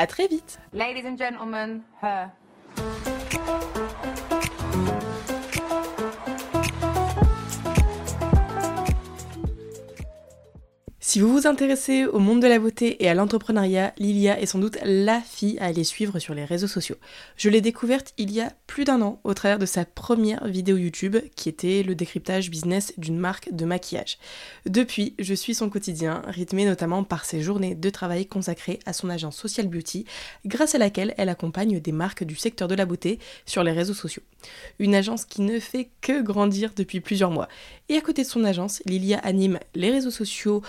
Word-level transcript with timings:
À 0.00 0.06
très 0.06 0.28
vite. 0.28 0.58
Ladies 0.72 1.04
and 1.04 1.18
gentlemen, 1.18 1.82
her. 2.00 2.30
Si 11.10 11.18
vous 11.18 11.32
vous 11.32 11.48
intéressez 11.48 12.04
au 12.04 12.20
monde 12.20 12.40
de 12.40 12.46
la 12.46 12.60
beauté 12.60 13.02
et 13.02 13.08
à 13.08 13.14
l'entrepreneuriat, 13.14 13.92
Lilia 13.98 14.40
est 14.40 14.46
sans 14.46 14.60
doute 14.60 14.78
la 14.84 15.20
fille 15.20 15.58
à 15.58 15.64
aller 15.64 15.82
suivre 15.82 16.20
sur 16.20 16.34
les 16.34 16.44
réseaux 16.44 16.68
sociaux. 16.68 16.94
Je 17.36 17.50
l'ai 17.50 17.60
découverte 17.60 18.14
il 18.16 18.30
y 18.30 18.40
a 18.40 18.52
plus 18.68 18.84
d'un 18.84 19.02
an 19.02 19.20
au 19.24 19.34
travers 19.34 19.58
de 19.58 19.66
sa 19.66 19.84
première 19.84 20.46
vidéo 20.46 20.76
YouTube 20.76 21.16
qui 21.34 21.48
était 21.48 21.82
le 21.82 21.96
décryptage 21.96 22.48
business 22.48 22.92
d'une 22.96 23.18
marque 23.18 23.52
de 23.52 23.64
maquillage. 23.64 24.18
Depuis, 24.66 25.16
je 25.18 25.34
suis 25.34 25.52
son 25.52 25.68
quotidien, 25.68 26.22
rythmé 26.28 26.64
notamment 26.64 27.02
par 27.02 27.24
ses 27.24 27.40
journées 27.40 27.74
de 27.74 27.90
travail 27.90 28.26
consacrées 28.26 28.78
à 28.86 28.92
son 28.92 29.10
agence 29.10 29.36
Social 29.36 29.66
Beauty, 29.66 30.04
grâce 30.46 30.76
à 30.76 30.78
laquelle 30.78 31.12
elle 31.18 31.28
accompagne 31.28 31.80
des 31.80 31.90
marques 31.90 32.22
du 32.22 32.36
secteur 32.36 32.68
de 32.68 32.76
la 32.76 32.86
beauté 32.86 33.18
sur 33.46 33.64
les 33.64 33.72
réseaux 33.72 33.94
sociaux. 33.94 34.22
Une 34.78 34.94
agence 34.94 35.24
qui 35.24 35.42
ne 35.42 35.58
fait 35.58 35.90
que 36.02 36.22
grandir 36.22 36.70
depuis 36.76 37.00
plusieurs 37.00 37.32
mois. 37.32 37.48
Et 37.88 37.96
à 37.96 38.00
côté 38.00 38.22
de 38.22 38.28
son 38.28 38.44
agence, 38.44 38.80
Lilia 38.86 39.18
anime 39.18 39.58
les 39.74 39.90
réseaux 39.90 40.12
sociaux, 40.12 40.62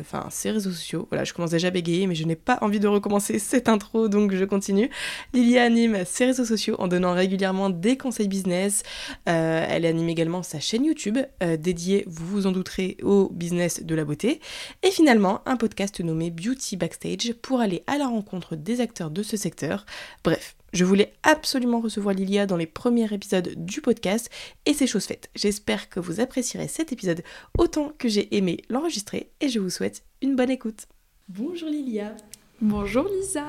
enfin 0.00 0.26
ses 0.30 0.50
réseaux 0.50 0.70
sociaux. 0.70 1.06
Voilà, 1.10 1.24
je 1.24 1.32
commence 1.32 1.50
déjà 1.50 1.68
à 1.68 1.70
bégayer, 1.70 2.06
mais 2.06 2.14
je 2.14 2.24
n'ai 2.24 2.36
pas 2.36 2.58
envie 2.60 2.80
de 2.80 2.88
recommencer 2.88 3.38
cette 3.38 3.68
intro, 3.68 4.08
donc 4.08 4.34
je 4.34 4.44
continue. 4.44 4.90
Lilia 5.32 5.64
anime 5.64 6.04
ses 6.04 6.26
réseaux 6.26 6.44
sociaux 6.44 6.76
en 6.78 6.88
donnant 6.88 7.14
régulièrement 7.14 7.70
des 7.70 7.96
conseils 7.96 8.28
business. 8.28 8.82
Euh, 9.28 9.66
elle 9.68 9.86
anime 9.86 10.08
également 10.08 10.42
sa 10.42 10.60
chaîne 10.60 10.84
YouTube 10.84 11.18
euh, 11.42 11.56
dédiée, 11.56 12.04
vous 12.06 12.26
vous 12.26 12.46
en 12.46 12.52
douterez, 12.52 12.96
au 13.02 13.28
business 13.30 13.82
de 13.82 13.94
la 13.94 14.04
beauté. 14.04 14.40
Et 14.82 14.90
finalement, 14.90 15.40
un 15.46 15.56
podcast 15.56 16.00
nommé 16.00 16.30
Beauty 16.30 16.76
Backstage 16.76 17.34
pour 17.42 17.60
aller 17.60 17.82
à 17.86 17.98
la 17.98 18.06
rencontre 18.06 18.56
des 18.56 18.80
acteurs 18.80 19.10
de 19.10 19.22
ce 19.22 19.36
secteur. 19.36 19.86
Bref, 20.24 20.56
je 20.72 20.84
voulais 20.84 21.12
absolument 21.22 21.80
recevoir 21.80 22.14
Lilia 22.14 22.46
dans 22.46 22.56
les 22.56 22.66
premiers 22.66 23.12
épisodes 23.12 23.54
du 23.56 23.80
podcast 23.80 24.30
et 24.66 24.74
c'est 24.74 24.86
chose 24.86 25.04
faite. 25.04 25.30
J'espère 25.34 25.88
que 25.88 26.00
vous 26.00 26.20
apprécierez 26.20 26.68
cet 26.68 26.92
épisode 26.92 27.22
autant 27.58 27.92
que 27.98 28.08
j'ai 28.08 28.34
aimé 28.36 28.62
l'enregistrer 28.68 29.30
et 29.40 29.48
je 29.48 29.60
vous 29.60 29.70
souhaite 29.70 30.04
une 30.22 30.36
bonne 30.36 30.50
écoute. 30.50 30.86
Bonjour 31.28 31.68
Lilia. 31.68 32.14
Bonjour 32.62 33.08
Lisa. 33.08 33.44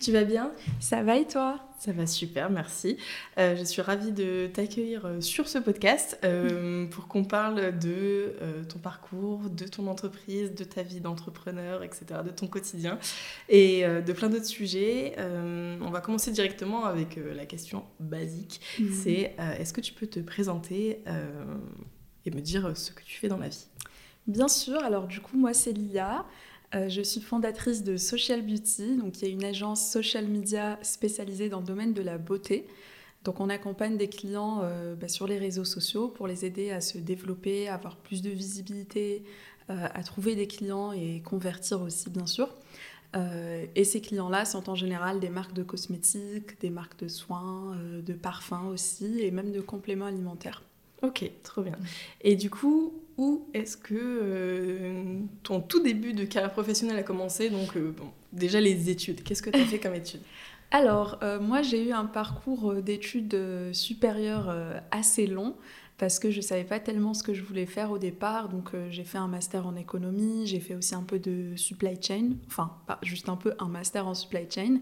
Tu 0.00 0.12
vas 0.12 0.24
bien? 0.24 0.50
Ça 0.80 1.02
va 1.02 1.18
et 1.18 1.26
toi? 1.26 1.60
Ça 1.78 1.92
va 1.92 2.06
super, 2.06 2.48
merci. 2.48 2.96
Euh, 3.36 3.54
je 3.54 3.62
suis 3.62 3.82
ravie 3.82 4.12
de 4.12 4.46
t'accueillir 4.46 5.04
euh, 5.04 5.20
sur 5.20 5.46
ce 5.46 5.58
podcast 5.58 6.18
euh, 6.24 6.86
pour 6.86 7.06
qu'on 7.06 7.24
parle 7.24 7.78
de 7.78 8.32
ton 8.66 8.78
parcours, 8.78 9.50
de 9.50 9.66
ton 9.66 9.86
entreprise, 9.88 10.54
de 10.54 10.64
ta 10.64 10.82
vie 10.82 11.00
d'entrepreneur, 11.00 11.82
etc., 11.82 12.06
de 12.24 12.30
ton 12.30 12.46
quotidien 12.46 12.98
et 13.50 13.84
de 13.84 14.12
plein 14.14 14.30
d'autres 14.30 14.46
sujets. 14.46 15.16
on 15.18 15.90
va 15.90 16.00
commencer 16.00 16.32
directement 16.32 16.86
avec 16.86 17.18
la 17.36 17.44
question 17.44 17.84
basique. 18.00 18.62
Mhm. 18.78 18.90
C'est 18.90 19.36
est-ce 19.58 19.74
que 19.74 19.82
tu 19.82 19.92
peux 19.92 20.06
te 20.06 20.20
présenter 20.20 21.02
et 22.24 22.30
me 22.30 22.40
dire 22.40 22.74
ce 22.74 22.90
que 22.92 23.02
tu 23.02 23.18
fais 23.18 23.28
dans 23.28 23.36
la 23.36 23.48
vie? 23.48 23.66
Bien 24.26 24.48
sûr, 24.48 24.82
alors 24.82 25.06
du 25.06 25.20
coup 25.20 25.36
moi 25.36 25.52
c'est 25.52 25.72
Lia. 25.72 26.24
Euh, 26.74 26.88
je 26.88 27.00
suis 27.00 27.20
fondatrice 27.20 27.84
de 27.84 27.96
Social 27.96 28.42
Beauty, 28.42 28.96
donc 28.96 29.22
y 29.22 29.24
a 29.24 29.28
une 29.28 29.44
agence 29.44 29.88
social 29.88 30.26
media 30.26 30.78
spécialisée 30.82 31.48
dans 31.48 31.60
le 31.60 31.66
domaine 31.66 31.92
de 31.92 32.02
la 32.02 32.18
beauté. 32.18 32.66
Donc 33.24 33.40
on 33.40 33.48
accompagne 33.48 33.96
des 33.96 34.08
clients 34.08 34.60
euh, 34.62 34.94
bah, 34.94 35.08
sur 35.08 35.26
les 35.26 35.38
réseaux 35.38 35.64
sociaux 35.64 36.08
pour 36.08 36.26
les 36.26 36.44
aider 36.44 36.70
à 36.70 36.80
se 36.80 36.98
développer, 36.98 37.68
à 37.68 37.74
avoir 37.74 37.96
plus 37.96 38.22
de 38.22 38.30
visibilité, 38.30 39.24
euh, 39.70 39.88
à 39.94 40.02
trouver 40.02 40.34
des 40.34 40.46
clients 40.46 40.92
et 40.92 41.22
convertir 41.24 41.82
aussi 41.82 42.10
bien 42.10 42.26
sûr. 42.26 42.48
et 43.74 43.84
ces 43.84 44.02
clients-là 44.02 44.44
sont 44.44 44.68
en 44.68 44.74
général 44.74 45.20
des 45.20 45.30
marques 45.30 45.54
de 45.54 45.62
cosmétiques, 45.62 46.60
des 46.60 46.68
marques 46.68 46.98
de 46.98 47.08
soins, 47.08 47.74
de 48.04 48.12
parfums 48.12 48.68
aussi, 48.70 49.20
et 49.20 49.30
même 49.30 49.52
de 49.52 49.62
compléments 49.62 50.04
alimentaires. 50.04 50.62
Ok, 51.02 51.30
trop 51.42 51.62
bien. 51.62 51.78
Et 52.20 52.36
du 52.36 52.50
coup, 52.50 52.92
où 53.18 53.46
est-ce 53.54 53.76
que 53.76 53.94
euh, 53.94 55.20
ton 55.42 55.60
tout 55.60 55.82
début 55.82 56.12
de 56.12 56.24
carrière 56.24 56.52
professionnelle 56.52 56.98
a 56.98 57.02
commencé? 57.02 57.48
Donc, 57.48 57.76
euh, 57.76 57.94
bon, 57.96 58.10
déjà 58.32 58.60
les 58.60 58.90
études. 58.90 59.22
Qu'est-ce 59.22 59.42
que 59.42 59.50
tu 59.50 59.58
as 59.58 59.64
fait 59.64 59.78
comme 59.78 59.94
études? 59.94 60.20
Alors, 60.70 61.18
euh, 61.22 61.40
moi, 61.40 61.62
j'ai 61.62 61.82
eu 61.82 61.92
un 61.92 62.06
parcours 62.06 62.74
d'études 62.74 63.36
supérieures 63.72 64.54
assez 64.90 65.26
long 65.26 65.54
parce 65.96 66.18
que 66.18 66.30
je 66.30 66.38
ne 66.38 66.42
savais 66.42 66.64
pas 66.64 66.78
tellement 66.78 67.14
ce 67.14 67.22
que 67.22 67.32
je 67.32 67.42
voulais 67.42 67.64
faire 67.64 67.90
au 67.90 67.96
départ. 67.96 68.50
Donc, 68.50 68.72
j'ai 68.90 69.04
fait 69.04 69.16
un 69.16 69.28
master 69.28 69.66
en 69.66 69.76
économie, 69.76 70.46
j'ai 70.46 70.60
fait 70.60 70.74
aussi 70.74 70.94
un 70.94 71.04
peu 71.04 71.18
de 71.18 71.56
supply 71.56 71.96
chain, 72.02 72.32
enfin, 72.48 72.72
pas 72.86 72.98
juste 73.02 73.30
un 73.30 73.36
peu, 73.36 73.54
un 73.60 73.68
master 73.68 74.06
en 74.06 74.12
supply 74.12 74.46
chain. 74.50 74.80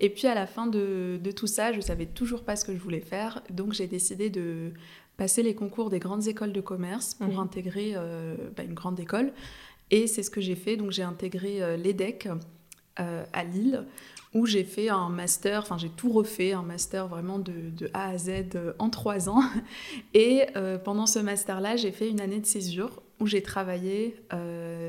Et 0.00 0.08
puis, 0.08 0.26
à 0.26 0.34
la 0.34 0.48
fin 0.48 0.66
de, 0.66 1.20
de 1.22 1.30
tout 1.30 1.46
ça, 1.46 1.72
je 1.72 1.80
savais 1.80 2.06
toujours 2.06 2.42
pas 2.42 2.56
ce 2.56 2.64
que 2.64 2.72
je 2.72 2.80
voulais 2.80 2.98
faire. 2.98 3.42
Donc, 3.50 3.74
j'ai 3.74 3.86
décidé 3.86 4.28
de 4.28 4.72
passer 5.16 5.42
les 5.42 5.54
concours 5.54 5.90
des 5.90 5.98
grandes 5.98 6.26
écoles 6.26 6.52
de 6.52 6.60
commerce 6.60 7.14
pour 7.14 7.34
mhm. 7.34 7.38
intégrer 7.38 7.92
euh, 7.94 8.36
bah, 8.56 8.62
une 8.64 8.74
grande 8.74 9.00
école. 9.00 9.32
Et 9.90 10.06
c'est 10.06 10.22
ce 10.22 10.30
que 10.30 10.40
j'ai 10.40 10.56
fait. 10.56 10.76
Donc 10.76 10.90
j'ai 10.90 11.02
intégré 11.02 11.62
euh, 11.62 11.76
l'EDEC 11.76 12.28
euh, 13.00 13.24
à 13.32 13.44
Lille, 13.44 13.84
où 14.34 14.46
j'ai 14.46 14.64
fait 14.64 14.88
un 14.88 15.08
master, 15.08 15.60
enfin 15.60 15.78
j'ai 15.78 15.88
tout 15.88 16.10
refait, 16.10 16.52
un 16.52 16.62
master 16.62 17.08
vraiment 17.08 17.38
de, 17.38 17.70
de 17.70 17.90
A 17.94 18.08
à 18.08 18.18
Z 18.18 18.30
en 18.78 18.90
trois 18.90 19.28
ans. 19.28 19.42
Et 20.14 20.46
pendant 20.84 21.06
ce 21.06 21.18
master-là, 21.18 21.76
j'ai 21.76 21.92
fait 21.92 22.08
une 22.08 22.20
année 22.20 22.40
de 22.40 22.46
césure 22.46 23.02
où 23.18 23.26
j'ai 23.26 23.42
travaillé 23.42 24.16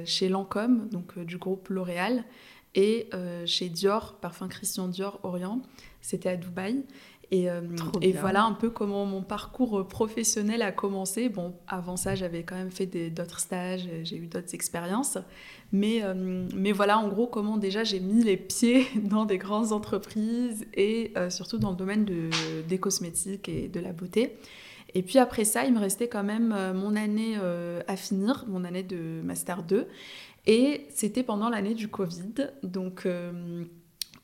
chez 0.05 0.27
Lancôme, 0.27 0.89
donc 0.89 1.17
du 1.19 1.37
groupe 1.37 1.69
L'Oréal, 1.69 2.25
et 2.75 3.09
chez 3.45 3.69
Dior, 3.69 4.15
parfum 4.19 4.49
Christian 4.49 4.89
Dior 4.89 5.19
Orient. 5.23 5.61
C'était 6.01 6.29
à 6.29 6.35
Dubaï. 6.35 6.83
Et, 7.29 7.49
euh, 7.49 7.61
et, 8.01 8.13
voilà 8.13 8.45
un 8.45 8.53
peu 8.53 8.69
comment 8.69 9.05
mon 9.05 9.21
parcours 9.21 9.85
professionnel 9.87 10.61
a 10.61 10.71
commencé. 10.71 11.27
Bon, 11.27 11.53
avant 11.67 11.97
ça, 11.97 12.15
j'avais 12.15 12.43
quand 12.43 12.55
même 12.55 12.71
fait 12.71 12.85
d'autres 13.09 13.41
stages, 13.41 13.87
j'ai 14.03 14.15
eu 14.15 14.27
d'autres 14.27 14.55
expériences. 14.55 15.17
Mais, 15.73 16.03
euh, 16.03 16.47
mais 16.55 16.71
voilà 16.71 16.97
en 16.97 17.09
gros 17.09 17.27
comment 17.27 17.57
déjà 17.57 17.83
j'ai 17.83 17.99
mis 17.99 18.23
les 18.23 18.37
pieds 18.37 18.87
dans 18.95 19.25
des 19.25 19.37
grandes 19.37 19.73
entreprises 19.73 20.65
et 20.73 21.11
euh, 21.17 21.29
surtout 21.29 21.57
dans 21.57 21.71
le 21.71 21.75
domaine 21.75 22.05
de, 22.05 22.29
des 22.65 22.77
cosmétiques 22.77 23.49
et 23.49 23.67
de 23.67 23.81
la 23.81 23.91
beauté. 23.91 24.37
Et 24.93 25.03
puis 25.03 25.19
après 25.19 25.43
ça, 25.43 25.65
il 25.65 25.73
me 25.73 25.79
restait 25.79 26.07
quand 26.07 26.23
même 26.23 26.55
mon 26.73 26.95
année 26.95 27.35
à 27.87 27.97
finir, 27.97 28.45
mon 28.47 28.63
année 28.63 28.83
de 28.83 29.21
Master 29.21 29.61
2. 29.63 29.85
Et 30.47 30.87
c'était 30.89 31.23
pendant 31.23 31.49
l'année 31.49 31.73
du 31.73 31.89
Covid. 31.89 32.47
Donc 32.63 33.05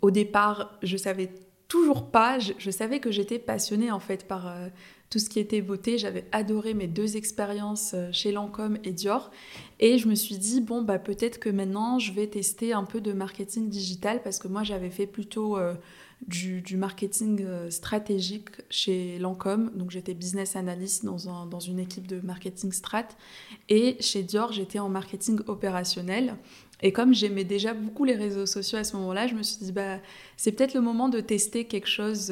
au 0.02 0.10
départ, 0.10 0.78
je 0.82 0.96
savais 0.96 1.30
toujours 1.74 2.06
pas, 2.06 2.38
je, 2.38 2.70
savais 2.70 3.00
que 3.00 3.10
j'étais 3.10 3.40
passionnée 3.40 3.90
en 3.90 4.00
fait 4.00 4.28
par 4.28 4.48
euh, 4.48 4.68
tout 5.10 5.18
ce 5.18 5.28
qui 5.28 5.40
était 5.40 5.64
beauté. 5.64 5.98
J'avais 5.98 6.24
adoré 6.32 6.76
mes 6.76 6.86
deux 6.86 7.18
expériences 7.18 7.96
euh, 7.96 8.12
chez 8.12 8.32
Lancôme 8.32 8.78
et 8.84 8.92
Dior. 8.92 9.32
Et 9.80 9.98
je 9.98 10.08
me 10.08 10.14
suis 10.14 10.38
dit, 10.38 10.62
bon, 10.62 10.84
bah, 10.84 11.00
peut-être 11.00 11.40
que 11.40 11.50
maintenant, 11.50 11.98
je 11.98 12.14
vais 12.14 12.28
tester 12.28 12.74
un 12.74 12.84
peu 12.84 13.02
de 13.02 13.12
marketing 13.12 13.70
digital 13.70 14.22
parce 14.22 14.38
que 14.38 14.48
moi, 14.48 14.62
j'avais 14.62 14.92
fait 14.92 15.08
plutôt 15.08 15.58
euh, 15.58 15.74
du, 16.28 16.78
marketing 16.78 17.44
stratégique 17.72 18.50
chez 18.70 19.18
Lancôme. 19.18 19.72
Donc, 19.74 19.90
j'étais 19.90 20.14
business 20.14 20.56
analyst 20.56 21.04
dans, 21.04 21.48
dans 21.48 21.60
une 21.60 21.80
équipe 21.80 22.06
de 22.06 22.22
marketing 22.22 22.72
strat. 22.72 23.08
Et 23.68 23.98
chez 24.00 24.22
Dior, 24.22 24.52
j'étais 24.52 24.78
en 24.78 24.90
marketing 24.90 25.40
opérationnel. 25.48 26.36
Et 26.84 26.92
comme 26.92 27.14
j'aimais 27.14 27.46
déjà 27.46 27.74
beaucoup 27.74 28.04
les 28.04 28.16
réseaux 28.16 28.46
sociaux 28.46 28.78
à 28.78 28.84
ce 28.84 28.96
moment-là, 28.98 29.26
je 29.26 29.34
me 29.34 29.42
suis 29.42 29.58
dit, 29.58 29.72
bah, 29.72 30.00
c'est 30.38 30.52
peut-être 30.52 30.76
le 30.76 30.82
moment 30.82 31.10
de 31.10 31.22
tester 31.22 31.66
quelque 31.66 31.88
chose 31.88 32.32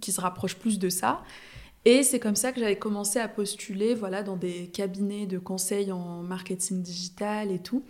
qui 0.00 0.12
se 0.12 0.20
rapproche 0.20 0.56
plus 0.56 0.78
de 0.78 0.90
ça. 0.90 1.22
Et 1.84 2.04
c'est 2.04 2.20
comme 2.20 2.36
ça 2.36 2.52
que 2.52 2.60
j'avais 2.60 2.78
commencé 2.78 3.18
à 3.18 3.26
postuler 3.26 3.94
voilà, 3.94 4.22
dans 4.22 4.36
des 4.36 4.68
cabinets 4.68 5.26
de 5.26 5.38
conseil 5.38 5.90
en 5.90 6.22
marketing 6.22 6.80
digital 6.80 7.50
et 7.50 7.58
tout. 7.58 7.82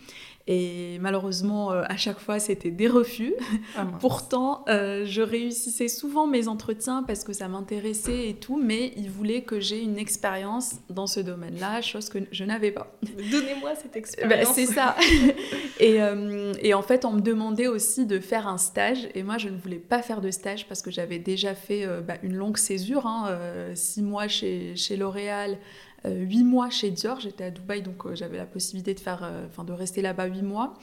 Et 0.49 0.99
malheureusement, 1.01 1.73
euh, 1.73 1.85
à 1.89 1.97
chaque 1.97 2.19
fois, 2.19 2.41
c'était 2.41 2.71
des 2.71 2.89
refus. 2.89 3.35
Ah, 3.77 3.87
Pourtant, 4.01 4.65
euh, 4.69 5.05
je 5.07 5.23
réussissais 5.23 5.89
souvent 5.89 6.27
mes 6.27 6.49
entretiens 6.49 7.05
parce 7.05 7.23
que 7.23 7.33
ça 7.33 7.47
m'intéressait 7.49 8.29
et 8.29 8.35
tout, 8.35 8.61
mais 8.61 8.93
ils 8.97 9.09
voulaient 9.09 9.43
que 9.43 9.61
j'ai 9.61 9.81
une 9.81 9.99
expérience 9.99 10.75
dans 10.91 11.07
ce 11.07 11.21
domaine-là, 11.21 11.81
chose 11.81 12.09
que 12.09 12.19
je 12.33 12.45
n'avais 12.45 12.73
pas. 12.73 12.93
Donnez-moi 13.31 13.75
cette 13.77 13.93
bah, 13.93 13.99
expérience. 13.99 14.55
c'est 14.55 14.67
ça. 14.67 14.97
et, 15.81 16.03
euh, 16.03 16.53
et, 16.61 16.75
en 16.75 16.83
fait, 16.83 17.05
on 17.05 17.13
me 17.13 17.21
demandait 17.21 17.69
aussi 17.69 18.05
de 18.07 18.19
faire 18.19 18.49
un 18.49 18.59
stage. 18.59 19.09
Et 19.15 19.23
moi, 19.23 19.39
je 19.39 19.49
ne 19.49 19.57
voulais 19.57 19.77
pas 19.77 20.03
faire 20.03 20.21
de 20.21 20.31
stage 20.31 20.67
parce 20.67 20.83
que 20.83 20.91
j'avais 20.91 21.19
déjà 21.19 21.55
fait 21.55 21.87
bah, 22.03 22.15
une 22.23 22.35
longue 22.35 22.59
césure, 22.59 23.07
hein, 23.07 23.39
six 23.75 24.03
mois 24.03 24.27
chez, 24.27 24.75
chez 24.75 24.97
L'Oréal. 24.97 25.59
Euh, 26.07 26.15
huit 26.25 26.45
mois 26.45 26.71
chez 26.71 26.91
Dior. 26.91 27.21
J'étais 27.21 27.45
à 27.45 27.51
Dubaï, 27.51 27.83
donc 27.83 28.07
euh, 28.07 28.15
j'avais 28.15 28.37
la 28.37 28.47
possibilité 28.47 28.95
de, 28.95 29.01
faire, 29.01 29.21
euh, 29.23 29.47
enfin, 29.47 29.65
de 29.65 29.73
rester 29.73 30.03
là-bas 30.03 30.27
huit 30.27 30.43
mois. 30.43 30.75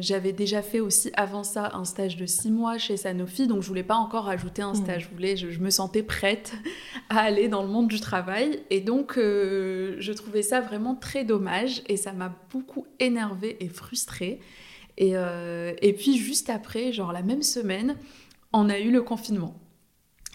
j'avais 0.00 0.32
déjà 0.32 0.62
fait 0.62 0.80
aussi 0.80 1.10
avant 1.14 1.44
ça 1.44 1.72
un 1.74 1.84
stage 1.84 2.16
de 2.16 2.24
six 2.24 2.50
mois 2.50 2.78
chez 2.78 2.96
Sanofi, 2.96 3.46
donc 3.46 3.62
je 3.62 3.68
voulais 3.68 3.82
pas 3.82 3.96
encore 3.96 4.26
ajouter 4.28 4.62
un 4.62 4.72
mmh. 4.72 4.82
stage. 4.82 5.02
Je, 5.02 5.14
voulais, 5.14 5.36
je, 5.36 5.58
me 5.58 5.70
sentais 5.70 6.02
prête 6.02 6.54
à 7.10 7.18
aller 7.18 7.48
dans 7.48 7.62
le 7.62 7.68
monde 7.68 7.88
du 7.88 8.00
travail. 8.00 8.62
Et 8.70 8.80
donc, 8.80 9.14
je 9.16 10.12
trouvais 10.12 10.42
ça 10.42 10.60
vraiment 10.60 10.94
très 10.94 11.24
dommage 11.24 11.82
et 11.86 11.96
ça 11.96 12.12
m'a 12.12 12.34
beaucoup 12.50 12.86
énervée 12.98 13.56
et 13.60 13.68
frustrée. 13.68 14.40
Et, 14.96 15.12
et 15.82 15.92
puis, 15.92 16.16
juste 16.16 16.48
après, 16.48 16.92
genre 16.92 17.12
la 17.12 17.22
même 17.22 17.42
semaine, 17.42 17.96
on 18.54 18.70
a 18.70 18.78
eu 18.78 18.90
le 18.90 19.02
confinement. 19.02 19.54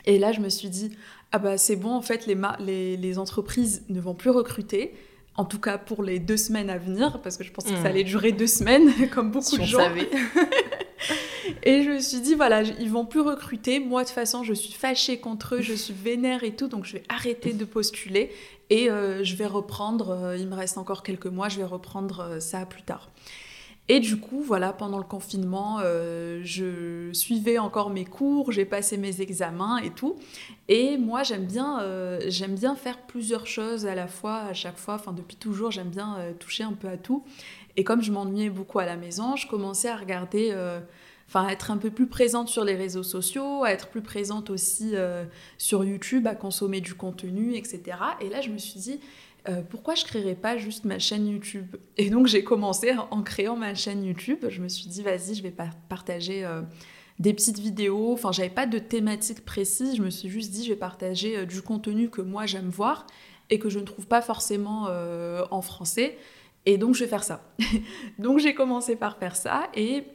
Et 0.05 0.19
là, 0.19 0.31
je 0.31 0.41
me 0.41 0.49
suis 0.49 0.69
dit, 0.69 0.91
ah 1.35 1.39
bah 1.39 1.57
c'est 1.57 1.75
bon, 1.75 1.89
en 1.89 2.01
fait, 2.03 2.27
les, 2.27 2.95
les, 2.95 3.17
entreprises 3.17 3.83
ne 3.89 3.99
vont 3.99 4.13
plus 4.13 4.29
recruter. 4.29 4.93
En 5.35 5.45
tout 5.45 5.59
cas 5.59 5.79
pour 5.79 6.03
les 6.03 6.19
deux 6.19 6.37
semaines 6.37 6.69
à 6.69 6.77
venir, 6.77 7.19
parce 7.23 7.37
que 7.37 7.43
je 7.43 7.51
pensais 7.51 7.71
que 7.71 7.77
ça 7.77 7.81
hmm. 7.81 7.87
allait 7.87 8.03
durer 8.03 8.31
deux 8.31 8.45
semaines, 8.45 8.91
comme 9.11 9.31
beaucoup 9.31 9.57
de 9.57 9.63
gens. 9.63 9.79
et 11.63 11.81
je 11.81 11.89
me 11.89 11.99
suis 11.99 12.21
dit, 12.21 12.35
voilà, 12.35 12.61
ils 12.61 12.91
vont 12.91 13.07
plus 13.07 13.19
recruter. 13.19 13.79
Moi, 13.79 14.03
de 14.03 14.07
toute 14.07 14.13
façon, 14.13 14.43
je 14.43 14.53
suis 14.53 14.73
fâchée 14.73 15.17
contre 15.17 15.55
eux, 15.55 15.61
je 15.61 15.73
suis 15.73 15.93
vénère 15.93 16.43
et 16.43 16.55
tout, 16.55 16.67
donc 16.67 16.85
je 16.85 16.93
vais 16.93 17.03
arrêter 17.09 17.53
de 17.53 17.65
postuler 17.65 18.29
et 18.69 18.91
euh, 18.91 19.23
je 19.23 19.35
vais 19.35 19.47
reprendre. 19.47 20.11
Euh, 20.11 20.37
il 20.37 20.47
me 20.47 20.55
reste 20.55 20.77
encore 20.77 21.01
quelques 21.01 21.25
mois, 21.25 21.49
je 21.49 21.57
vais 21.57 21.63
reprendre 21.63 22.19
euh, 22.19 22.39
ça 22.39 22.67
plus 22.67 22.83
tard. 22.83 23.09
Et 23.89 23.99
du 23.99 24.17
coup, 24.17 24.41
voilà, 24.41 24.71
pendant 24.71 24.97
le 24.97 25.03
confinement, 25.03 25.79
euh, 25.81 26.39
je 26.43 27.11
suivais 27.11 27.57
encore 27.57 27.89
mes 27.89 28.05
cours, 28.05 28.53
j'ai 28.53 28.63
passé 28.63 28.95
mes 28.97 29.19
examens 29.19 29.77
et 29.79 29.89
tout. 29.89 30.15
Et 30.69 30.97
moi, 30.97 31.23
j'aime 31.23 31.45
bien, 31.45 31.81
euh, 31.81 32.29
bien 32.49 32.75
faire 32.75 32.97
plusieurs 33.01 33.45
choses 33.45 33.85
à 33.85 33.93
la 33.93 34.07
fois, 34.07 34.37
à 34.43 34.53
chaque 34.53 34.77
fois. 34.77 34.93
Enfin, 34.95 35.11
depuis 35.11 35.35
toujours, 35.35 35.69
j'aime 35.69 35.89
bien 35.89 36.15
euh, 36.17 36.33
toucher 36.33 36.63
un 36.63 36.71
peu 36.71 36.87
à 36.87 36.95
tout. 36.95 37.25
Et 37.75 37.83
comme 37.83 38.01
je 38.01 38.13
m'ennuyais 38.13 38.49
beaucoup 38.49 38.79
à 38.79 38.85
la 38.85 38.95
maison, 38.95 39.35
je 39.35 39.47
commençais 39.47 39.89
à 39.89 39.97
regarder, 39.97 40.55
enfin, 41.27 41.47
à 41.47 41.51
être 41.51 41.71
un 41.71 41.77
peu 41.77 41.89
plus 41.89 42.05
présente 42.05 42.47
sur 42.47 42.63
les 42.63 42.75
réseaux 42.75 43.01
sociaux, 43.01 43.63
à 43.63 43.71
être 43.71 43.87
plus 43.87 44.03
présente 44.03 44.51
aussi 44.51 44.93
sur 45.57 45.83
YouTube, 45.83 46.27
à 46.27 46.35
consommer 46.35 46.81
du 46.81 46.93
contenu, 46.93 47.55
etc. 47.55 47.81
Et 48.21 48.29
là, 48.29 48.41
je 48.41 48.51
me 48.51 48.59
suis 48.59 48.79
dit, 48.79 48.99
euh, 49.49 49.61
pourquoi 49.69 49.95
je 49.95 50.05
créerais 50.05 50.35
pas 50.35 50.57
juste 50.57 50.85
ma 50.85 50.99
chaîne 50.99 51.27
YouTube? 51.27 51.75
Et 51.97 52.09
donc 52.09 52.27
j'ai 52.27 52.43
commencé 52.43 52.93
en 53.11 53.21
créant 53.23 53.57
ma 53.57 53.75
chaîne 53.75 54.03
YouTube. 54.03 54.45
Je 54.47 54.61
me 54.61 54.69
suis 54.69 54.87
dit, 54.87 55.03
vas-y, 55.03 55.35
je 55.35 55.43
vais 55.43 55.53
partager 55.89 56.45
euh, 56.45 56.61
des 57.19 57.33
petites 57.33 57.59
vidéos. 57.59 58.13
Enfin, 58.13 58.31
j'avais 58.31 58.49
pas 58.49 58.65
de 58.65 58.79
thématique 58.79 59.43
précise. 59.43 59.97
Je 59.97 60.01
me 60.01 60.09
suis 60.09 60.29
juste 60.29 60.51
dit, 60.51 60.63
je 60.63 60.69
vais 60.69 60.79
partager 60.79 61.37
euh, 61.37 61.45
du 61.45 61.61
contenu 61.61 62.09
que 62.09 62.21
moi 62.21 62.45
j'aime 62.45 62.69
voir 62.69 63.05
et 63.49 63.59
que 63.59 63.69
je 63.69 63.79
ne 63.79 63.85
trouve 63.85 64.07
pas 64.07 64.21
forcément 64.21 64.87
en 65.51 65.61
français. 65.61 66.17
Et 66.65 66.77
donc 66.77 66.95
je 66.95 67.03
vais 67.03 67.09
faire 67.09 67.25
ça. 67.25 67.43
donc 68.19 68.39
j'ai 68.39 68.55
commencé 68.55 68.95
par 68.95 69.17
faire 69.17 69.35
ça 69.35 69.67
et 69.75 70.05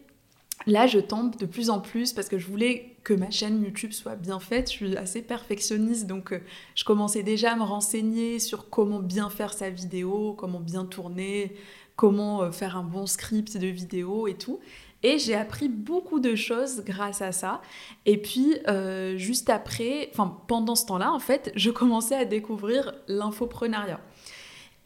là 0.67 0.87
je 0.87 0.99
tombe 0.99 1.37
de 1.37 1.47
plus 1.47 1.71
en 1.71 1.81
plus 1.81 2.13
parce 2.13 2.29
que 2.29 2.39
je 2.39 2.47
voulais 2.47 2.97
que 3.05 3.15
ma 3.15 3.31
chaîne 3.31 3.63
YouTube 3.63 3.93
soit 3.93 4.17
bien 4.17 4.39
faite. 4.39 4.71
Je 4.71 4.77
suis 4.77 4.97
assez 4.97 5.23
perfectionniste, 5.23 6.07
donc 6.07 6.33
euh, 6.33 6.41
je 6.75 6.85
commençais 6.85 7.23
déjà 7.23 7.53
à 7.53 7.57
me 7.57 7.63
renseigner 7.63 8.39
sur 8.39 8.69
comment 8.69 9.01
bien 9.01 9.31
faire 9.31 9.55
sa 9.55 9.71
vidéo, 9.71 10.35
comment 10.37 10.61
bien 10.61 10.85
tourner, 10.85 11.57
comment 11.97 12.43
euh, 12.43 12.51
faire 12.51 12.77
un 12.77 12.85
bon 12.85 13.07
script 13.07 13.57
de 13.57 13.67
vidéo 13.67 14.27
et 14.29 14.35
tout. 14.35 14.61
Et 15.03 15.19
j'ai 15.19 15.35
appris 15.35 15.69
beaucoup 15.69 16.21
de 16.21 16.35
choses 16.35 16.83
grâce 16.85 17.23
à 17.23 17.33
ça. 17.33 17.63
Et 18.05 18.19
puis, 18.19 18.57
euh, 18.67 19.17
juste 19.17 19.49
après, 19.49 20.11
enfin 20.13 20.37
pendant 20.49 20.75
ce 20.75 20.87
temps-là, 20.87 21.13
en 21.13 21.21
fait, 21.21 21.53
je 21.55 21.71
commençais 21.81 22.17
à 22.17 22.25
découvrir 22.25 22.95
l'infoprenariat. 23.07 24.01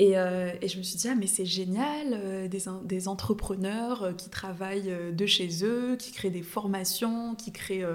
Euh, 0.03 0.53
et, 0.61 0.69
je 0.69 0.79
me 0.79 0.83
suis 0.83 0.97
dit, 0.97 1.09
ah, 1.09 1.15
mais 1.15 1.27
c'est 1.27 1.45
génial, 1.45 2.09
euh, 2.13 2.49
des, 2.49 3.09
entrepreneurs 3.09 4.03
euh, 4.03 4.13
qui 4.13 4.31
travaillent 4.31 4.95
de 5.13 5.27
chez 5.27 5.65
eux, 5.65 5.97
qui 5.97 6.13
créent 6.13 6.31
des 6.31 6.43
formations, 6.43 7.35
qui 7.35 7.53
créent 7.53 7.87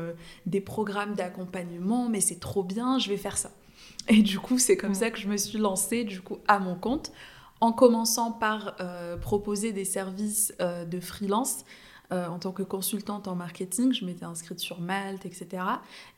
des 0.45 0.61
programmes 0.61 1.15
d'accompagnement, 1.15 2.09
mais 2.09 2.21
c'est 2.21 2.39
trop 2.39 2.63
bien, 2.63 2.99
je 2.99 3.09
vais 3.09 3.17
faire 3.17 3.37
ça. 3.37 3.51
Et 4.09 4.21
du 4.21 4.39
coup, 4.39 4.57
c'est 4.57 4.77
comme 4.77 4.93
ça 4.93 5.11
que 5.11 5.19
je 5.19 5.27
me 5.27 5.37
suis 5.37 5.57
lancée 5.57 6.03
du 6.03 6.21
coup, 6.21 6.37
à 6.47 6.59
mon 6.59 6.75
compte, 6.75 7.11
en 7.59 7.71
commençant 7.71 8.31
par 8.31 8.75
proposer 9.21 9.73
des 9.73 9.85
services 9.85 10.53
de 10.59 10.99
freelance 10.99 11.65
euh, 12.13 12.27
en 12.27 12.39
tant 12.39 12.53
que 12.53 12.63
consultante 12.63 13.27
en 13.27 13.35
marketing, 13.35 13.93
je 13.93 14.05
m'étais 14.05 14.23
inscrite 14.23 14.59
sur 14.59 14.79
Malte, 14.79 15.25
etc. 15.25 15.61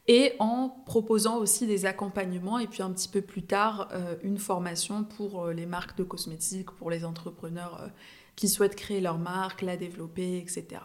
Et 0.08 0.34
en 0.38 0.70
proposant 0.86 1.38
aussi 1.38 1.66
des 1.66 1.88
accompagnements 1.88 2.60
et 2.60 2.68
puis 2.68 2.84
un 2.84 2.92
petit 2.92 3.10
peu 3.10 3.22
plus 3.22 3.42
tard 3.42 3.90
euh, 3.92 4.16
une 4.22 4.38
formation 4.38 5.04
pour 5.04 5.46
euh, 5.46 5.54
les 5.54 5.66
marques 5.66 5.98
de 5.98 6.04
cosmétiques, 6.04 6.70
pour 6.72 6.92
les 6.92 7.06
entrepreneurs 7.06 7.90
qui 8.36 8.48
souhaitent 8.48 8.76
créer 8.76 9.02
leur 9.02 9.18
marque, 9.18 9.64
la 9.64 9.78
développer, 9.78 10.38
etc. 10.38 10.82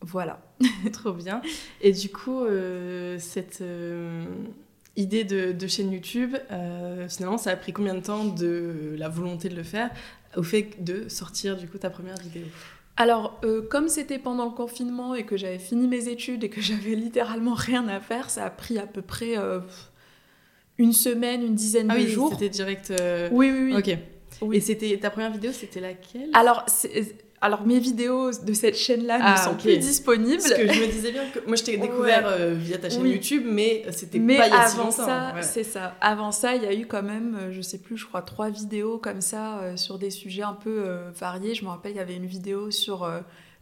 Voilà. 0.00 0.42
Trop 0.92 1.12
bien. 1.12 1.40
Et 1.80 1.92
du 1.92 2.10
coup, 2.10 2.44
cette 3.18 3.62
idée 4.96 5.24
de, 5.24 5.66
chaîne 5.66 5.92
YouTube, 5.92 6.36
finalement, 7.08 7.38
ça 7.38 7.52
a 7.52 7.56
pris 7.56 7.72
combien 7.72 7.94
de 7.94 8.00
temps 8.00 8.26
de 8.26 8.96
la 8.98 9.08
volonté 9.08 9.48
de 9.48 9.54
le 9.54 9.62
faire 9.62 9.90
au 10.36 10.42
fait 10.42 10.82
de 10.82 11.08
sortir 11.08 11.56
du 11.56 11.68
coup 11.68 11.78
ta 11.78 11.88
première 11.88 12.18
vidéo? 12.18 12.44
Alors, 12.96 13.40
euh, 13.44 13.62
comme 13.62 13.88
c'était 13.88 14.18
pendant 14.18 14.44
le 14.44 14.52
confinement 14.52 15.14
et 15.14 15.24
que 15.24 15.36
j'avais 15.36 15.58
fini 15.58 15.88
mes 15.88 16.08
études 16.08 16.44
et 16.44 16.48
que 16.48 16.60
j'avais 16.60 16.94
littéralement 16.94 17.54
rien 17.54 17.88
à 17.88 18.00
faire, 18.00 18.30
ça 18.30 18.44
a 18.44 18.50
pris 18.50 18.78
à 18.78 18.86
peu 18.86 19.02
près 19.02 19.36
euh, 19.36 19.60
une 20.78 20.92
semaine, 20.92 21.42
une 21.42 21.54
dizaine 21.54 21.90
ah 21.90 21.96
de 21.96 22.00
oui, 22.00 22.08
jours. 22.08 22.30
C'était 22.32 22.48
direct. 22.48 22.92
Euh, 22.92 23.28
oui, 23.32 23.50
oui, 23.50 23.72
oui. 23.72 23.76
Ok. 23.76 23.98
Et 24.52 24.60
c'était 24.60 24.96
ta 24.98 25.10
première 25.10 25.30
vidéo, 25.30 25.52
c'était 25.52 25.80
laquelle? 25.80 26.28
Alors, 26.34 26.66
alors 27.44 27.66
mes 27.66 27.78
vidéos 27.78 28.30
de 28.30 28.52
cette 28.54 28.74
chaîne-là 28.74 29.18
ne 29.18 29.22
ah, 29.22 29.36
sont 29.36 29.54
plus 29.54 29.76
disponibles. 29.76 30.42
Parce 30.42 30.54
que 30.54 30.72
je 30.72 30.80
me 30.80 30.86
disais 30.86 31.12
bien 31.12 31.28
que 31.28 31.40
moi 31.46 31.56
je 31.56 31.62
t'ai 31.62 31.76
découvert 31.76 32.26
euh, 32.26 32.54
via 32.54 32.78
ta 32.78 32.88
chaîne 32.88 33.06
YouTube, 33.06 33.44
mais 33.46 33.84
c'était 33.90 34.18
pas 34.18 34.46
il 34.46 34.50
y 34.50 34.56
a 34.56 34.60
avant 34.60 34.90
ça, 34.90 35.34
c'est 35.42 35.62
ça. 35.62 35.94
Avant 36.00 36.32
ça, 36.32 36.54
il 36.54 36.62
y 36.62 36.66
a 36.66 36.72
eu 36.72 36.86
quand 36.86 37.02
même, 37.02 37.36
euh, 37.38 37.52
je 37.52 37.60
sais 37.60 37.76
plus, 37.76 37.98
je 37.98 38.06
crois 38.06 38.22
trois 38.22 38.48
vidéos 38.48 38.96
comme 38.96 39.20
ça 39.20 39.58
euh, 39.58 39.76
sur 39.76 39.98
des 39.98 40.08
sujets 40.08 40.42
un 40.42 40.54
peu 40.54 40.86
variés. 41.14 41.54
Je 41.54 41.64
me 41.64 41.68
rappelle, 41.68 41.92
il 41.92 41.98
y 41.98 42.00
avait 42.00 42.16
une 42.16 42.24
vidéo 42.24 42.70
sur 42.70 43.06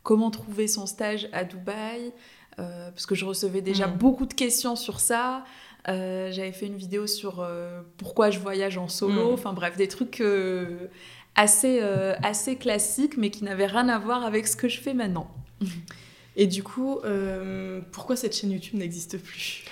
comment 0.05 0.31
trouver 0.31 0.69
son 0.69 0.87
stage 0.87 1.29
à 1.33 1.43
Dubaï, 1.43 2.13
parce 2.57 3.07
que 3.07 3.17
je 3.17 3.25
recevais 3.25 3.63
déjà 3.63 3.89
hmm. 3.89 3.97
beaucoup 3.97 4.27
de 4.27 4.35
questions 4.35 4.77
sur 4.77 5.01
ça. 5.01 5.43
J'avais 5.89 6.53
fait 6.53 6.67
une 6.67 6.77
vidéo 6.77 7.09
sur 7.09 7.45
pourquoi 7.97 8.31
je 8.31 8.39
voyage 8.39 8.79
en 8.79 8.87
solo. 8.87 9.31
Hmm. 9.31 9.35
Enfin 9.35 9.53
bref, 9.53 9.77
des 9.77 9.89
trucs 9.89 10.23
assez, 11.35 11.81
euh, 11.83 12.15
assez 12.23 12.57
classique, 12.57 13.17
mais 13.17 13.31
qui 13.31 13.45
n'avait 13.45 13.67
rien 13.67 13.89
à 13.89 13.99
voir 13.99 14.25
avec 14.25 14.47
ce 14.47 14.57
que 14.57 14.69
je 14.69 14.81
fais 14.81 14.95
maintenant. 14.95 15.31
Et 16.37 16.47
du 16.47 16.63
coup, 16.63 16.99
euh, 17.05 17.81
pourquoi 17.93 18.17
cette 18.17 18.35
chaîne 18.35 18.51
YouTube 18.51 18.79
n'existe 18.79 19.19
plus? 19.19 19.65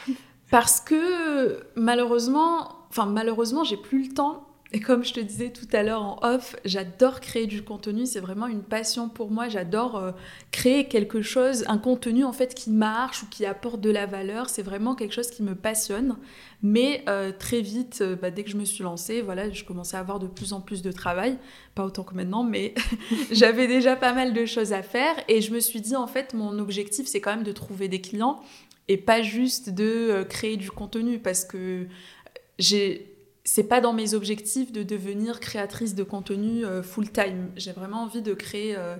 Parce 0.51 0.81
que 0.81 1.65
malheureusement, 1.75 2.77
enfin 2.91 3.07
malheureusement, 3.07 3.65
j'ai 3.65 3.77
plus 3.79 4.09
le 4.09 4.15
temps 4.15 4.47
Et 4.73 4.79
comme 4.79 5.05
je 5.05 5.13
te 5.13 5.19
disais 5.19 5.51
tout 5.51 5.67
à 5.73 5.83
l'heure 5.83 6.03
en 6.03 6.21
off, 6.23 6.55
j'adore 6.65 7.21
créer 7.21 7.49
du 7.49 7.63
contenu, 7.63 8.07
c'est 8.07 8.21
vraiment 8.21 8.47
une 8.47 8.63
passion 8.63 9.09
pour 9.09 9.33
moi, 9.33 9.49
j'adore 9.49 9.97
euh, 9.97 10.13
créer 10.53 10.87
quelque 10.87 11.23
chose, 11.23 11.65
un 11.67 11.79
contenu 11.79 12.23
en 12.23 12.33
fait 12.33 12.55
qui 12.55 12.71
marche 12.71 13.25
ou 13.25 13.27
qui 13.27 13.45
apporte 13.45 13.81
de 13.81 13.91
la 13.91 14.07
valeur, 14.07 14.49
c'est 14.49 14.63
vraiment 14.63 14.95
quelque 14.95 15.13
chose 15.13 15.31
qui 15.31 15.43
me 15.43 15.57
passionne. 15.57 16.17
Mais 16.63 17.03
euh, 17.09 17.33
très 17.37 17.63
vite, 17.63 17.99
euh, 18.01 18.15
bah, 18.15 18.31
dès 18.31 18.45
que 18.45 18.51
je 18.51 18.57
me 18.57 18.65
suis 18.65 18.85
lancée, 18.85 19.23
voilà, 19.23 19.51
je 19.51 19.65
commençais 19.65 19.97
à 19.97 20.01
avoir 20.01 20.21
de 20.21 20.29
plus 20.29 20.53
en 20.53 20.61
plus 20.61 20.83
de 20.83 20.93
travail, 20.93 21.37
pas 21.75 21.85
autant 21.85 22.05
que 22.05 22.15
maintenant, 22.15 22.45
mais 22.45 22.75
j'avais 23.33 23.67
déjà 23.67 23.97
pas 23.97 24.13
mal 24.13 24.33
de 24.33 24.47
choses 24.47 24.73
à 24.73 24.83
faire 24.83 25.17
et 25.27 25.41
je 25.41 25.53
me 25.53 25.59
suis 25.59 25.81
dit 25.81 25.97
en 25.97 26.07
fait 26.07 26.33
mon 26.33 26.61
objectif 26.61 27.09
c'est 27.09 27.21
quand 27.21 27.35
même 27.35 27.45
de 27.45 27.53
trouver 27.53 27.89
des 27.89 28.01
clients 28.01 28.41
et 28.87 28.99
pas 28.99 29.23
juste 29.23 29.71
de 29.71 30.25
créer 30.29 30.57
du 30.57 30.71
contenu 30.71 31.19
parce 31.19 31.45
que 31.45 31.87
j'ai 32.59 33.10
c'est 33.53 33.65
pas 33.65 33.81
dans 33.81 33.93
mes 33.93 34.15
objectifs 34.15 34.71
de 34.71 34.85
devenir 34.85 35.41
créatrice 35.41 35.97
de 35.97 36.05
contenu 36.05 36.65
euh, 36.65 36.85
full 36.85 37.11
time. 37.11 37.51
J'ai 37.57 37.73
vraiment 37.73 38.05
envie 38.05 38.23
de 38.23 38.33
créer, 38.33 38.77
euh, 38.77 38.95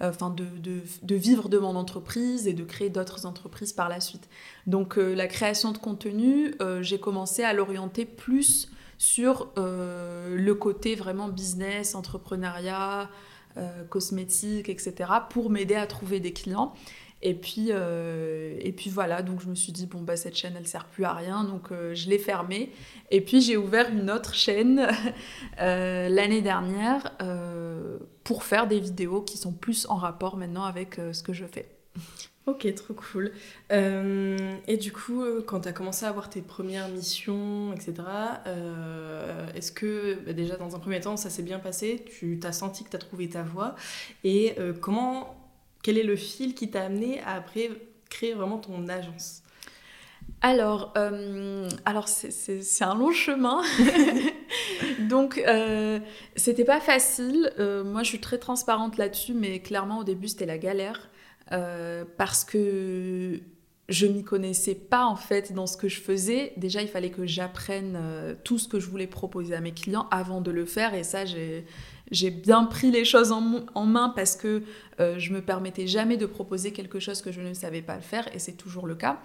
euh, 0.00 0.10
enfin 0.10 0.30
de, 0.30 0.44
de, 0.62 1.14
vivre 1.16 1.48
de 1.48 1.58
mon 1.58 1.74
entreprise 1.74 2.46
et 2.46 2.52
de 2.52 2.62
créer 2.62 2.88
d'autres 2.88 3.26
entreprises 3.26 3.72
par 3.72 3.88
la 3.88 3.98
suite. 3.98 4.28
Donc 4.68 4.94
la 4.94 5.26
création 5.26 5.72
de 5.72 5.78
contenu, 5.78 6.54
j'ai 6.82 7.00
commencé 7.00 7.42
à 7.42 7.52
l'orienter 7.52 8.04
plus 8.04 8.70
sur 8.96 9.52
le 9.56 10.52
côté 10.52 10.94
vraiment 10.94 11.28
business, 11.28 11.96
entrepreneuriat, 11.96 13.10
cosmétique, 13.88 14.68
etc. 14.68 14.94
pour 15.30 15.50
m'aider 15.50 15.74
à 15.74 15.88
trouver 15.88 16.20
des 16.20 16.32
clients. 16.32 16.74
Et 17.22 17.34
puis, 17.34 17.68
euh, 17.70 18.56
et 18.60 18.72
puis 18.72 18.90
voilà, 18.90 19.22
donc 19.22 19.40
je 19.40 19.48
me 19.48 19.54
suis 19.54 19.72
dit, 19.72 19.86
bon, 19.86 20.02
bah, 20.02 20.16
cette 20.16 20.36
chaîne, 20.36 20.54
elle 20.56 20.66
sert 20.66 20.84
plus 20.84 21.04
à 21.04 21.14
rien, 21.14 21.44
donc 21.44 21.72
euh, 21.72 21.94
je 21.94 22.10
l'ai 22.10 22.18
fermée. 22.18 22.70
Et 23.10 23.20
puis 23.20 23.40
j'ai 23.40 23.56
ouvert 23.56 23.90
une 23.90 24.10
autre 24.10 24.34
chaîne 24.34 24.86
euh, 25.60 26.08
l'année 26.08 26.42
dernière 26.42 27.16
pour 28.24 28.42
faire 28.42 28.66
des 28.66 28.80
vidéos 28.80 29.22
qui 29.22 29.38
sont 29.38 29.52
plus 29.52 29.86
en 29.88 29.96
rapport 29.96 30.36
maintenant 30.36 30.64
avec 30.64 31.00
ce 31.12 31.22
que 31.22 31.32
je 31.32 31.46
fais. 31.46 31.68
Ok, 32.46 32.72
trop 32.74 32.94
cool. 32.94 33.32
et 33.70 34.76
du 34.76 34.92
coup, 34.92 35.24
quand 35.46 35.60
tu 35.62 35.68
as 35.68 35.72
commencé 35.72 36.04
à 36.04 36.10
avoir 36.10 36.28
tes 36.28 36.42
premières 36.42 36.88
missions, 36.88 37.72
etc., 37.72 37.94
est-ce 39.54 39.72
que 39.72 40.18
bah, 40.26 40.32
déjà 40.32 40.56
dans 40.56 40.76
un 40.76 40.78
premier 40.78 41.00
temps, 41.00 41.16
ça 41.16 41.30
s'est 41.30 41.42
bien 41.42 41.58
passé? 41.60 42.04
Tu 42.18 42.38
t'as 42.40 42.52
senti 42.52 42.84
que 42.84 42.90
tu 42.90 42.96
as 42.96 43.00
trouvé 43.00 43.28
ta 43.28 43.42
voie? 43.42 43.74
Et 44.24 44.56
comment 44.80 45.45
quel 45.86 45.98
est 45.98 46.02
le 46.02 46.16
fil 46.16 46.56
qui 46.56 46.68
t'a 46.68 46.82
amené 46.82 47.20
à 47.20 47.34
après 47.34 47.70
créer 48.10 48.34
vraiment 48.34 48.58
ton 48.58 48.88
agence? 48.88 49.44
Alors, 50.40 50.92
euh, 50.96 51.68
alors 51.84 52.08
c'est 52.08 52.82
un 52.82 52.96
long 52.96 53.12
chemin. 53.12 53.62
Donc, 55.08 55.38
euh, 55.46 56.00
c'était 56.34 56.64
pas 56.64 56.80
facile. 56.80 57.52
Euh, 57.60 57.84
moi, 57.84 58.02
je 58.02 58.08
suis 58.08 58.20
très 58.20 58.38
transparente 58.38 58.96
là-dessus, 58.96 59.32
mais 59.32 59.60
clairement, 59.60 59.98
au 59.98 60.04
début, 60.04 60.26
c'était 60.26 60.44
la 60.44 60.58
galère. 60.58 61.08
Parce 62.16 62.44
que 62.44 63.38
je 63.88 64.06
m'y 64.08 64.24
connaissais 64.24 64.74
pas 64.74 65.04
en 65.04 65.14
fait 65.14 65.52
dans 65.52 65.68
ce 65.68 65.76
que 65.76 65.88
je 65.88 66.00
faisais. 66.00 66.52
Déjà, 66.56 66.82
il 66.82 66.88
fallait 66.88 67.10
que 67.10 67.26
j'apprenne 67.26 68.36
tout 68.42 68.58
ce 68.58 68.66
que 68.66 68.80
je 68.80 68.90
voulais 68.90 69.06
proposer 69.06 69.54
à 69.54 69.60
mes 69.60 69.70
clients 69.70 70.08
avant 70.10 70.40
de 70.40 70.50
le 70.50 70.64
faire. 70.64 70.94
Et 70.94 71.04
ça, 71.04 71.24
j'ai 71.24 71.64
j'ai 72.10 72.30
bien 72.30 72.64
pris 72.64 72.90
les 72.90 73.04
choses 73.04 73.32
en, 73.32 73.86
main 73.86 74.12
parce 74.14 74.36
que 74.36 74.62
euh, 75.00 75.18
je 75.18 75.32
me 75.32 75.40
permettais 75.40 75.86
jamais 75.86 76.16
de 76.16 76.26
proposer 76.26 76.72
quelque 76.72 77.00
chose 77.00 77.20
que 77.20 77.32
je 77.32 77.40
ne 77.40 77.52
savais 77.52 77.82
pas 77.82 78.00
faire 78.00 78.28
et 78.34 78.38
c'est 78.38 78.52
toujours 78.52 78.86
le 78.86 78.94
cas. 78.94 79.20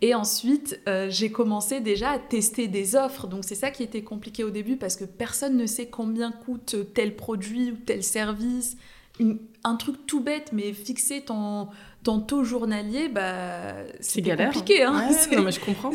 Et 0.00 0.14
ensuite, 0.14 0.80
euh, 0.88 1.08
j'ai 1.10 1.30
commencé 1.30 1.80
déjà 1.80 2.10
à 2.10 2.18
tester 2.18 2.68
des 2.68 2.96
offres. 2.96 3.26
Donc 3.26 3.44
c'est 3.44 3.54
ça 3.54 3.70
qui 3.70 3.82
était 3.82 4.02
compliqué 4.02 4.44
au 4.44 4.50
début 4.50 4.76
parce 4.76 4.96
que 4.96 5.04
personne 5.04 5.56
ne 5.56 5.66
sait 5.66 5.86
combien 5.86 6.32
coûte 6.32 6.76
tel 6.94 7.16
produit 7.16 7.72
ou 7.72 7.76
tel 7.76 8.02
service. 8.02 8.76
un 9.64 9.76
truc 9.76 10.06
tout 10.06 10.22
bête, 10.22 10.52
mais 10.52 10.72
fixer 10.72 11.20
ton, 11.20 11.68
ton 12.02 12.20
taux 12.20 12.44
journalier, 12.44 13.08
bah, 13.08 13.74
c'est 14.00 14.22
compliqué. 14.22 14.82
Hein. 14.82 15.10
non, 15.32 15.42
mais 15.42 15.52
je 15.52 15.60
comprends. 15.60 15.92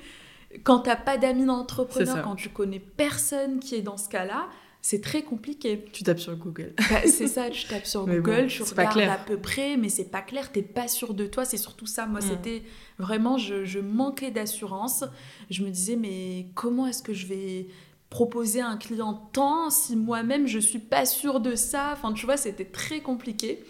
quand 0.64 0.80
tu 0.80 0.88
n'as 0.88 0.96
pas 0.96 1.18
d'amis 1.18 1.44
d'entrepreneur, 1.44 2.22
quand 2.22 2.36
tu 2.36 2.48
connais 2.48 2.80
personne 2.80 3.60
qui 3.60 3.74
est 3.74 3.82
dans 3.82 3.98
ce 3.98 4.08
cas-là, 4.08 4.48
c'est 4.88 5.00
très 5.00 5.22
compliqué. 5.22 5.84
Tu 5.92 6.04
tapes 6.04 6.20
sur 6.20 6.36
Google. 6.36 6.72
Bah, 6.78 7.00
c'est 7.06 7.26
ça, 7.26 7.50
tu 7.50 7.66
tapes 7.66 7.86
sur 7.86 8.06
Google, 8.06 8.46
tu 8.46 8.62
regardes 8.62 9.00
à 9.00 9.16
peu 9.16 9.36
près, 9.36 9.76
mais 9.76 9.88
c'est 9.88 10.12
pas 10.12 10.22
clair, 10.22 10.52
t'es 10.52 10.62
pas 10.62 10.86
sûr 10.86 11.12
de 11.12 11.26
toi, 11.26 11.44
c'est 11.44 11.56
surtout 11.56 11.86
ça. 11.86 12.06
Moi, 12.06 12.20
mm. 12.20 12.22
c'était 12.22 12.62
vraiment, 12.96 13.36
je, 13.36 13.80
manquais 13.80 14.30
d'assurance. 14.30 15.02
Je 15.50 15.64
me 15.64 15.70
disais, 15.70 15.96
mais 15.96 16.46
comment 16.54 16.86
est-ce 16.86 17.02
que 17.02 17.14
je 17.14 17.26
vais 17.26 17.66
proposer 18.10 18.60
à 18.60 18.68
un 18.68 18.76
client 18.76 19.28
tant 19.32 19.70
si 19.70 19.96
moi-même 19.96 20.46
je 20.46 20.60
suis 20.60 20.78
pas 20.78 21.04
sûre 21.04 21.40
de 21.40 21.56
ça? 21.56 21.90
Enfin, 21.92 22.12
tu 22.12 22.24
vois, 22.24 22.36
c'était 22.36 22.64
très 22.64 23.00
compliqué. 23.00 23.64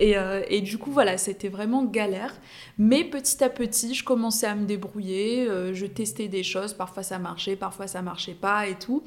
Euh, 0.00 0.42
et, 0.48 0.60
du 0.60 0.78
coup, 0.78 0.90
voilà, 0.90 1.18
c'était 1.18 1.48
vraiment 1.48 1.84
galère. 1.84 2.34
Mais 2.78 3.04
petit 3.04 3.42
à 3.44 3.50
petit, 3.50 3.94
je 3.94 4.04
commençais 4.04 4.46
à 4.46 4.54
me 4.54 4.66
débrouiller. 4.66 5.48
Euh, 5.48 5.74
je 5.74 5.86
testais 5.86 6.28
des 6.28 6.42
choses. 6.42 6.72
Parfois, 6.72 7.02
ça 7.02 7.18
marchait, 7.18 7.56
parfois, 7.56 7.86
ça 7.86 8.02
marchait 8.02 8.34
pas 8.34 8.66
et 8.66 8.78
tout. 8.78 9.02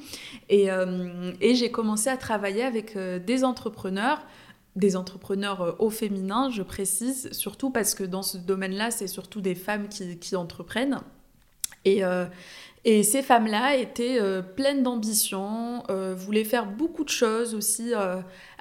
Et, 0.48 0.70
euh, 0.70 1.32
j'ai 1.40 1.70
commencé 1.70 2.08
à 2.08 2.16
travailler 2.16 2.62
avec 2.62 2.96
des 2.96 3.44
entrepreneurs 3.44 4.22
des 4.76 4.96
entrepreneurs 4.96 5.76
au 5.78 5.88
féminin, 5.88 6.50
je 6.50 6.60
précise, 6.60 7.30
surtout 7.30 7.70
parce 7.70 7.94
que 7.94 8.02
dans 8.02 8.24
ce 8.24 8.38
domaine-là, 8.38 8.90
c'est 8.90 9.06
surtout 9.06 9.40
des 9.40 9.54
femmes 9.54 9.86
qui, 9.88 10.34
entreprennent. 10.34 10.98
Et, 11.84 12.02
et 12.84 13.04
ces 13.04 13.22
femmes-là 13.22 13.76
étaient 13.76 14.18
pleines 14.56 14.82
d'ambition, 14.82 15.84
voulaient 16.16 16.42
faire 16.42 16.66
beaucoup 16.66 17.04
de 17.04 17.08
choses 17.08 17.54
aussi 17.54 17.92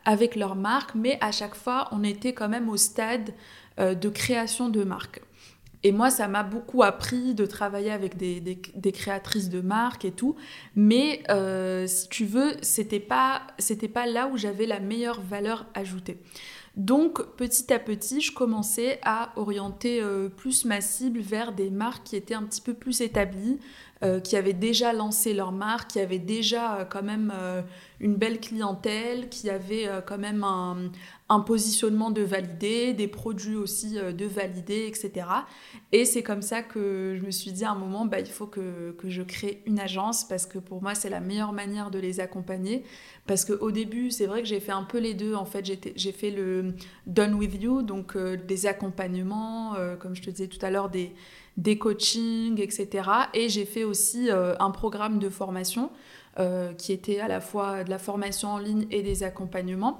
avec 0.05 0.35
leur 0.35 0.55
marque, 0.55 0.95
mais 0.95 1.17
à 1.21 1.31
chaque 1.31 1.55
fois, 1.55 1.87
on 1.91 2.03
était 2.03 2.33
quand 2.33 2.49
même 2.49 2.69
au 2.69 2.77
stade 2.77 3.31
euh, 3.79 3.95
de 3.95 4.09
création 4.09 4.69
de 4.69 4.83
marque. 4.83 5.21
Et 5.83 5.91
moi, 5.91 6.09
ça 6.09 6.29
m'a 6.29 6.43
beaucoup 6.43 6.81
appris 6.81 7.33
de 7.33 7.45
travailler 7.45 7.91
avec 7.91 8.15
des, 8.15 8.91
créatrices 8.93 9.49
de 9.49 9.59
marques 9.59 10.05
et 10.05 10.11
tout. 10.11 10.35
Mais 10.75 11.21
euh, 11.29 11.87
si 11.87 12.07
tu 12.07 12.25
veux, 12.25 12.53
c'était 12.61 13.01
pas, 13.01 13.41
c'était 13.59 13.89
pas 13.89 14.05
là 14.05 14.27
où 14.27 14.37
j'avais 14.37 14.65
la 14.65 14.79
meilleure 14.79 15.19
valeur 15.19 15.65
ajoutée. 15.73 16.19
Donc, 16.75 17.23
petit 17.35 17.71
à 17.71 17.77
petit, 17.77 18.19
je 18.19 18.33
commençais 18.33 18.99
à 19.03 19.31
orienter 19.35 20.01
euh, 20.01 20.27
plus 20.27 20.65
ma 20.65 20.81
cible 20.81 21.19
vers 21.19 21.53
des 21.53 21.69
marques 21.69 22.03
qui 22.03 22.15
étaient 22.15 22.33
un 22.33 22.41
petit 22.43 22.61
peu 22.61 22.73
plus 22.73 23.01
établies, 23.01 23.59
euh, 24.03 24.19
qui 24.19 24.35
avaient 24.35 24.53
déjà 24.53 24.91
lancé 24.91 25.35
leur 25.35 25.51
marque, 25.51 25.91
qui 25.91 25.99
avaient 25.99 26.17
déjà 26.17 26.77
euh, 26.77 26.85
quand 26.85 27.03
même 27.03 27.31
une 27.99 28.15
belle 28.15 28.39
clientèle, 28.39 29.29
qui 29.29 29.51
avaient 29.51 29.87
quand 30.07 30.17
même 30.17 30.43
un, 30.43 30.89
positionnement 31.41 32.11
de 32.11 32.21
validé, 32.21 32.93
des 32.93 33.07
produits 33.07 33.55
aussi 33.55 33.95
de 33.95 34.25
validé, 34.25 34.85
etc. 34.87 35.25
Et 35.91 36.05
c'est 36.05 36.23
comme 36.23 36.41
ça 36.41 36.61
que 36.61 37.17
je 37.19 37.25
me 37.25 37.31
suis 37.31 37.51
dit 37.51 37.65
à 37.65 37.71
un 37.71 37.75
moment, 37.75 38.05
bah, 38.05 38.19
il 38.19 38.27
faut 38.27 38.45
que, 38.45 38.91
que 38.91 39.09
je 39.09 39.23
crée 39.23 39.61
une 39.65 39.79
agence 39.79 40.23
parce 40.23 40.45
que 40.45 40.59
pour 40.59 40.81
moi, 40.81 40.95
c'est 40.95 41.09
la 41.09 41.19
meilleure 41.19 41.53
manière 41.53 41.91
de 41.91 41.99
les 41.99 42.19
accompagner. 42.19 42.83
Parce 43.25 43.45
qu'au 43.45 43.71
début, 43.71 44.11
c'est 44.11 44.25
vrai 44.25 44.41
que 44.41 44.47
j'ai 44.47 44.59
fait 44.59 44.71
un 44.71 44.83
peu 44.83 44.99
les 44.99 45.13
deux. 45.13 45.33
En 45.33 45.45
fait, 45.45 45.65
j'ai 45.95 46.11
fait 46.11 46.31
le 46.31 46.73
Done 47.07 47.33
With 47.35 47.61
You, 47.61 47.81
donc 47.81 48.17
des 48.17 48.65
accompagnements, 48.65 49.75
comme 49.99 50.15
je 50.15 50.21
te 50.21 50.29
disais 50.29 50.47
tout 50.47 50.63
à 50.63 50.69
l'heure, 50.69 50.89
des 50.89 51.13
des 51.57 51.77
coachings, 51.77 52.59
etc. 52.59 53.09
Et 53.33 53.49
j'ai 53.49 53.65
fait 53.65 53.83
aussi 53.83 54.29
euh, 54.29 54.55
un 54.59 54.71
programme 54.71 55.19
de 55.19 55.29
formation 55.29 55.91
euh, 56.39 56.73
qui 56.73 56.93
était 56.93 57.19
à 57.19 57.27
la 57.27 57.39
fois 57.39 57.83
de 57.83 57.91
la 57.91 57.99
formation 57.99 58.49
en 58.49 58.57
ligne 58.57 58.87
et 58.89 59.03
des 59.03 59.21
accompagnements. 59.21 59.99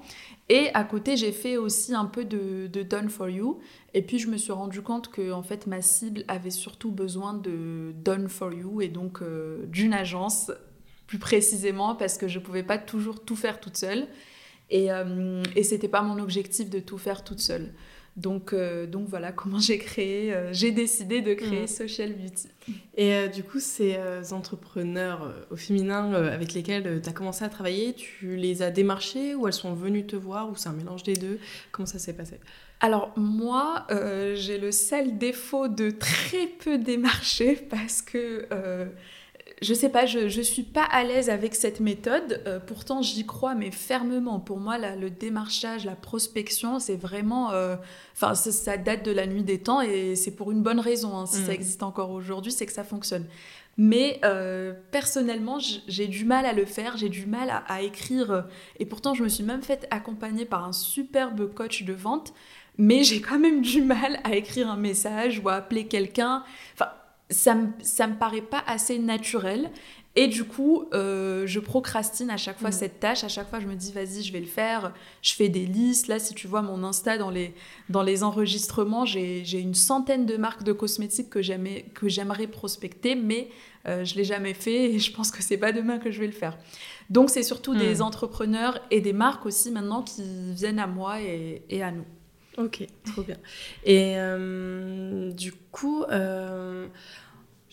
Et 0.49 0.69
à 0.73 0.83
côté, 0.83 1.15
j'ai 1.15 1.31
fait 1.31 1.57
aussi 1.57 1.93
un 1.93 2.05
peu 2.05 2.25
de, 2.25 2.67
Done 2.83 3.09
for 3.09 3.29
You. 3.29 3.59
Et 3.93 4.01
puis, 4.01 4.17
je 4.17 4.27
me 4.27 4.37
suis 4.37 4.51
rendu 4.51 4.81
compte 4.81 5.09
que 5.09 5.31
en 5.31 5.43
fait, 5.43 5.67
ma 5.67 5.81
cible 5.83 6.25
avait 6.27 6.49
surtout 6.49 6.91
besoin 6.91 7.35
de 7.35 7.93
Done 8.03 8.29
for 8.29 8.51
You 8.51 8.81
et 8.81 8.87
donc 8.87 9.21
euh, 9.21 9.65
d'une 9.67 9.93
agence, 9.93 10.51
plus 11.05 11.19
précisément, 11.19 11.93
parce 11.93 12.17
que 12.17 12.27
je 12.27 12.39
ne 12.39 12.43
pouvais 12.43 12.63
pas 12.63 12.79
toujours 12.79 13.23
tout 13.23 13.35
faire 13.35 13.59
toute 13.59 13.77
seule. 13.77 14.07
Et, 14.69 14.87
et 15.55 15.61
c'était 15.61 15.87
pas 15.87 16.01
mon 16.01 16.17
objectif 16.17 16.67
de 16.71 16.79
tout 16.79 16.97
faire 16.97 17.23
toute 17.23 17.41
seule. 17.41 17.73
Donc, 18.15 18.53
euh, 18.53 18.85
donc 18.85 19.07
voilà 19.07 19.31
comment 19.31 19.59
j'ai 19.59 19.79
créé, 19.79 20.33
euh, 20.33 20.53
j'ai 20.53 20.71
décidé 20.71 21.21
de 21.21 21.33
créer 21.33 21.63
mm. 21.63 21.67
Social 21.67 22.13
Beauty. 22.13 22.47
Et 22.95 23.13
euh, 23.13 23.27
du 23.27 23.43
coup, 23.43 23.59
ces 23.59 23.97
entrepreneurs 24.31 25.33
au 25.49 25.55
féminin 25.55 26.13
avec 26.13 26.53
lesquels 26.53 27.01
tu 27.01 27.09
as 27.09 27.13
commencé 27.13 27.43
à 27.43 27.49
travailler, 27.49 27.93
tu 27.93 28.35
les 28.35 28.61
as 28.61 28.71
démarchés 28.71 29.35
ou 29.35 29.47
elles 29.47 29.53
sont 29.53 29.73
venues 29.73 30.05
te 30.05 30.15
voir 30.15 30.49
ou 30.49 30.55
c'est 30.55 30.69
un 30.69 30.73
mélange 30.73 31.03
des 31.03 31.15
deux? 31.15 31.39
Comment 31.71 31.85
ça 31.85 31.99
s'est 31.99 32.13
passé? 32.13 32.39
Alors 32.79 33.13
moi, 33.17 33.87
j'ai 34.35 34.57
le 34.57 34.71
seul 34.71 35.17
défaut 35.17 35.67
de 35.67 35.89
très 35.89 36.47
peu 36.47 36.77
démarcher 36.77 37.55
parce 37.55 38.01
que 38.01 38.47
je 39.63 39.73
sais 39.73 39.89
pas, 39.89 40.05
je, 40.05 40.29
je 40.29 40.41
suis 40.41 40.63
pas 40.63 40.83
à 40.83 41.03
l'aise 41.03 41.29
avec 41.29 41.55
cette 41.55 41.79
méthode. 41.79 42.41
Euh, 42.45 42.59
pourtant, 42.59 43.01
j'y 43.01 43.25
crois, 43.25 43.55
mais 43.55 43.71
fermement. 43.71 44.39
Pour 44.39 44.59
moi, 44.59 44.77
le 44.77 45.09
démarchage, 45.09 45.85
la 45.85 45.95
prospection, 45.95 46.79
c'est 46.79 46.95
vraiment. 46.95 47.51
Euh, 47.51 47.75
enfin, 48.13 48.35
ça, 48.35 48.77
date 48.77 49.03
de 49.03 49.11
la 49.11 49.25
nuit 49.25 49.43
des 49.43 49.59
temps 49.59 49.81
et 49.81 50.15
c'est 50.15 50.31
pour 50.31 50.51
une 50.51 50.61
bonne 50.61 50.79
raison. 50.79 51.17
Hein. 51.17 51.25
si 51.25 51.37
ça 51.37 51.51
mm. 51.51 51.55
existe 51.55 51.83
encore 51.83 52.11
aujourd'hui, 52.11 52.51
c'est 52.51 52.65
que 52.65 52.73
ça 52.73 52.83
fonctionne. 52.83 53.25
Mais 53.77 54.19
euh, 54.23 54.73
personnellement, 54.91 55.57
j'ai 55.59 56.07
du 56.07 56.25
mal 56.25 56.45
à 56.45 56.53
le 56.53 56.65
faire, 56.65 56.95
j'ai 56.97 57.09
du 57.09 57.25
mal 57.25 57.63
à, 57.67 57.81
écrire. 57.81 58.45
Et 58.79 58.85
pourtant, 58.85 59.13
je 59.15 59.23
me 59.23 59.29
suis 59.29 59.43
même 59.43 59.63
fait 59.63 59.87
accompagner 59.89 60.45
par 60.45 60.65
un 60.65 60.73
superbe 60.73 61.51
coach 61.53 61.83
de 61.83 61.93
vente. 61.93 62.33
Mais 62.77 63.03
j'ai 63.03 63.21
quand 63.21 63.39
même 63.39 63.61
du 63.61 63.81
mal 63.81 64.19
à 64.23 64.35
écrire 64.35 64.69
un 64.69 64.77
message 64.77 65.39
ou 65.43 65.49
à 65.49 65.53
appeler 65.53 65.85
quelqu'un. 65.85 66.43
Enfin, 66.73 66.89
ça 67.29 67.55
me, 67.55 67.67
ça 67.81 68.07
me 68.07 68.15
paraît 68.15 68.41
pas 68.41 68.63
assez 68.67 68.99
naturel. 68.99 69.71
Et 70.15 70.27
du 70.27 70.43
coup, 70.43 70.85
euh, 70.93 71.47
je 71.47 71.59
procrastine 71.59 72.29
à 72.29 72.37
chaque 72.37 72.59
fois 72.59 72.69
mm. 72.69 72.73
cette 72.73 72.99
tâche. 72.99 73.23
À 73.23 73.29
chaque 73.29 73.49
fois, 73.49 73.59
je 73.59 73.65
me 73.65 73.73
dis, 73.73 73.91
vas-y, 73.91 74.21
je 74.21 74.31
vais 74.31 74.39
le 74.39 74.45
faire. 74.45 74.93
Je 75.23 75.33
fais 75.33 75.49
des 75.49 75.65
listes. 75.65 76.07
Là, 76.07 76.19
si 76.19 76.35
tu 76.35 76.47
vois 76.47 76.61
mon 76.61 76.83
Insta 76.83 77.17
dans 77.17 77.31
les, 77.31 77.55
dans 77.89 78.03
les 78.03 78.23
enregistrements, 78.23 79.05
j'ai 79.05 79.59
une 79.59 79.73
centaine 79.73 80.27
de 80.27 80.37
marques 80.37 80.63
de 80.63 80.71
cosmétiques 80.71 81.31
que 81.31 81.41
j'aimerais 81.41 82.47
prospecter, 82.47 83.15
mais 83.15 83.49
euh, 83.87 84.05
je 84.05 84.13
ne 84.13 84.19
l'ai 84.19 84.23
jamais 84.23 84.53
fait 84.53 84.91
et 84.91 84.99
je 84.99 85.11
pense 85.11 85.31
que 85.31 85.41
c'est 85.41 85.57
pas 85.57 85.71
demain 85.71 85.97
que 85.97 86.11
je 86.11 86.19
vais 86.19 86.27
le 86.27 86.31
faire. 86.31 86.57
Donc, 87.09 87.31
c'est 87.31 87.43
surtout 87.43 87.73
des 87.73 87.95
mm. 87.95 88.01
entrepreneurs 88.01 88.79
et 88.91 89.01
des 89.01 89.13
marques 89.13 89.47
aussi 89.47 89.71
maintenant 89.71 90.03
qui 90.03 90.53
viennent 90.53 90.79
à 90.79 90.87
moi 90.87 91.21
et, 91.21 91.63
et 91.69 91.81
à 91.81 91.89
nous. 91.89 92.05
Ok, 92.57 92.85
trop 93.05 93.23
bien. 93.23 93.37
Et 93.83 94.13
euh, 94.17 95.31
du 95.31 95.51
coup, 95.71 96.05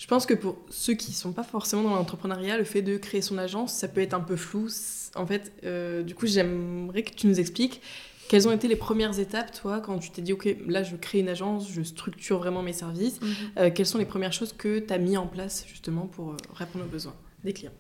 je 0.01 0.07
pense 0.07 0.25
que 0.25 0.33
pour 0.33 0.57
ceux 0.71 0.95
qui 0.95 1.11
ne 1.11 1.17
sont 1.17 1.33
pas 1.33 1.43
forcément 1.43 1.83
dans 1.83 1.95
l'entrepreneuriat, 1.95 2.57
le 2.57 2.65
fait 2.65 2.81
de 2.81 2.97
créer 2.97 3.21
son 3.21 3.37
agence, 3.37 3.75
ça 3.75 3.87
peut 3.87 4.01
être 4.01 4.15
un 4.15 4.21
peu 4.21 4.37
flou. 4.37 4.69
En 5.15 5.27
fait, 5.27 5.53
euh, 5.65 6.03
du 6.03 6.15
coup, 6.15 6.27
j'aimerais 6.27 7.03
que 7.03 7.13
tu 7.13 7.27
nous 7.27 7.39
expliques 7.39 7.83
quelles 8.27 8.49
ont 8.49 8.53
été 8.53 8.67
les 8.67 8.77
premières 8.77 9.19
étapes, 9.19 9.53
toi, 9.61 9.81
quand 9.81 9.99
tu 9.99 10.11
t'es 10.11 10.23
dit, 10.23 10.33
OK, 10.33 10.49
là, 10.69 10.85
je 10.85 10.95
crée 10.95 11.19
une 11.19 11.29
agence, 11.29 11.69
je 11.71 11.83
structure 11.83 12.39
vraiment 12.39 12.63
mes 12.63 12.73
services. 12.73 13.21
Mhm. 13.21 13.29
Euh, 13.59 13.71
quelles 13.75 13.87
sont 13.87 13.99
les 13.99 14.05
premières 14.05 14.33
choses 14.33 14.53
que 14.53 14.79
tu 14.79 14.93
as 14.95 14.99
mis 14.99 15.17
en 15.17 15.27
place, 15.27 15.67
justement, 15.69 16.07
pour 16.07 16.31
euh, 16.31 16.37
répondre 16.55 16.85
aux 16.85 16.89
besoins 16.89 17.17
des 17.43 17.53
clients? 17.53 17.73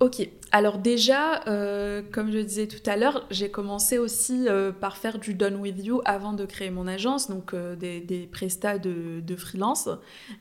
Ok, 0.00 0.28
alors 0.50 0.78
déjà, 0.78 1.46
euh, 1.46 2.02
comme 2.10 2.32
je 2.32 2.38
disais 2.38 2.66
tout 2.66 2.82
à 2.84 2.96
l'heure, 2.96 3.24
j'ai 3.30 3.48
commencé 3.48 3.96
aussi 3.96 4.48
euh, 4.48 4.72
par 4.72 4.96
faire 4.96 5.20
du 5.20 5.34
done 5.34 5.54
with 5.54 5.84
you 5.84 6.02
avant 6.04 6.32
de 6.32 6.44
créer 6.44 6.70
mon 6.70 6.88
agence, 6.88 7.30
donc 7.30 7.54
euh, 7.54 7.76
des, 7.76 8.00
des 8.00 8.26
prestats 8.26 8.78
de, 8.78 9.36
freelance. 9.36 9.88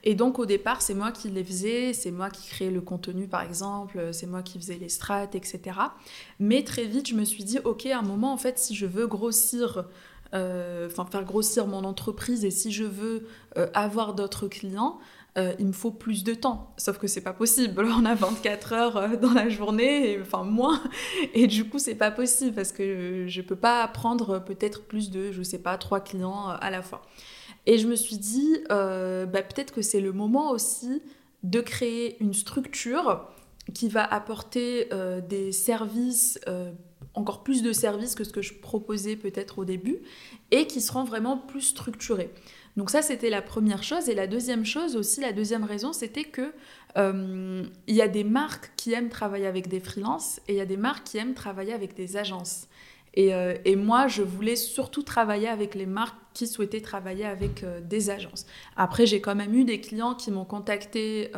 Et 0.04 0.16
donc 0.16 0.40
au 0.40 0.48
départ, 0.48 0.82
c'est 0.82 0.96
moi 0.96 1.12
qui 1.12 1.30
les 1.30 1.44
faisais, 1.44 1.94
c'est 1.94 2.10
moi 2.10 2.32
qui 2.32 2.48
créais 2.48 2.72
le 2.72 2.82
contenu 2.82 3.28
par 3.28 3.44
exemple, 3.44 4.10
c'est 4.12 4.26
moi 4.26 4.42
qui 4.42 4.58
faisais 4.58 4.78
les 4.78 4.90
strats, 4.90 5.26
etc. 5.26 5.62
Mais 6.40 6.64
très 6.64 6.86
vite, 6.86 7.08
je 7.08 7.16
me 7.16 7.24
suis 7.24 7.44
dit, 7.44 7.60
ok, 7.64 7.86
à 7.86 8.00
un 8.00 8.02
moment, 8.02 8.34
en 8.34 8.38
fait, 8.38 8.58
si 8.58 8.76
je 8.76 8.88
veux 8.88 9.06
grossir 9.06 9.86
enfin 10.36 11.06
faire 11.06 11.26
grossir 11.26 11.68
mon 11.68 11.84
entreprise 11.84 12.44
et 12.44 12.50
si 12.50 12.72
je 12.72 12.86
veux 12.86 13.28
avoir 13.76 14.16
d'autres 14.16 14.48
clients, 14.48 14.98
euh, 15.36 15.54
il 15.58 15.66
me 15.66 15.72
faut 15.72 15.90
plus 15.90 16.24
de 16.24 16.36
temps. 16.36 16.74
Sauf 16.78 17.00
que 17.00 17.08
c'est 17.08 17.22
pas 17.22 17.34
possible. 17.34 17.86
On 17.98 18.06
a 18.06 18.14
24 18.14 18.74
heures 18.74 18.98
euh, 18.98 19.16
dans 19.16 19.34
la 19.34 19.50
journée, 19.50 20.20
enfin 20.22 20.44
moins. 20.44 20.82
Et 21.34 21.48
du 21.48 21.68
coup, 21.68 21.80
c'est 21.80 21.96
pas 21.96 22.12
possible 22.12 22.54
parce 22.54 22.72
que 22.72 23.26
je 23.28 23.42
peux 23.42 23.56
pas 23.56 23.88
prendre 23.88 24.40
peut-être 24.40 24.84
plus 24.84 25.10
de, 25.10 25.32
je 25.32 25.42
sais 25.42 25.60
pas, 25.60 25.78
trois 25.78 26.02
clients 26.02 26.52
euh, 26.52 26.56
à 26.62 26.70
la 26.70 26.82
fois. 26.82 27.02
Et 27.66 27.78
je 27.78 27.88
me 27.88 27.96
suis 27.96 28.18
dit, 28.18 28.58
bah, 28.70 29.26
peut-être 29.26 29.72
que 29.72 29.82
c'est 29.82 30.02
le 30.02 30.12
moment 30.12 30.52
aussi 30.52 31.02
de 31.44 31.62
créer 31.62 32.22
une 32.22 32.34
structure 32.34 33.26
qui 33.74 33.88
va 33.88 34.04
apporter 34.04 34.90
des 35.30 35.54
services, 35.54 36.38
encore 37.14 37.42
plus 37.42 37.64
de 37.64 37.72
services 37.72 38.16
que 38.16 38.26
ce 38.26 38.34
que 38.34 38.42
je 38.42 38.54
proposais 38.54 39.16
peut-être 39.16 39.60
au 39.60 39.66
début, 39.66 40.02
et 40.52 40.68
qui 40.68 40.82
seront 40.82 41.06
vraiment 41.06 41.38
plus 41.38 41.62
structurés. 41.62 42.32
Donc 42.78 42.90
ça, 42.90 43.02
c'était 43.02 43.30
la 43.30 43.42
première 43.42 43.84
chose. 43.84 44.10
Et 44.10 44.16
la 44.16 44.28
deuxième 44.28 44.66
chose 44.66 44.96
aussi, 44.96 45.22
la 45.22 45.32
deuxième 45.32 45.64
raison, 45.64 45.94
c'était 45.94 46.24
que 46.24 46.54
euh, 46.98 47.64
il 47.88 47.96
y 47.96 48.02
a 48.02 48.08
des 48.08 48.24
marques 48.24 48.72
qui 48.78 48.94
aiment 48.94 49.10
travailler 49.10 49.48
avec 49.48 49.68
des 49.68 49.80
freelances 49.80 50.40
et 50.48 50.54
il 50.54 50.58
y 50.58 50.62
a 50.62 50.66
des 50.66 50.78
marques 50.78 51.06
qui 51.06 51.18
aiment 51.18 51.34
travailler 51.34 51.74
avec 51.74 51.96
des 51.96 52.18
agences. 52.18 52.68
Et, 53.16 53.34
euh, 53.34 53.56
moi, 53.78 54.08
je 54.08 54.24
voulais 54.24 54.56
surtout 54.56 55.04
travailler 55.04 55.48
avec 55.48 55.76
les 55.76 55.86
marques 55.86 56.18
qui 56.34 56.48
souhaitaient 56.48 56.82
travailler 56.82 57.26
avec 57.26 57.64
euh, 57.64 57.80
des 57.80 58.10
agences. 58.10 58.48
Après, 58.76 59.06
j'ai 59.06 59.22
quand 59.22 59.36
même 59.36 59.54
eu 59.54 59.66
des 59.66 59.80
clients 59.80 60.16
qui 60.16 60.32
m'ont 60.32 60.46
contacté 60.46 61.32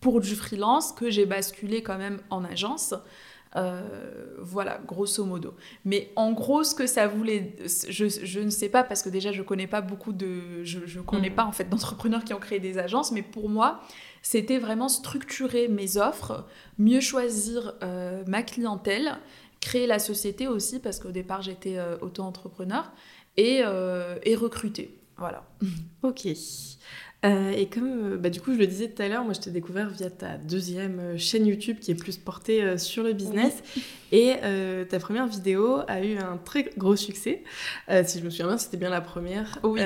pour 0.00 0.20
du 0.20 0.36
freelance 0.36 0.92
que 0.92 1.10
j'ai 1.10 1.26
basculé 1.26 1.82
quand 1.82 1.98
même 1.98 2.20
en 2.30 2.44
agence. 2.44 2.94
Euh, 3.56 4.36
voilà, 4.38 4.78
grosso 4.86 5.24
modo. 5.24 5.54
Mais 5.84 6.12
en 6.14 6.32
gros, 6.32 6.62
ce 6.62 6.74
que 6.74 6.86
ça 6.86 7.06
voulait, 7.06 7.56
je, 7.88 8.40
ne 8.40 8.50
sais 8.50 8.68
pas 8.68 8.84
parce 8.84 9.02
que 9.02 9.08
déjà 9.08 9.32
je 9.32 9.42
connais 9.42 9.66
pas 9.66 9.80
beaucoup 9.80 10.12
de, 10.12 10.62
je, 10.62 10.98
ne 10.98 11.02
connais 11.02 11.30
mm. 11.30 11.34
pas 11.34 11.44
en 11.44 11.52
fait 11.52 11.68
d'entrepreneurs 11.68 12.22
qui 12.22 12.34
ont 12.34 12.38
créé 12.38 12.60
des 12.60 12.78
agences, 12.78 13.12
mais 13.12 13.22
pour 13.22 13.48
moi, 13.48 13.80
c'était 14.20 14.58
vraiment 14.58 14.88
structurer 14.88 15.68
mes 15.68 15.96
offres, 15.96 16.46
mieux 16.78 17.00
choisir 17.00 17.74
euh, 17.82 18.22
ma 18.26 18.42
clientèle, 18.42 19.16
créer 19.60 19.86
la 19.86 19.98
société 19.98 20.48
aussi 20.48 20.78
parce 20.78 20.98
qu'au 21.00 21.10
départ 21.10 21.40
j'étais 21.40 21.78
euh, 21.78 21.96
auto-entrepreneur 22.02 22.92
et, 23.38 23.62
et 24.22 24.34
recruter. 24.34 24.98
Voilà. 25.16 25.44
Ok. 26.02 26.28
Euh, 27.24 27.50
et 27.50 27.66
comme 27.66 28.12
euh, 28.12 28.16
bah, 28.18 28.28
du 28.28 28.40
coup 28.40 28.52
je 28.52 28.58
le 28.58 28.66
disais 28.66 28.88
tout 28.88 29.02
à 29.02 29.08
l'heure, 29.08 29.24
moi 29.24 29.32
je 29.32 29.40
t'ai 29.40 29.50
découvert 29.50 29.88
via 29.88 30.10
ta 30.10 30.36
deuxième 30.36 31.00
euh, 31.00 31.18
chaîne 31.18 31.46
YouTube 31.46 31.78
qui 31.80 31.90
est 31.90 31.94
plus 31.94 32.18
portée 32.18 32.78
sur 32.78 33.02
le 33.02 33.12
business. 33.12 33.62
Et 34.12 34.34
ta 34.88 35.00
première 35.00 35.26
vidéo 35.26 35.80
a 35.88 36.00
eu 36.00 36.16
un 36.16 36.36
très 36.36 36.70
gros 36.76 36.94
succès. 36.94 37.42
si 38.04 38.20
je 38.20 38.24
me 38.24 38.30
souviens 38.30 38.46
bien, 38.46 38.58
c'était 38.58 38.76
bien 38.76 38.90
la 38.90 39.00
première. 39.00 39.58
Oui. 39.64 39.80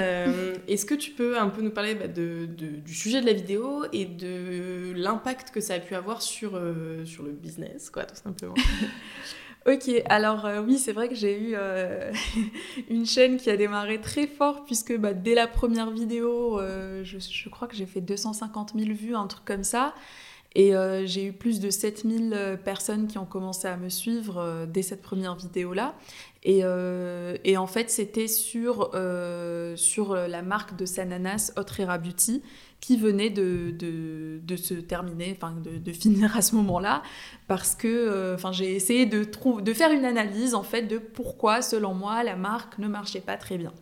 Est-ce 0.69 0.85
que 0.85 0.95
tu 0.95 1.13
peux 1.13 1.39
un 1.39 1.49
peu 1.49 1.63
nous 1.63 1.71
parler 1.71 1.95
bah, 1.95 2.07
de, 2.07 2.47
du 2.47 2.95
sujet 2.95 3.23
de 3.23 3.27
la 3.27 3.33
vidéo 3.33 3.85
et 3.93 4.05
de 4.05 4.93
l'impact 4.95 5.51
que 5.51 5.61
ça 5.61 5.75
a 5.75 5.79
pu 5.81 5.95
avoir 5.95 6.21
sur, 6.21 6.61
sur 7.07 7.23
le 7.23 7.33
business, 7.33 7.89
quoi, 7.89 8.05
tout 8.05 8.17
simplement? 8.17 8.55
Alors 10.07 10.47
euh, 10.47 10.63
oui, 10.63 10.79
c'est 10.79 10.93
vrai 10.93 11.09
que 11.09 11.15
j'ai 11.15 11.39
eu 11.39 11.53
euh, 11.55 12.13
une 12.89 13.07
chaîne 13.07 13.37
qui 13.37 13.51
a 13.51 13.57
démarré 13.57 14.01
très 14.01 14.27
fort 14.27 14.65
puisque 14.65 14.97
bah, 14.97 15.13
dès 15.13 15.35
la 15.35 15.47
première 15.47 15.91
vidéo, 15.91 16.59
euh, 16.59 17.05
je, 17.05 17.49
crois 17.49 17.69
que 17.69 17.77
j'ai 17.77 17.87
fait 17.87 18.01
250 18.01 18.73
000 18.77 18.93
vues, 18.95 19.15
un 19.15 19.27
truc 19.27 19.45
comme 19.45 19.65
ça. 19.65 19.95
Et 20.57 20.73
j'ai 21.05 21.27
eu 21.27 21.33
plus 21.33 21.61
de 21.61 21.71
7000 21.71 22.59
personnes 22.65 23.07
qui 23.07 23.19
ont 23.19 23.25
commencé 23.25 23.69
à 23.69 23.77
me 23.77 23.89
suivre 23.89 24.67
dès 24.67 24.83
cette 24.83 25.01
première 25.01 25.37
vidéo-là. 25.37 25.95
Et, 26.43 26.63
et, 27.45 27.57
en 27.59 27.67
fait, 27.67 27.91
c'était 27.91 28.27
sur, 28.27 28.93
sur 29.77 30.15
la 30.15 30.43
marque 30.43 30.75
de 30.75 30.87
Sananas 30.87 31.53
Otrera 31.57 31.99
Beauty 31.99 32.43
qui 32.81 32.97
venait 32.97 33.31
de, 33.31 33.71
de, 33.71 34.41
de 34.43 34.57
se 34.57 34.75
terminer, 34.75 35.37
enfin 35.37 35.55
de, 35.63 35.79
de, 35.79 35.93
finir 35.93 36.37
à 36.37 36.43
ce 36.43 36.55
moment-là, 36.57 37.03
parce 37.47 37.75
que 37.75 37.87
euh, 37.87 38.53
j'ai 38.53 38.75
essayé 38.75 39.07
de, 39.07 39.27
de 39.61 39.73
faire 39.75 39.93
une 39.93 40.05
analyse 40.05 40.55
en 40.55 40.63
fait 40.63 40.83
de 40.83 40.99
pourquoi, 40.99 41.63
selon 41.63 41.95
moi, 41.95 42.23
la 42.25 42.37
marque 42.37 42.79
ne 42.79 42.89
marchait 42.89 43.21
pas 43.21 43.37
très 43.37 43.59
bien. 43.59 43.73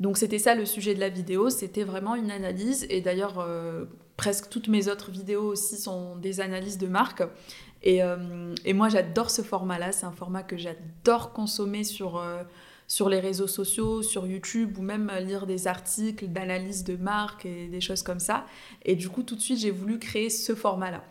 Donc 0.00 0.16
c'était 0.16 0.38
ça 0.38 0.54
le 0.54 0.64
sujet 0.64 0.94
de 0.94 1.00
la 1.00 1.10
vidéo, 1.10 1.50
c'était 1.50 1.84
vraiment 1.84 2.14
une 2.14 2.30
analyse, 2.30 2.86
et 2.88 3.02
d'ailleurs 3.02 3.38
euh, 3.38 3.84
presque 4.22 4.48
toutes 4.48 4.68
mes 4.68 4.86
autres 4.86 5.10
vidéos 5.10 5.48
aussi 5.48 5.76
sont 5.76 6.14
des 6.16 6.40
analyses 6.40 6.78
de 6.78 6.86
marque. 6.86 7.24
Et, 7.82 8.04
euh, 8.04 8.54
et 8.64 8.72
moi 8.72 8.88
j'adore 8.88 9.30
ce 9.30 9.42
format-là, 9.42 9.90
c'est 9.90 10.06
un 10.06 10.12
format 10.12 10.44
que 10.44 10.56
j'adore 10.56 11.32
consommer 11.32 11.82
sur 11.82 12.22
sur 12.86 13.08
les 13.08 13.20
réseaux 13.20 13.46
sociaux, 13.46 14.02
sur 14.02 14.26
YouTube, 14.26 14.76
ou 14.78 14.82
même 14.82 15.10
lire 15.20 15.46
des 15.46 15.66
articles 15.66 16.26
d'analyse 16.26 16.84
de 16.84 16.96
marque 16.96 17.46
et 17.46 17.68
des 17.68 17.80
choses 17.80 18.02
comme 18.02 18.20
ça. 18.20 18.44
Et 18.84 18.96
du 18.96 19.08
coup, 19.08 19.22
tout 19.22 19.34
de 19.34 19.40
suite, 19.40 19.58
j'ai 19.58 19.70
voulu 19.70 19.98
créer 19.98 20.28
ce 20.28 20.54
format-là. 20.54 21.02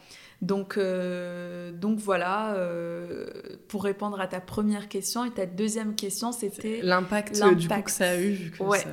Donc, 0.42 0.78
euh, 0.78 1.72
donc 1.72 1.98
voilà, 2.00 2.54
euh, 2.56 3.28
pour 3.68 3.84
répondre 3.84 4.20
à 4.20 4.28
ta 4.28 4.40
première 4.40 4.90
question. 4.90 5.26
Et 5.26 5.32
ta 5.32 5.48
deuxième 5.48 5.96
question, 5.96 6.32
c'était... 6.32 6.82
L'impact 6.84 7.34
du 7.56 7.68
coup 7.68 7.82
que 7.82 7.92
ça 7.92 8.12
a 8.12 8.18
eu. 8.18 8.32
Vu 8.32 8.52
que 8.52 8.64
ouais. 8.64 8.84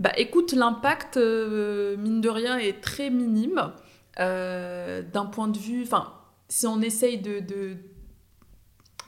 Bah 0.00 0.12
écoute, 0.16 0.52
l'impact, 0.52 1.16
euh, 1.16 1.96
mine 1.96 2.20
de 2.20 2.28
rien, 2.28 2.58
est 2.58 2.80
très 2.80 3.10
minime. 3.10 3.72
D'un 4.18 5.26
point 5.32 5.48
de 5.48 5.58
vue... 5.58 5.82
Enfin, 5.82 6.12
si 6.48 6.66
on 6.66 6.80
essaye 6.80 7.18
de 7.18 7.40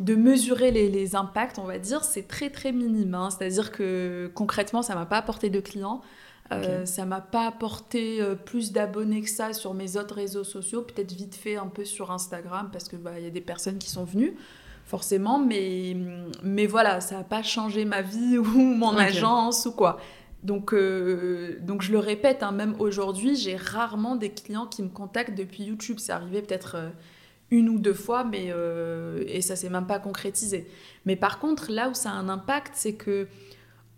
de 0.01 0.15
mesurer 0.15 0.71
les, 0.71 1.17
impacts, 1.17 1.59
on 1.59 1.65
va 1.65 1.79
dire, 1.79 2.05
c'est 2.05 2.29
très 2.29 2.51
très 2.51 2.73
minime. 2.73 3.15
Hein. 3.15 3.31
C'est-à-dire 3.31 3.73
que 3.73 4.31
concrètement, 4.35 4.83
ça 4.83 4.95
m'a 4.95 5.07
pas 5.07 5.19
apporté 5.19 5.51
de 5.51 5.61
clients. 5.61 6.03
Euh, 6.53 6.87
Ça 6.87 7.05
m'a 7.07 7.21
pas 7.21 7.49
apporté 7.49 8.21
euh, 8.21 8.37
plus 8.37 8.71
d'abonnés 8.71 9.23
que 9.23 9.31
ça 9.31 9.53
sur 9.53 9.75
mes 9.75 9.97
autres 9.97 10.15
réseaux 10.15 10.45
sociaux, 10.45 10.83
peut-être 10.83 11.11
vite 11.13 11.35
fait 11.35 11.57
un 11.57 11.67
peu 11.67 11.85
sur 11.85 12.13
Instagram 12.13 12.69
parce 12.71 12.89
que 12.89 12.95
bah, 12.95 13.19
y 13.19 13.27
a 13.27 13.31
des 13.31 13.41
personnes 13.41 13.79
qui 13.79 13.91
sont 13.91 14.05
venues 14.05 14.37
forcément, 14.85 15.41
mais, 15.41 15.97
mais 16.45 16.69
voilà, 16.69 17.01
ça 17.01 17.17
n'a 17.17 17.25
pas 17.25 17.43
changé 17.43 17.85
ma 17.85 18.03
vie 18.03 18.39
ou 18.39 18.45
mon 18.45 18.97
agence 18.97 19.67
ou 19.67 19.73
quoi. 19.73 19.99
Donc, 20.47 20.73
euh, 20.73 21.59
donc 21.61 21.83
je 21.83 21.91
le 21.91 21.99
répète, 21.99 22.45
hein, 22.45 22.53
même 22.53 22.77
aujourd'hui, 22.79 23.35
j'ai 23.35 23.57
rarement 23.57 24.15
des 24.15 24.31
clients 24.31 24.67
qui 24.67 24.85
me 24.85 24.89
contactent 24.89 25.37
depuis 25.37 25.65
YouTube. 25.65 25.97
C'est 25.99 26.13
arrivé 26.13 26.41
peut-être 26.41 26.77
euh, 26.77 26.89
une 27.51 27.69
ou 27.69 27.81
deux 27.81 27.93
fois, 27.93 28.23
mais 28.23 28.51
euh, 28.51 29.25
et 29.27 29.41
ça 29.41 29.57
s'est 29.57 29.69
même 29.69 29.89
pas 29.89 29.99
concrétisé. 29.99 30.69
Mais 31.05 31.17
par 31.17 31.41
contre, 31.41 31.73
là 31.73 31.89
où 31.89 31.95
ça 31.95 32.11
a 32.11 32.13
un 32.13 32.29
impact, 32.29 32.75
c'est 32.77 32.93
que 32.93 33.27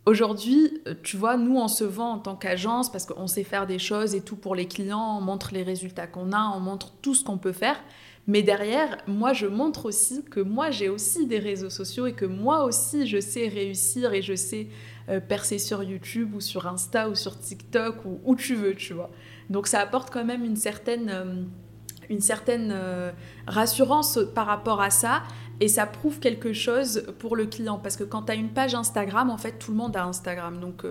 aujourd'hui, 0.07 0.81
tu 1.03 1.19
vois, 1.19 1.37
nous 1.37 1.59
on 1.59 1.69
se 1.69 1.85
vend 1.85 2.13
en 2.13 2.19
tant 2.19 2.35
qu'agence 2.35 2.91
parce 2.91 3.05
qu'on 3.05 3.27
sait 3.27 3.45
faire 3.45 3.67
des 3.67 3.79
choses 3.79 4.15
et 4.15 4.23
tout 4.23 4.37
pour 4.37 4.55
les 4.55 4.67
clients, 4.67 5.19
on 5.19 5.21
montre 5.21 5.51
les 5.53 5.63
résultats 5.63 6.07
qu'on 6.07 6.33
a, 6.33 6.51
on 6.57 6.61
montre 6.61 6.95
tout 7.03 7.15
ce 7.15 7.25
qu'on 7.25 7.37
peut 7.37 7.53
faire. 7.53 7.77
Mais 8.27 8.43
derrière, 8.43 8.97
moi, 9.07 9.35
je 9.35 9.47
montre 9.47 9.87
aussi 9.87 10.23
que 10.23 10.41
moi, 10.41 10.71
j'ai 10.71 10.89
aussi 10.89 11.27
des 11.27 11.39
réseaux 11.39 11.71
sociaux 11.71 12.07
et 12.07 12.13
que 12.13 12.27
moi 12.27 12.65
aussi, 12.65 13.07
je 13.07 13.21
sais 13.21 13.49
réussir 13.49 14.15
et 14.15 14.23
je 14.23 14.35
sais 14.35 14.69
euh, 15.09 15.21
percer 15.21 15.59
sur 15.59 15.83
YouTube 15.83 16.35
ou 16.35 16.41
sur 16.41 16.67
Insta 16.67 17.09
ou 17.09 17.15
sur 17.15 17.39
TikTok 17.39 18.05
ou 18.05 18.21
où 18.25 18.37
tu 18.37 18.55
veux, 18.55 18.75
tu 18.75 18.95
vois. 18.95 19.11
Donc 19.51 19.67
ça 19.67 19.81
apporte 19.81 20.11
quand 20.11 20.25
même 20.25 20.45
une 20.45 20.57
certaine, 20.57 21.11
euh, 21.11 21.43
une 22.11 22.21
certaine 22.21 22.71
euh, 22.73 23.11
rassurance 23.47 24.19
par 24.35 24.47
rapport 24.47 24.81
à 24.81 24.91
ça 24.91 25.23
et 25.61 25.69
ça 25.69 25.87
prouve 25.87 26.21
quelque 26.21 26.53
chose 26.53 27.07
pour 27.19 27.37
le 27.37 27.47
client. 27.47 27.79
Parce 27.79 27.97
que 27.97 28.05
quand 28.05 28.23
tu 28.23 28.33
as 28.33 28.37
une 28.37 28.51
page 28.51 28.75
Instagram, 28.75 29.31
en 29.31 29.39
fait, 29.39 29.59
tout 29.59 29.73
le 29.73 29.77
monde 29.77 29.97
a 29.97 30.05
Instagram. 30.05 30.61
Donc 30.61 30.85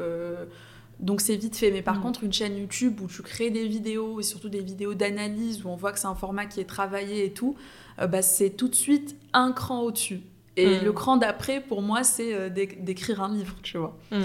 donc 0.99 1.21
c'est 1.21 1.35
vite 1.35 1.55
fait. 1.55 1.71
Mais 1.71 1.81
par 1.81 1.99
mm. 1.99 2.01
contre, 2.01 2.23
une 2.23 2.33
chaîne 2.33 2.57
YouTube 2.57 2.99
où 3.01 3.07
tu 3.07 3.21
crées 3.21 3.49
des 3.49 3.67
vidéos 3.67 4.19
et 4.19 4.23
surtout 4.23 4.49
des 4.49 4.61
vidéos 4.61 4.93
d'analyse 4.93 5.63
où 5.63 5.69
on 5.69 5.75
voit 5.75 5.91
que 5.91 5.99
c'est 5.99 6.07
un 6.07 6.15
format 6.15 6.45
qui 6.45 6.59
est 6.59 6.65
travaillé 6.65 7.25
et 7.25 7.33
tout, 7.33 7.55
euh, 7.99 8.07
bah, 8.07 8.21
c'est 8.21 8.51
tout 8.51 8.67
de 8.67 8.75
suite 8.75 9.15
un 9.33 9.51
cran 9.51 9.81
au-dessus. 9.81 10.21
Et 10.57 10.79
mm. 10.79 10.83
le 10.83 10.91
cran 10.91 11.17
d'après, 11.17 11.61
pour 11.61 11.81
moi, 11.81 12.03
c'est 12.03 12.33
euh, 12.33 12.49
d'écrire 12.49 13.21
un 13.21 13.33
livre, 13.33 13.55
tu 13.63 13.77
vois. 13.77 13.97
Mm. 14.11 14.17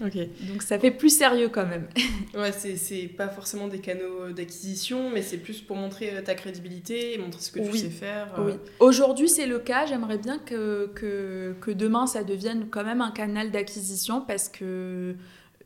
Donc 0.00 0.62
ça 0.62 0.78
fait 0.78 0.92
plus 0.92 1.10
sérieux 1.10 1.48
quand 1.48 1.66
même. 1.66 1.88
ouais, 2.34 2.52
c'est 2.52 3.08
pas 3.08 3.28
forcément 3.28 3.66
des 3.66 3.80
canaux 3.80 4.30
d'acquisition, 4.30 5.10
mais 5.10 5.22
c'est 5.22 5.38
plus 5.38 5.60
pour 5.60 5.76
montrer 5.76 6.14
euh, 6.14 6.22
ta 6.22 6.36
crédibilité 6.36 7.14
et 7.14 7.18
montrer 7.18 7.40
ce 7.40 7.50
que 7.50 7.58
tu 7.58 7.76
sais 7.76 7.90
faire. 7.90 8.32
Oui. 8.38 8.52
Aujourd'hui, 8.78 9.28
c'est 9.28 9.46
le 9.46 9.58
cas. 9.58 9.86
J'aimerais 9.86 10.18
bien 10.18 10.38
que, 10.38 10.88
que, 10.94 11.56
que, 11.60 11.72
demain, 11.72 12.06
ça 12.06 12.22
devienne 12.22 12.68
quand 12.70 12.84
même 12.84 13.00
un 13.00 13.10
canal 13.10 13.50
d'acquisition 13.50 14.20
parce 14.20 14.48
que 14.48 15.16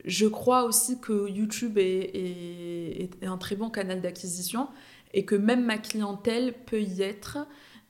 je 0.04 0.26
crois 0.26 0.64
aussi 0.64 0.98
que 0.98 1.28
YouTube 1.28 1.76
est, 1.78 3.10
un 3.22 3.36
très 3.36 3.56
bon 3.56 3.68
canal 3.70 4.00
d'acquisition 4.00 4.68
et 5.14 5.24
que 5.24 5.34
même 5.34 5.64
ma 5.64 5.76
clientèle 5.76 6.54
peut 6.66 6.80
y 6.80 7.02
être 7.02 7.38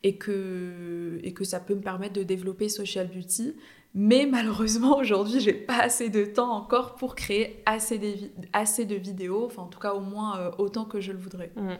et 0.02 0.16
que, 0.16 1.18
et 1.22 1.32
que 1.32 1.44
ça 1.44 1.60
peut 1.60 1.74
me 1.74 1.80
permettre 1.80 2.14
de 2.14 2.22
développer 2.22 2.68
Social 2.68 3.08
Beauty. 3.08 3.54
Mais 3.94 4.26
malheureusement, 4.26 4.96
aujourd'hui, 4.98 5.40
j'ai 5.40 5.52
pas 5.52 5.80
assez 5.80 6.08
de 6.08 6.24
temps 6.24 6.50
encore 6.50 6.94
pour 6.94 7.14
créer 7.14 7.62
assez 7.66 7.98
de, 7.98 8.08
assez 8.52 8.86
de 8.86 8.94
vidéos, 8.94 9.44
enfin 9.44 9.62
en 9.62 9.66
tout 9.66 9.78
cas 9.78 9.92
au 9.92 10.00
moins 10.00 10.38
euh, 10.38 10.50
autant 10.58 10.84
que 10.84 11.00
je 11.00 11.12
le 11.12 11.18
voudrais. 11.18 11.52
Mmh. 11.56 11.72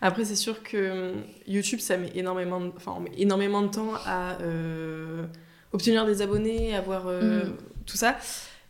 Après, 0.00 0.24
c'est 0.24 0.36
sûr 0.36 0.62
que 0.62 1.12
YouTube, 1.46 1.80
ça 1.80 1.98
met 1.98 2.10
énormément, 2.14 2.60
de, 2.60 2.72
enfin, 2.76 2.98
met 3.00 3.12
énormément 3.18 3.60
de 3.60 3.68
temps 3.68 3.92
à 4.06 4.40
euh, 4.40 5.24
obtenir 5.72 6.06
des 6.06 6.22
abonnés, 6.22 6.74
avoir 6.74 7.06
euh, 7.06 7.44
mmh. 7.44 7.56
tout 7.84 7.96
ça. 7.98 8.16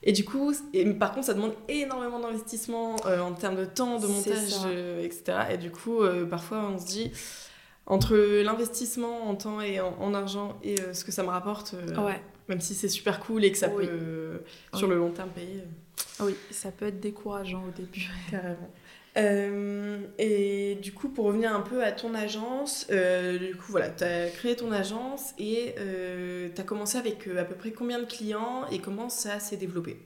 Et 0.02 0.12
du 0.12 0.24
coup, 0.24 0.52
et, 0.72 0.84
par 0.94 1.12
contre, 1.12 1.26
ça 1.26 1.34
demande 1.34 1.54
énormément 1.68 2.18
d'investissement 2.18 2.96
euh, 3.06 3.20
en 3.20 3.32
termes 3.34 3.56
de 3.56 3.66
temps, 3.66 4.00
de 4.00 4.06
montage, 4.06 4.66
etc. 5.04 5.38
Et 5.52 5.58
du 5.58 5.70
coup, 5.70 6.00
parfois, 6.28 6.70
on 6.74 6.78
se 6.78 6.86
dit, 6.86 7.12
entre 7.90 8.16
l'investissement 8.42 9.28
en 9.28 9.34
temps 9.34 9.60
et 9.60 9.80
en, 9.80 10.14
argent 10.14 10.58
et 10.62 10.76
ce 10.92 11.04
que 11.04 11.12
ça 11.12 11.22
me 11.22 11.28
rapporte, 11.28 11.74
même 12.48 12.60
si 12.60 12.74
c'est 12.74 12.88
super 12.88 13.20
cool 13.20 13.44
et 13.44 13.52
que 13.52 13.58
ça 13.58 13.68
peut, 13.68 14.40
sur 14.74 14.86
le 14.86 14.96
long 14.96 15.10
terme, 15.10 15.30
payer. 15.30 15.62
Oui, 16.20 16.34
ça 16.50 16.70
peut 16.70 16.86
être 16.86 17.00
décourageant 17.00 17.64
au 17.64 17.70
début. 17.70 18.08
Carrément. 18.30 18.70
Euh, 19.16 19.98
et 20.18 20.76
du 20.80 20.92
coup, 20.92 21.08
pour 21.08 21.24
revenir 21.24 21.54
un 21.54 21.60
peu 21.60 21.82
à 21.82 21.90
ton 21.90 22.14
agence, 22.14 22.86
euh, 22.90 23.38
du 23.38 23.56
coup, 23.56 23.70
voilà, 23.72 23.90
tu 23.90 24.04
as 24.04 24.28
créé 24.28 24.54
ton 24.54 24.70
agence 24.70 25.34
et 25.38 25.74
euh, 25.78 26.48
tu 26.54 26.60
as 26.60 26.64
commencé 26.64 26.96
avec 26.96 27.26
à 27.36 27.44
peu 27.44 27.54
près 27.54 27.72
combien 27.72 27.98
de 27.98 28.04
clients 28.04 28.66
et 28.70 28.78
comment 28.78 29.08
ça 29.08 29.40
s'est 29.40 29.56
développé? 29.56 29.96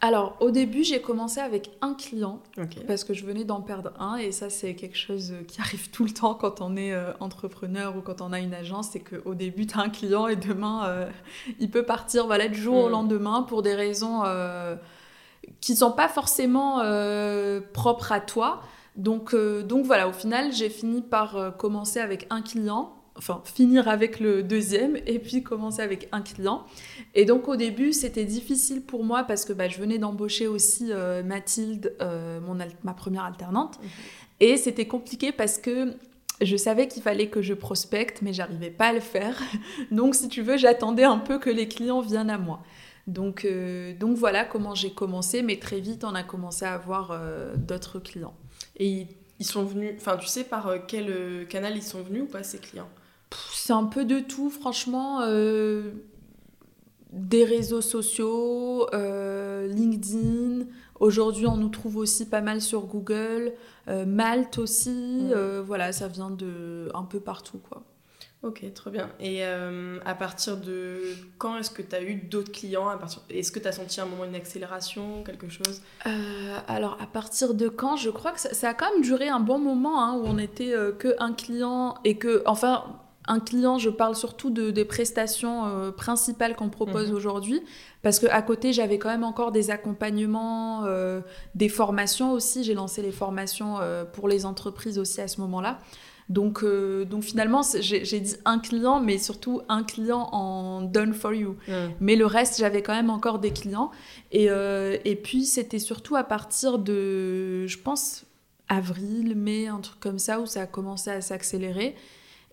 Alors, 0.00 0.36
au 0.40 0.50
début, 0.50 0.84
j'ai 0.84 1.00
commencé 1.00 1.40
avec 1.40 1.70
un 1.80 1.94
client 1.94 2.42
parce 2.86 3.04
que 3.04 3.14
je 3.14 3.24
venais 3.24 3.44
d'en 3.44 3.62
perdre 3.62 3.92
un 3.98 4.16
et 4.16 4.32
ça, 4.32 4.50
c'est 4.50 4.74
quelque 4.74 4.98
chose 4.98 5.32
qui 5.48 5.62
arrive 5.62 5.88
tout 5.90 6.04
le 6.04 6.10
temps 6.10 6.34
quand 6.34 6.60
on 6.60 6.76
est 6.76 6.94
entrepreneur 7.20 7.96
ou 7.96 8.02
quand 8.02 8.20
on 8.20 8.30
a 8.34 8.38
une 8.38 8.52
agence. 8.52 8.90
C'est 8.90 9.00
qu'au 9.00 9.34
début, 9.34 9.66
tu 9.66 9.78
as 9.78 9.80
un 9.80 9.88
client 9.88 10.26
et 10.26 10.36
demain, 10.36 11.08
il 11.58 11.70
peut 11.70 11.84
partir 11.84 12.26
voilà, 12.26 12.48
du 12.48 12.60
jour 12.60 12.84
au 12.84 12.88
mm. 12.88 12.92
lendemain 12.92 13.42
pour 13.44 13.62
des 13.62 13.74
raisons 13.74 14.24
qui 15.60 15.76
sont 15.76 15.92
pas 15.92 16.08
forcément 16.08 16.80
euh, 16.82 17.60
propres 17.72 18.12
à 18.12 18.20
toi. 18.20 18.60
Donc, 18.96 19.34
euh, 19.34 19.62
donc 19.62 19.84
voilà, 19.84 20.08
au 20.08 20.12
final, 20.12 20.52
j'ai 20.52 20.68
fini 20.68 21.02
par 21.02 21.36
euh, 21.36 21.50
commencer 21.50 22.00
avec 22.00 22.26
un 22.30 22.42
client, 22.42 22.94
enfin 23.16 23.42
finir 23.44 23.88
avec 23.88 24.20
le 24.20 24.42
deuxième 24.42 24.96
et 25.06 25.18
puis 25.18 25.42
commencer 25.42 25.82
avec 25.82 26.08
un 26.12 26.20
client. 26.20 26.64
Et 27.14 27.24
donc 27.24 27.48
au 27.48 27.56
début, 27.56 27.92
c'était 27.92 28.24
difficile 28.24 28.82
pour 28.82 29.04
moi 29.04 29.24
parce 29.24 29.44
que 29.44 29.52
bah, 29.52 29.68
je 29.68 29.78
venais 29.78 29.98
d'embaucher 29.98 30.46
aussi 30.46 30.90
Mathilde, 31.24 31.94
mon 32.00 32.58
ma 32.82 32.94
première 32.94 33.24
alternante. 33.24 33.78
Mhm. 33.80 33.88
Et 34.40 34.56
c'était 34.56 34.86
compliqué 34.86 35.32
parce 35.32 35.58
que 35.58 35.94
je 36.40 36.56
savais 36.56 36.88
qu'il 36.88 37.02
fallait 37.02 37.28
que 37.28 37.42
je 37.42 37.54
prospecte, 37.54 38.20
mais 38.22 38.32
j'arrivais 38.32 38.70
pas 38.70 38.88
à 38.88 38.92
le 38.92 39.00
faire. 39.00 39.40
Donc, 39.90 40.14
si 40.14 40.28
tu 40.28 40.42
veux, 40.42 40.56
j'attendais 40.56 41.04
un 41.04 41.18
peu 41.18 41.38
que 41.38 41.50
les 41.50 41.68
clients 41.68 42.00
viennent 42.00 42.30
à 42.30 42.38
moi. 42.38 42.62
Donc, 43.06 43.44
euh, 43.44 43.92
donc 43.94 44.16
voilà 44.16 44.44
comment 44.44 44.74
j'ai 44.74 44.90
commencé, 44.90 45.42
mais 45.42 45.58
très 45.58 45.78
vite 45.78 46.04
on 46.04 46.14
a 46.14 46.22
commencé 46.22 46.64
à 46.64 46.72
avoir 46.72 47.10
euh, 47.10 47.54
d'autres 47.54 47.98
clients. 47.98 48.34
Et 48.78 49.06
ils 49.38 49.44
sont 49.44 49.64
venus, 49.64 49.92
enfin 49.98 50.16
tu 50.16 50.26
sais 50.26 50.44
par 50.44 50.68
euh, 50.68 50.78
quel 50.86 51.46
canal 51.48 51.76
ils 51.76 51.82
sont 51.82 52.02
venus 52.02 52.22
ou 52.22 52.26
pas 52.26 52.42
ces 52.42 52.58
clients? 52.58 52.88
C'est 53.52 53.72
un 53.72 53.84
peu 53.84 54.04
de 54.04 54.20
tout, 54.20 54.50
franchement. 54.50 55.20
des 57.12 57.44
réseaux 57.44 57.80
sociaux, 57.80 58.88
LinkedIn. 58.92 60.66
Aujourd'hui, 61.00 61.46
on 61.46 61.56
nous 61.56 61.68
trouve 61.68 61.96
aussi 61.96 62.26
pas 62.28 62.40
mal 62.40 62.60
sur 62.60 62.86
Google, 62.86 63.52
Malte 63.86 64.58
aussi. 64.58 65.30
voilà, 65.64 65.92
ça 65.92 66.08
vient 66.08 66.30
de 66.30 66.88
un 66.94 67.04
peu 67.04 67.20
partout, 67.20 67.58
quoi. 67.58 67.84
Ok, 68.44 68.62
très 68.74 68.90
bien. 68.90 69.08
Et 69.20 69.38
euh, 69.40 69.98
à 70.04 70.14
partir 70.14 70.58
de 70.58 71.00
quand 71.38 71.56
est-ce 71.56 71.70
que 71.70 71.80
tu 71.80 71.96
as 71.96 72.02
eu 72.02 72.16
d'autres 72.16 72.52
clients? 72.52 72.90
Est-ce 73.30 73.50
que 73.50 73.58
tu 73.58 73.66
as 73.66 73.72
senti 73.72 74.02
un 74.02 74.04
moment 74.04 74.26
une 74.26 74.34
accélération, 74.34 75.24
quelque 75.24 75.48
chose? 75.48 75.80
Euh, 76.06 76.58
Alors, 76.68 76.98
à 77.00 77.06
partir 77.06 77.54
de 77.54 77.68
quand? 77.68 77.96
Je 77.96 78.10
crois 78.10 78.32
que 78.32 78.40
ça, 78.40 78.68
a 78.68 78.74
quand 78.74 78.92
même 78.92 79.00
duré 79.00 79.28
un 79.28 79.40
bon 79.40 79.58
moment 79.58 80.04
hein, 80.04 80.18
où 80.18 80.26
on 80.26 80.34
n'était 80.34 80.74
euh, 80.74 80.92
que 80.92 81.14
un 81.20 81.32
client 81.32 81.94
et 82.04 82.18
que, 82.18 82.42
enfin, 82.44 82.84
un 83.26 83.40
client, 83.40 83.78
je 83.78 83.90
parle 83.90 84.14
surtout 84.14 84.50
de, 84.50 84.70
des 84.70 84.84
prestations 84.84 85.92
principales 85.96 86.56
qu'on 86.56 86.68
propose 86.68 87.10
mhm. 87.10 87.16
aujourd'hui, 87.16 87.62
parce 88.02 88.18
qu'à 88.18 88.42
côté, 88.42 88.72
j'avais 88.72 88.98
quand 88.98 89.08
même 89.08 89.24
encore 89.24 89.52
des 89.52 89.70
accompagnements, 89.70 90.84
des 91.54 91.68
formations 91.68 92.32
aussi. 92.32 92.64
J'ai 92.64 92.74
lancé 92.74 93.02
les 93.02 93.12
formations 93.12 93.76
pour 94.12 94.28
les 94.28 94.44
entreprises 94.44 94.98
aussi 94.98 95.20
à 95.20 95.28
ce 95.28 95.40
moment-là. 95.40 95.78
Donc, 96.28 96.62
euh, 96.62 97.04
donc 97.04 97.22
finalement, 97.22 97.60
j'ai 97.80 98.20
dit 98.20 98.36
un 98.44 98.58
client, 98.58 99.00
mais 99.00 99.18
surtout 99.18 99.60
un 99.68 99.82
client 99.82 100.28
en 100.32 100.82
done 100.82 101.12
for 101.12 101.34
you. 101.34 101.56
Mais 102.00 102.16
le 102.16 102.26
reste, 102.26 102.58
j'avais 102.58 102.82
quand 102.82 102.94
même 102.94 103.10
encore 103.10 103.38
des 103.38 103.50
clients. 103.50 103.90
Et, 104.32 104.50
euh, 104.50 104.96
et 105.04 105.16
puis, 105.16 105.44
c'était 105.44 105.78
surtout 105.78 106.16
à 106.16 106.24
partir 106.24 106.78
de, 106.78 107.66
je 107.66 107.78
pense, 107.78 108.24
avril, 108.68 109.34
mai, 109.36 109.66
un 109.68 109.80
truc 109.80 110.00
comme 110.00 110.18
ça, 110.18 110.40
où 110.40 110.46
ça 110.46 110.62
a 110.62 110.66
commencé 110.66 111.10
à 111.10 111.20
s'accélérer. 111.20 111.94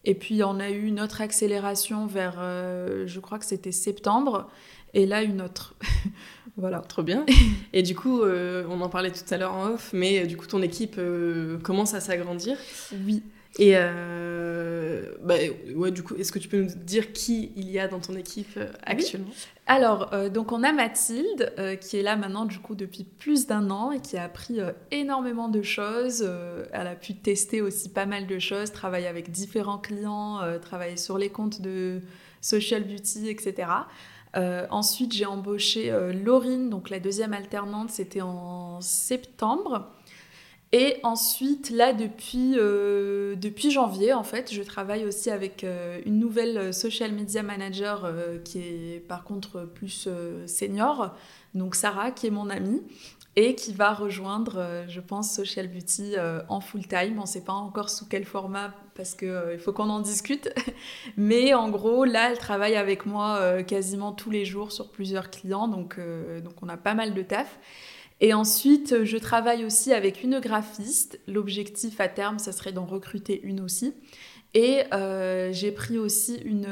Et 0.04 0.16
puis, 0.16 0.44
on 0.44 0.60
a 0.60 0.70
eu 0.70 0.86
une 0.86 1.00
autre 1.00 1.22
accélération 1.22 2.08
vers, 2.08 2.36
euh, 2.40 3.06
je 3.08 3.20
crois 3.20 3.40
que 3.40 3.46
c'était 3.46 3.72
septembre. 3.72 4.50
Et 4.94 5.06
là, 5.06 5.24
une 5.24 5.42
autre. 5.42 5.76
voilà. 6.58 6.80
Trop 6.80 7.04
bien. 7.04 7.26
Et 7.74 7.84
du 7.84 7.96
coup, 7.96 8.22
on 8.24 8.82
en 8.82 8.90
parlait 8.90 9.12
tout 9.12 9.34
à 9.34 9.38
l'heure 9.38 9.54
en 9.54 9.68
off, 9.68 9.92
mais 9.94 10.26
du 10.28 10.38
coup, 10.38 10.48
ton 10.48 10.62
équipe 10.62 11.00
commence 11.64 11.94
à 11.94 12.00
s'agrandir? 12.00 12.58
Oui. 13.06 13.24
Et 13.60 13.74
euh, 13.76 15.14
bah, 15.22 15.36
ouais, 15.76 15.92
du 15.92 16.04
coup, 16.04 16.16
est-ce 16.16 16.32
que 16.32 16.40
tu 16.40 16.48
peux 16.48 16.62
nous 16.62 16.70
dire 16.74 17.12
qui 17.12 17.52
il 17.58 17.70
y 17.70 17.80
a 17.80 17.88
dans 17.88 18.00
ton 18.00 18.16
équipe 18.16 18.56
euh, 18.56 18.72
actuellement? 18.84 19.32
Alors, 19.68 20.14
euh, 20.14 20.30
donc 20.30 20.54
on 20.54 20.64
a 20.64 20.72
Mathilde 20.72 21.54
qui 21.82 21.98
est 21.98 22.02
là 22.02 22.16
maintenant 22.16 22.46
du 22.46 22.60
coup 22.60 22.76
depuis 22.76 23.04
plus 23.04 23.48
d'un 23.48 23.70
an 23.70 23.92
et 23.92 24.00
qui 24.00 24.18
a 24.18 24.24
appris 24.24 24.60
énormément 24.90 25.50
de 25.50 25.62
choses. 25.62 26.28
elle 26.72 26.88
a 26.88 26.96
pu 26.96 27.16
tester 27.16 27.62
aussi 27.62 27.90
pas 27.90 28.06
mal 28.06 28.26
de 28.26 28.40
choses, 28.40 28.72
travailler 28.72 29.08
avec 29.08 29.32
différents 29.32 29.78
clients, 29.78 30.40
travailler 30.62 30.98
sur 30.98 31.18
les 31.18 31.30
comptes 31.30 31.62
de 31.62 32.02
social 32.42 32.84
beauty, 32.84 33.30
etc. 33.30 33.68
ensuite, 34.34 35.14
j'ai 35.14 35.26
embauché 35.26 35.92
Laurine, 36.24 36.70
donc 36.70 36.90
la 36.90 37.00
deuxième 37.00 37.34
alternante, 37.34 37.92
c'était 37.92 38.22
en 38.22 38.82
septembre. 38.82 39.94
Et 40.74 40.98
ensuite, 41.04 41.70
là, 41.70 41.92
depuis, 41.92 42.54
euh, 42.56 43.36
depuis 43.36 43.72
janvier, 43.72 44.14
en 44.14 44.24
fait, 44.24 44.54
je 44.54 44.62
travaille 44.62 45.04
aussi 45.04 45.30
avec 45.30 45.66
euh, 45.66 46.00
une 46.06 46.18
nouvelle 46.18 46.74
social 46.74 47.12
media 47.12 47.44
manager 47.44 48.06
euh, 48.06 48.38
qui 48.40 48.60
est 48.60 49.06
par 49.06 49.26
contre 49.26 49.66
plus 49.66 50.08
senior, 50.46 51.14
donc 51.56 51.76
Sarah, 51.76 52.12
qui 52.12 52.28
est 52.28 52.32
mon 52.32 52.50
amie 52.50 52.82
et 53.36 53.56
qui 53.56 53.74
va 53.74 53.94
rejoindre, 53.94 54.84
je 54.90 55.00
pense, 55.00 55.34
Social 55.34 55.70
Beauty 55.70 56.16
en 56.50 56.60
full 56.60 56.86
time. 56.86 57.18
On 57.18 57.22
ne 57.22 57.26
sait 57.26 57.46
pas 57.46 57.54
encore 57.54 57.90
sous 57.90 58.06
quel 58.06 58.26
format 58.26 58.74
parce 58.94 59.16
qu'il 59.16 59.58
faut 59.58 59.72
qu'on 59.72 59.90
en 59.90 60.02
discute. 60.02 60.50
Mais 61.18 61.54
en 61.54 61.70
gros, 61.70 62.04
là, 62.04 62.32
elle 62.32 62.38
travaille 62.38 62.76
avec 62.76 63.06
moi 63.06 63.64
quasiment 63.64 64.12
tous 64.12 64.32
les 64.32 64.44
jours 64.44 64.74
sur 64.74 64.92
plusieurs 64.92 65.30
clients, 65.30 65.70
donc, 65.70 65.98
donc 66.44 66.56
on 66.62 66.68
a 66.68 66.76
pas 66.76 66.94
mal 66.94 67.14
de 67.14 67.22
taf. 67.22 67.58
Et 68.22 68.36
ensuite, 68.36 69.04
je 69.04 69.18
travaille 69.18 69.66
aussi 69.66 69.92
avec 69.92 70.24
une 70.24 70.40
graphiste. 70.40 71.20
L'objectif 71.28 72.00
à 72.00 72.08
terme, 72.08 72.38
ça 72.38 72.52
serait 72.52 72.72
d'en 72.72 72.86
recruter 72.86 73.42
une 73.44 73.60
aussi. 73.60 73.96
Et 74.54 74.84
euh, 74.94 75.52
j'ai 75.52 75.72
pris 75.72 75.98
aussi 75.98 76.36
une, 76.46 76.68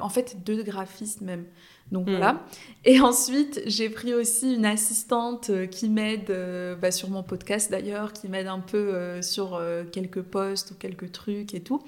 en 0.00 0.10
fait, 0.10 0.44
deux 0.44 0.62
graphistes 0.62 1.22
même. 1.22 1.46
Donc 1.90 2.06
hmm. 2.06 2.16
voilà. 2.16 2.46
Et 2.84 3.00
ensuite, 3.00 3.62
j'ai 3.66 3.88
pris 3.88 4.14
aussi 4.14 4.54
une 4.54 4.66
assistante 4.66 5.50
euh, 5.50 5.66
qui 5.66 5.88
m'aide 5.88 6.30
euh, 6.30 6.76
bah, 6.76 6.90
sur 6.90 7.08
mon 7.08 7.22
podcast 7.22 7.70
d'ailleurs, 7.70 8.12
qui 8.12 8.28
m'aide 8.28 8.46
un 8.46 8.60
peu 8.60 9.22
sur 9.22 9.60
quelques 9.92 10.22
posts 10.22 10.72
ou 10.72 10.74
quelques 10.74 11.12
trucs 11.12 11.54
et 11.54 11.60
tout, 11.60 11.82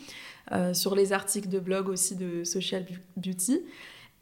sur 0.73 0.95
les 0.95 1.13
articles 1.13 1.49
de 1.49 1.59
blog 1.59 1.89
aussi 1.89 2.17
de 2.17 2.45
Social 2.45 2.87
Beauty. 3.17 3.61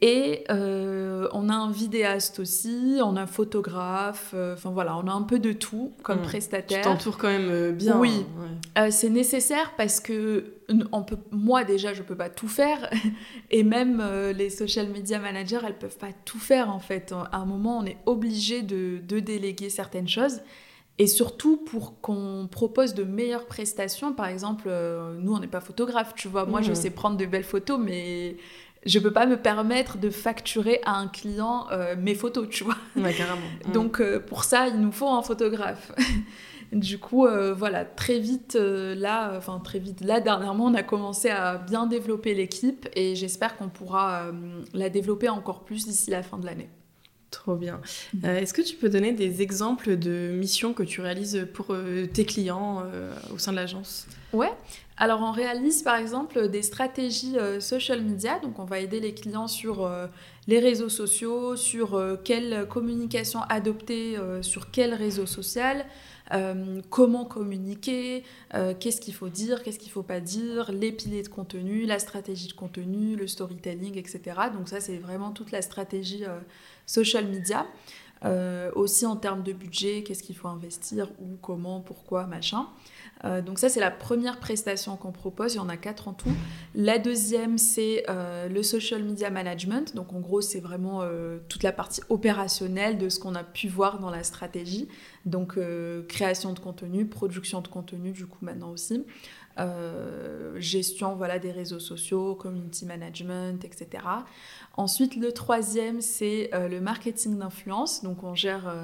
Et 0.03 0.45
euh, 0.49 1.29
on 1.33 1.51
a 1.51 1.55
un 1.55 1.71
vidéaste 1.71 2.39
aussi, 2.39 3.01
on 3.03 3.17
a 3.17 3.23
un 3.23 3.27
photographe, 3.27 4.31
euh, 4.35 4.55
enfin 4.55 4.71
voilà, 4.71 4.97
on 4.97 5.07
a 5.07 5.13
un 5.13 5.23
peu 5.23 5.39
de 5.39 5.53
tout 5.53 5.93
comme 6.03 6.21
hmm. 6.21 6.23
prestataire. 6.23 6.81
Tu 6.81 6.89
t'entoures 6.89 7.19
quand 7.19 7.29
même 7.29 7.51
euh, 7.51 7.73
bien. 7.73 7.99
Oui, 7.99 8.25
c'est 8.91 9.11
nécessaire 9.11 9.75
parce 9.77 10.01
que 10.01 10.55
on 10.93 11.03
peut, 11.03 11.19
moi 11.31 11.65
déjà, 11.65 11.93
je 11.93 12.03
peux 12.03 12.17
pas 12.17 12.31
tout 12.31 12.49
faire, 12.49 12.89
et 13.51 13.63
même 13.63 14.03
les 14.35 14.49
social 14.49 14.89
media 14.89 15.19
managers, 15.19 15.61
elles 15.67 15.79
peuvent 15.79 15.99
pas 15.99 16.13
tout 16.25 16.39
faire 16.39 16.71
en 16.71 16.81
fait. 16.81 17.13
À 17.13 17.37
un 17.37 17.45
moment, 17.45 17.79
on 17.79 17.85
est 17.85 17.99
obligé 18.07 18.63
de, 18.63 19.01
de 19.07 19.21
déléguer 19.21 19.69
certaines 19.69 20.09
choses. 20.09 20.41
Et 20.99 21.07
surtout 21.07 21.57
pour 21.57 21.99
qu'on 22.03 22.47
propose 22.51 22.93
de 22.93 23.05
meilleures 23.05 23.47
prestations. 23.47 24.13
Par 24.13 24.27
exemple, 24.27 24.71
nous, 25.19 25.33
on 25.33 25.39
n'est 25.39 25.47
pas 25.47 25.63
photographe, 25.63 26.13
tu 26.15 26.29
vois. 26.29 26.45
Moi, 26.45 26.61
je 26.61 26.73
hmm. 26.73 26.75
sais 26.75 26.91
prendre 26.91 27.17
de 27.17 27.25
belles 27.25 27.43
photos, 27.43 27.81
mais 27.83 28.37
je 28.87 28.99
peux 28.99 29.13
pas 29.13 29.27
me 29.27 29.37
permettre 29.37 29.99
de 29.99 30.11
facturer 30.11 30.81
à 30.85 30.97
un 30.97 31.09
client 31.09 31.67
euh, 31.71 31.97
mes 31.99 32.15
photos, 32.15 32.49
tu 32.49 32.65
vois. 32.65 32.77
Ouais, 32.97 33.13
carrément. 33.13 33.47
Donc 33.73 34.01
euh, 34.01 34.21
pour 34.21 34.45
ça, 34.45 34.69
il 34.69 34.81
nous 34.81 34.93
faut 34.93 35.09
un 35.09 35.23
photographe. 35.23 35.93
du 36.73 36.99
coup, 36.99 37.27
euh, 37.27 37.53
voilà, 37.53 37.85
très 37.85 38.19
vite 38.19 38.55
là, 38.55 39.35
enfin 39.37 39.61
très 39.63 39.79
vite 39.79 40.01
là 40.03 40.21
dernièrement, 40.21 40.67
on 40.67 40.75
a 40.75 40.83
commencé 40.83 41.29
à 41.29 41.59
bien 41.59 41.87
développer 41.87 42.35
l'équipe 42.35 42.89
et 42.95 43.17
j'espère 43.17 43.57
qu'on 43.57 43.69
pourra 43.69 44.27
la 44.73 44.89
développer 44.89 45.29
encore 45.29 45.65
plus 45.65 45.87
d'ici 45.87 46.11
la 46.11 46.23
fin 46.23 46.39
de 46.39 46.47
l'année. 46.47 46.71
Trop 47.31 47.55
bien. 47.55 47.81
Mm. 48.15 48.25
Est-ce 48.25 48.55
que 48.55 48.63
tu 48.63 48.77
peux 48.77 48.89
donner 48.89 49.13
des 49.13 49.43
exemples 49.43 49.97
de 49.97 50.31
missions 50.33 50.73
que 50.73 50.83
tu 50.83 51.01
réalises 51.01 51.47
pour 51.53 51.75
tes 52.13 52.25
clients 52.25 52.85
au 53.35 53.39
sein 53.39 53.51
de 53.51 53.57
l'agence? 53.57 54.07
Ouais. 54.33 54.51
Alors 55.03 55.23
on 55.23 55.33
réalise 55.33 55.83
par 55.83 55.97
exemple 55.97 56.51
des 56.51 56.61
stratégies 56.61 57.39
euh, 57.39 57.59
social 57.59 58.03
media, 58.03 58.39
donc 58.39 58.59
on 58.59 58.67
va 58.67 58.81
aider 58.81 59.01
les 59.01 59.15
clients 59.15 59.49
sur 59.49 59.87
euh, 59.87 60.07
les 60.47 60.59
réseaux 60.59 60.91
sociaux, 60.91 61.57
sur 61.57 61.95
euh, 61.95 62.17
quelle 62.23 62.69
communication 62.69 63.41
adopter 63.49 64.19
sur 64.43 64.71
quel 64.71 64.93
réseau 64.93 65.25
social, 65.25 65.87
comment 66.91 67.25
communiquer, 67.25 68.25
qu'est-ce 68.79 69.01
qu'il 69.01 69.15
faut 69.15 69.29
dire, 69.29 69.63
qu'est-ce 69.63 69.79
qu'il 69.79 69.89
ne 69.89 69.95
faut 69.95 70.03
pas 70.03 70.21
dire, 70.21 70.71
les 70.71 70.93
piliers 70.93 71.23
de 71.23 71.29
contenu, 71.29 71.87
la 71.87 71.99
stratégie 71.99 72.49
de 72.49 72.53
contenu, 72.53 73.17
le 73.17 73.27
storytelling, 73.27 73.97
etc. 73.97 74.21
Donc 74.53 74.69
ça 74.69 74.81
c'est 74.81 74.99
vraiment 74.99 75.31
toute 75.33 75.51
la 75.51 75.63
stratégie 75.63 76.25
social 76.87 77.27
media. 77.27 77.67
aussi 78.75 79.07
en 79.07 79.17
termes 79.17 79.43
de 79.43 79.53
budget, 79.53 80.03
qu'est-ce 80.05 80.23
qu'il 80.23 80.37
faut 80.37 80.49
investir, 80.49 81.09
où, 81.21 81.37
comment, 81.41 81.81
pourquoi, 81.81 82.27
machin. 82.27 82.67
Euh, 83.25 83.43
donc 83.43 83.59
ça, 83.59 83.69
c'est 83.69 83.81
la 83.81 83.91
première 83.91 84.39
prestation 84.39 84.97
qu'on 84.97 85.13
propose. 85.13 85.55
Il 85.55 85.57
y 85.59 85.61
en 85.61 85.69
a 85.69 85.77
quatre 85.77 86.09
en 86.09 86.13
tout. 86.13 86.31
La 86.75 86.99
deuxième, 86.99 87.59
c'est 87.59 88.05
euh, 88.09 88.49
le 88.49 88.63
social 88.63 89.03
media 89.03 89.31
management. 89.31 89.95
Donc 89.95 90.13
en 90.13 90.21
gros, 90.21 90.41
c'est 90.41 90.61
vraiment 90.61 91.03
euh, 91.03 91.39
toute 91.49 91.63
la 91.63 91.73
partie 91.73 92.01
opérationnelle 92.09 92.99
de 92.99 93.09
ce 93.09 93.19
qu'on 93.19 93.35
a 93.35 93.45
pu 93.45 93.69
voir 93.69 93.99
dans 93.99 94.11
la 94.11 94.23
stratégie. 94.23 94.89
Donc 95.27 95.59
création 96.09 96.55
de 96.55 96.59
contenu, 96.59 97.05
production 97.05 97.61
de 97.61 97.69
contenu, 97.69 98.13
du 98.13 98.27
coup 98.27 98.39
maintenant 98.43 98.71
aussi. 98.71 99.05
gestion 100.57 101.15
voilà, 101.15 101.39
des 101.39 101.53
réseaux 101.53 101.79
sociaux, 101.79 102.35
community 102.35 102.87
management, 102.87 103.63
etc. 103.63 104.03
Ensuite, 104.79 105.17
le 105.17 105.33
troisième, 105.33 106.01
c'est 106.01 106.51
le 106.55 106.81
marketing 106.81 107.39
d'influence. 107.39 108.03
Donc, 108.03 108.25
on 108.25 108.35
gère 108.35 108.75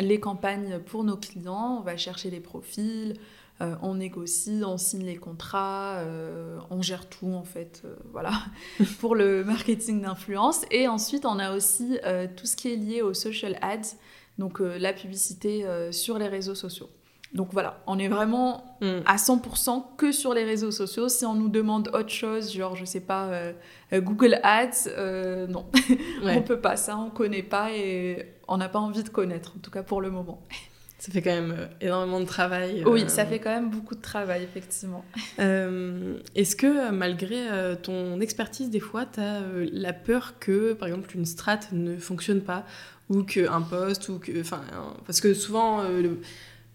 les 0.00 0.18
campagnes 0.18 0.80
pour 0.80 1.04
nos 1.04 1.16
clients, 1.16 1.78
on 1.78 1.82
va 1.82 1.96
chercher 1.96 2.30
des 2.30 2.40
profils, 2.40 3.14
euh, 3.60 3.74
on 3.82 3.96
négocie, 3.96 4.62
on 4.64 4.78
signe 4.78 5.04
les 5.04 5.16
contrats, 5.16 5.96
euh, 5.96 6.58
on 6.70 6.80
gère 6.80 7.08
tout 7.08 7.32
en 7.32 7.42
fait, 7.42 7.82
euh, 7.84 7.96
voilà, 8.12 8.30
pour 9.00 9.16
le 9.16 9.42
marketing 9.42 10.02
d'influence. 10.02 10.64
Et 10.70 10.86
ensuite, 10.86 11.26
on 11.26 11.40
a 11.40 11.54
aussi 11.54 11.98
tout 12.36 12.46
ce 12.46 12.54
qui 12.54 12.72
est 12.72 12.76
lié 12.76 13.02
aux 13.02 13.14
social 13.14 13.58
ads, 13.60 13.96
donc 14.38 14.60
la 14.60 14.92
publicité 14.92 15.66
sur 15.90 16.18
les 16.18 16.28
réseaux 16.28 16.54
sociaux. 16.54 16.88
Donc 17.34 17.48
voilà, 17.52 17.82
on 17.86 17.98
est 17.98 18.08
vraiment 18.08 18.78
hmm. 18.80 19.00
à 19.04 19.16
100% 19.16 19.96
que 19.98 20.12
sur 20.12 20.32
les 20.32 20.44
réseaux 20.44 20.70
sociaux. 20.70 21.10
Si 21.10 21.26
on 21.26 21.34
nous 21.34 21.50
demande 21.50 21.88
autre 21.92 22.08
chose, 22.08 22.50
genre, 22.54 22.74
je 22.74 22.86
sais 22.86 23.00
pas, 23.00 23.28
Google 23.92 24.38
Ads, 24.44 24.88
non, 25.48 25.66
on 26.22 26.42
peut 26.42 26.60
pas, 26.60 26.76
ça 26.76 26.96
on 26.96 27.10
connaît 27.10 27.42
pas 27.42 27.72
et 27.72 28.34
on 28.46 28.56
n'a 28.56 28.68
pas 28.68 28.78
envie 28.78 29.02
de 29.02 29.08
connaître, 29.08 29.54
en 29.56 29.60
tout 29.60 29.70
cas 29.70 29.82
pour 29.82 30.00
le 30.00 30.10
moment. 30.10 30.42
Ça 30.98 31.12
fait 31.12 31.22
quand 31.22 31.30
même 31.30 31.54
euh, 31.56 31.66
énormément 31.80 32.18
de 32.18 32.26
travail. 32.26 32.82
Oui, 32.84 33.04
euh, 33.04 33.08
ça 33.08 33.24
fait 33.24 33.38
quand 33.38 33.54
même 33.54 33.70
beaucoup 33.70 33.94
de 33.94 34.00
travail, 34.00 34.42
effectivement. 34.42 35.04
Euh, 35.40 36.18
est-ce 36.34 36.56
que 36.56 36.90
malgré 36.90 37.46
ton 37.82 38.20
expertise, 38.20 38.70
des 38.70 38.80
fois, 38.80 39.06
tu 39.06 39.20
as 39.20 39.40
la 39.72 39.92
peur 39.92 40.34
que, 40.40 40.72
par 40.72 40.88
exemple, 40.88 41.14
une 41.14 41.26
strat 41.26 41.60
ne 41.70 41.96
fonctionne 41.96 42.40
pas 42.40 42.64
ou 43.08 43.22
qu'un 43.22 43.60
poste, 43.60 44.08
ou 44.08 44.18
que. 44.18 44.40
Enfin, 44.40 44.62
parce 45.06 45.20
que 45.20 45.34
souvent, 45.34 45.84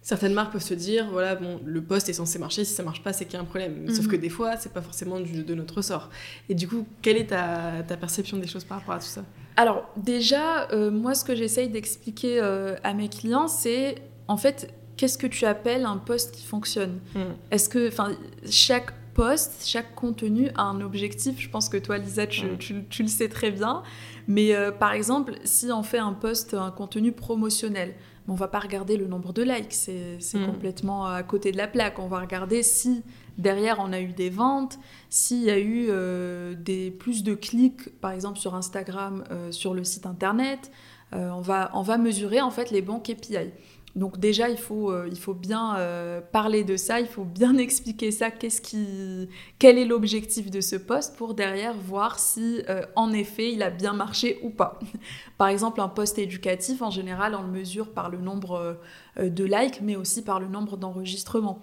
certaines 0.01 0.33
marques 0.33 0.53
peuvent 0.53 0.63
se 0.63 0.73
dire 0.73 1.09
voilà, 1.11 1.35
bon, 1.35 1.59
le 1.65 1.81
poste 1.81 2.07
est 2.07 2.13
censé 2.13 2.39
marcher, 2.39 2.63
si 2.63 2.73
ça 2.73 2.83
marche 2.83 3.03
pas, 3.03 3.11
c'est 3.11 3.25
qu'il 3.25 3.33
y 3.33 3.37
a 3.37 3.41
un 3.41 3.45
problème. 3.45 3.89
Sauf 3.89 4.07
que 4.07 4.15
des 4.15 4.29
fois, 4.29 4.55
c'est 4.55 4.71
pas 4.71 4.81
forcément 4.81 5.19
du, 5.19 5.43
de 5.43 5.55
notre 5.55 5.75
ressort. 5.75 6.09
Et 6.47 6.55
du 6.55 6.69
coup, 6.69 6.87
quelle 7.01 7.17
est 7.17 7.27
ta, 7.27 7.83
ta 7.85 7.97
perception 7.97 8.37
des 8.37 8.47
choses 8.47 8.63
par 8.63 8.79
rapport 8.79 8.95
à 8.95 8.99
tout 8.99 9.05
ça? 9.05 9.25
Alors 9.57 9.91
déjà, 9.97 10.69
moi 10.89 11.15
ce 11.15 11.25
que 11.25 11.35
j'essaye 11.35 11.67
d'expliquer 11.67 12.39
à 12.39 12.93
mes 12.93 13.09
clients, 13.09 13.49
c'est 13.49 13.95
en 14.27 14.37
fait, 14.37 14.73
qu'est-ce 14.97 15.17
que 15.17 15.27
tu 15.27 15.45
appelles 15.45 15.85
un 15.85 15.97
poste 15.97 16.35
qui 16.35 16.45
fonctionne 16.45 16.99
hmm. 17.15 17.33
Est-ce 17.51 17.69
que, 17.69 17.87
enfin, 17.87 18.11
chaque 18.49 18.93
poste, 19.13 19.63
chaque 19.65 19.95
contenu 19.95 20.49
a 20.55 20.63
un 20.63 20.81
objectif. 20.81 21.39
Je 21.39 21.49
pense 21.49 21.69
que 21.69 21.77
toi, 21.77 21.97
Lisa, 21.97 22.27
tu, 22.27 22.45
hmm. 22.45 22.79
le 22.99 23.07
sais 23.07 23.29
très 23.29 23.51
bien. 23.51 23.83
Mais 24.27 24.55
euh, 24.55 24.71
par 24.71 24.93
exemple, 24.93 25.35
si 25.43 25.71
on 25.71 25.83
fait 25.83 25.99
un 25.99 26.13
poste, 26.13 26.53
un 26.53 26.71
contenu 26.71 27.11
promotionnel, 27.11 27.93
on 28.27 28.35
va 28.35 28.47
pas 28.47 28.59
regarder 28.59 28.95
le 28.95 29.05
nombre 29.05 29.33
de 29.33 29.43
likes, 29.43 29.73
c'est 29.73 30.17
hmm. 30.33 30.45
complètement 30.45 31.05
à 31.05 31.23
côté 31.23 31.51
de 31.51 31.57
la 31.57 31.67
plaque. 31.67 31.99
On 31.99 32.07
va 32.07 32.19
regarder 32.19 32.63
si 32.63 33.03
derrière 33.37 33.77
on 33.79 33.91
a 33.91 33.99
eu 33.99 34.13
des 34.13 34.29
ventes, 34.29 34.79
s'il 35.09 35.43
y 35.43 35.49
a 35.49 35.59
eu 35.59 35.87
euh, 35.89 36.55
des 36.55 36.89
plus 36.89 37.23
de 37.23 37.35
clics, 37.35 37.99
par 37.99 38.11
exemple 38.11 38.39
sur 38.39 38.55
Instagram, 38.55 39.25
euh, 39.31 39.51
sur 39.51 39.73
le 39.73 39.83
site 39.83 40.05
internet. 40.05 40.71
on, 41.11 41.41
va, 41.41 41.69
on 41.73 41.83
va 41.83 41.97
mesurer 41.97 42.41
en 42.41 42.49
fait 42.49 42.71
les 42.71 42.81
bons 42.81 42.99
KPI. 42.99 43.51
Donc 43.95 44.19
déjà, 44.19 44.49
il 44.49 44.57
faut, 44.57 44.91
euh, 44.91 45.07
il 45.11 45.19
faut 45.19 45.35
bien 45.35 45.77
euh, 45.77 46.19
parler 46.19 46.63
de 46.63 46.77
ça, 46.77 46.99
il 46.99 47.05
faut 47.05 47.25
bien 47.25 47.57
expliquer 47.57 48.09
ça, 48.09 48.31
qu'est-ce 48.31 48.59
qui, 48.59 49.29
quel 49.59 49.77
est 49.77 49.85
l'objectif 49.85 50.49
de 50.49 50.61
ce 50.61 50.75
poste 50.75 51.15
pour 51.15 51.35
derrière 51.35 51.75
voir 51.75 52.17
si 52.17 52.63
euh, 52.69 52.81
en 52.95 53.13
effet 53.13 53.51
il 53.51 53.61
a 53.61 53.69
bien 53.69 53.93
marché 53.93 54.39
ou 54.41 54.49
pas. 54.49 54.79
par 55.37 55.47
exemple, 55.47 55.79
un 55.79 55.89
poste 55.89 56.17
éducatif, 56.17 56.81
en 56.81 56.89
général, 56.89 57.35
on 57.35 57.43
le 57.43 57.51
mesure 57.51 57.91
par 57.91 58.09
le 58.09 58.17
nombre 58.17 58.77
de 59.19 59.43
likes, 59.43 59.81
mais 59.81 59.95
aussi 59.95 60.23
par 60.23 60.39
le 60.39 60.47
nombre 60.47 60.75
d'enregistrements. 60.75 61.61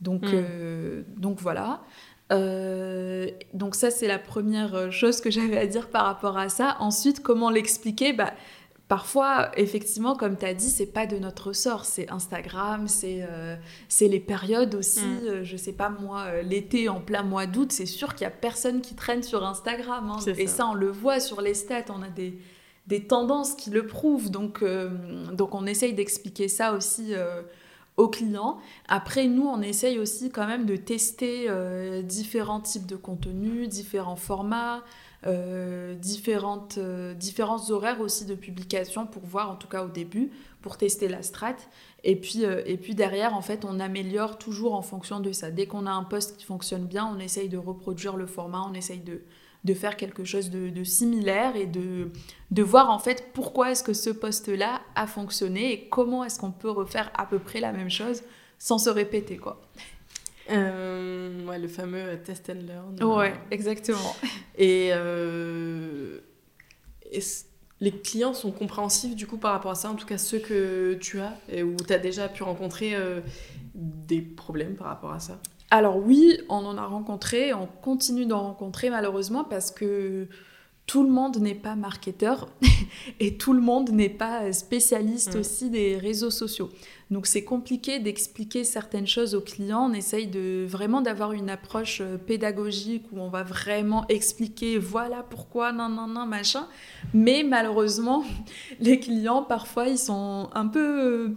Donc, 0.00 0.22
hmm. 0.22 1.02
donc 1.16 1.40
voilà. 1.40 1.82
donc 2.30 3.74
ça, 3.74 3.90
c'est 3.90 4.06
la 4.06 4.20
première 4.20 4.92
chose 4.92 5.20
que 5.20 5.30
j'avais 5.32 5.58
à 5.58 5.66
dire 5.66 5.88
par 5.88 6.04
rapport 6.04 6.38
à 6.38 6.48
ça. 6.48 6.76
Ensuite, 6.78 7.22
comment 7.24 7.50
l'expliquer? 7.50 8.12
Bah, 8.12 8.34
Parfois, 8.88 9.50
effectivement, 9.56 10.14
comme 10.14 10.36
tu 10.36 10.44
as 10.44 10.54
dit, 10.54 10.70
c'est 10.70 10.86
pas 10.86 11.06
de 11.06 11.16
notre 11.16 11.52
sort. 11.52 11.84
C'est 11.84 12.08
Instagram, 12.08 12.86
c'est 12.86 13.26
euh, 13.28 13.56
les 14.00 14.20
périodes 14.20 14.76
aussi. 14.76 15.00
Mm. 15.00 15.26
Euh, 15.26 15.44
je 15.44 15.56
sais 15.56 15.72
pas, 15.72 15.88
moi, 15.88 16.26
euh, 16.26 16.42
l'été 16.42 16.88
en 16.88 17.00
plein 17.00 17.24
mois 17.24 17.46
d'août, 17.46 17.72
c'est 17.72 17.86
sûr 17.86 18.14
qu'il 18.14 18.22
y 18.22 18.28
a 18.28 18.30
personne 18.30 18.80
qui 18.80 18.94
traîne 18.94 19.24
sur 19.24 19.44
Instagram. 19.44 20.12
Hein. 20.12 20.32
Et 20.38 20.46
ça. 20.46 20.68
on 20.68 20.74
le 20.74 20.88
voit 20.88 21.18
sur 21.18 21.40
les 21.40 21.54
stats. 21.54 21.86
On 21.88 22.00
a 22.00 22.08
des, 22.08 22.38
des 22.86 23.02
tendances 23.02 23.54
qui 23.54 23.70
le 23.70 23.88
prouvent. 23.88 24.30
Donc, 24.30 24.62
donc 25.32 25.56
on 25.56 25.66
essaye 25.66 25.92
d'expliquer 25.92 26.46
ça 26.46 26.72
aussi 26.72 27.12
aux 27.96 28.08
clients. 28.08 28.58
Après, 28.86 29.26
nous, 29.26 29.48
on 29.48 29.62
essaye 29.62 29.98
aussi 29.98 30.30
quand 30.30 30.46
même 30.46 30.64
de 30.64 30.76
tester 30.76 31.50
différents 32.04 32.60
types 32.60 32.86
de 32.86 32.96
contenus, 32.96 33.68
différents 33.68 34.14
formats, 34.14 34.84
différentes, 36.00 36.78
différents 37.18 37.70
horaires 37.70 38.00
aussi 38.00 38.26
de 38.26 38.34
publication 38.34 39.06
pour 39.06 39.24
voir, 39.24 39.50
en 39.50 39.56
tout 39.56 39.68
cas 39.68 39.84
au 39.84 39.88
début, 39.88 40.30
pour 40.66 40.76
tester 40.76 41.06
la 41.06 41.22
strat. 41.22 41.54
Et 42.02 42.16
puis, 42.16 42.44
euh, 42.44 42.60
et 42.66 42.76
puis 42.76 42.96
derrière, 42.96 43.34
en 43.34 43.40
fait, 43.40 43.64
on 43.64 43.78
améliore 43.78 44.36
toujours 44.36 44.74
en 44.74 44.82
fonction 44.82 45.20
de 45.20 45.30
ça. 45.30 45.52
Dès 45.52 45.66
qu'on 45.66 45.86
a 45.86 45.92
un 45.92 46.02
poste 46.02 46.36
qui 46.38 46.44
fonctionne 46.44 46.86
bien, 46.86 47.06
on 47.06 47.20
essaye 47.20 47.48
de 47.48 47.56
reproduire 47.56 48.16
le 48.16 48.26
format, 48.26 48.66
on 48.68 48.74
essaye 48.74 48.98
de, 48.98 49.22
de 49.62 49.74
faire 49.74 49.96
quelque 49.96 50.24
chose 50.24 50.50
de, 50.50 50.82
similaire 50.82 51.54
et 51.54 51.66
de, 51.66 52.10
de 52.50 52.62
voir 52.64 52.90
en 52.90 52.98
fait 52.98 53.30
pourquoi 53.32 53.70
est-ce 53.70 53.84
que 53.84 53.92
ce 53.92 54.10
poste-là 54.10 54.80
a 54.96 55.06
fonctionné 55.06 55.72
et 55.72 55.88
comment 55.88 56.24
est-ce 56.24 56.40
qu'on 56.40 56.50
peut 56.50 56.70
refaire 56.70 57.12
à 57.16 57.26
peu 57.26 57.38
près 57.38 57.60
la 57.60 57.70
même 57.70 57.90
chose 57.90 58.22
sans 58.58 58.78
se 58.78 58.90
répéter, 58.90 59.36
quoi. 59.36 59.62
Euh, 60.50 61.44
ouais, 61.46 61.58
le 61.58 61.68
fameux 61.68 62.18
test 62.24 62.50
and 62.50 62.66
learn. 62.66 63.02
Ouais, 63.02 63.34
exactement. 63.50 64.16
Et, 64.58 64.90
euh, 64.92 66.18
et 67.12 67.20
les 67.80 67.92
clients 67.92 68.32
sont 68.32 68.52
compréhensifs 68.52 69.14
du 69.14 69.26
coup 69.26 69.36
par 69.36 69.52
rapport 69.52 69.72
à 69.72 69.74
ça, 69.74 69.90
en 69.90 69.96
tout 69.96 70.06
cas 70.06 70.16
ceux 70.16 70.38
que 70.38 70.94
tu 70.94 71.20
as 71.20 71.34
et 71.50 71.62
où 71.62 71.76
tu 71.76 71.92
as 71.92 71.98
déjà 71.98 72.28
pu 72.28 72.42
rencontrer 72.42 72.94
euh, 72.94 73.20
des 73.74 74.22
problèmes 74.22 74.74
par 74.74 74.86
rapport 74.86 75.12
à 75.12 75.20
ça? 75.20 75.38
Alors 75.70 75.98
oui, 75.98 76.38
on 76.48 76.64
en 76.64 76.78
a 76.78 76.86
rencontré, 76.86 77.52
on 77.52 77.66
continue 77.66 78.24
d'en 78.24 78.42
rencontrer 78.44 78.88
malheureusement 78.88 79.44
parce 79.44 79.70
que 79.70 80.26
tout 80.86 81.02
le 81.02 81.10
monde 81.10 81.38
n'est 81.38 81.56
pas 81.56 81.74
marketeur 81.74 82.48
et 83.20 83.36
tout 83.36 83.52
le 83.52 83.60
monde 83.60 83.90
n'est 83.90 84.08
pas 84.08 84.52
spécialiste 84.52 85.34
mm. 85.34 85.40
aussi 85.40 85.70
des 85.70 85.98
réseaux 85.98 86.30
sociaux. 86.30 86.70
Donc 87.10 87.26
c'est 87.26 87.44
compliqué 87.44 87.98
d'expliquer 87.98 88.62
certaines 88.62 89.06
choses 89.06 89.34
aux 89.34 89.40
clients. 89.40 89.90
On 89.90 89.92
essaye 89.92 90.28
de 90.28 90.64
vraiment 90.68 91.00
d'avoir 91.00 91.32
une 91.32 91.50
approche 91.50 92.00
euh, 92.00 92.16
pédagogique 92.18 93.04
où 93.12 93.20
on 93.20 93.28
va 93.28 93.42
vraiment 93.42 94.06
expliquer 94.08 94.78
voilà 94.78 95.24
pourquoi 95.28 95.72
non 95.72 95.88
non 95.88 96.06
non 96.06 96.26
machin. 96.26 96.68
Mais 97.14 97.42
malheureusement, 97.42 98.24
les 98.80 99.00
clients 99.00 99.42
parfois 99.42 99.88
ils 99.88 99.98
sont 99.98 100.50
un 100.54 100.68
peu 100.68 101.00
euh, 101.00 101.34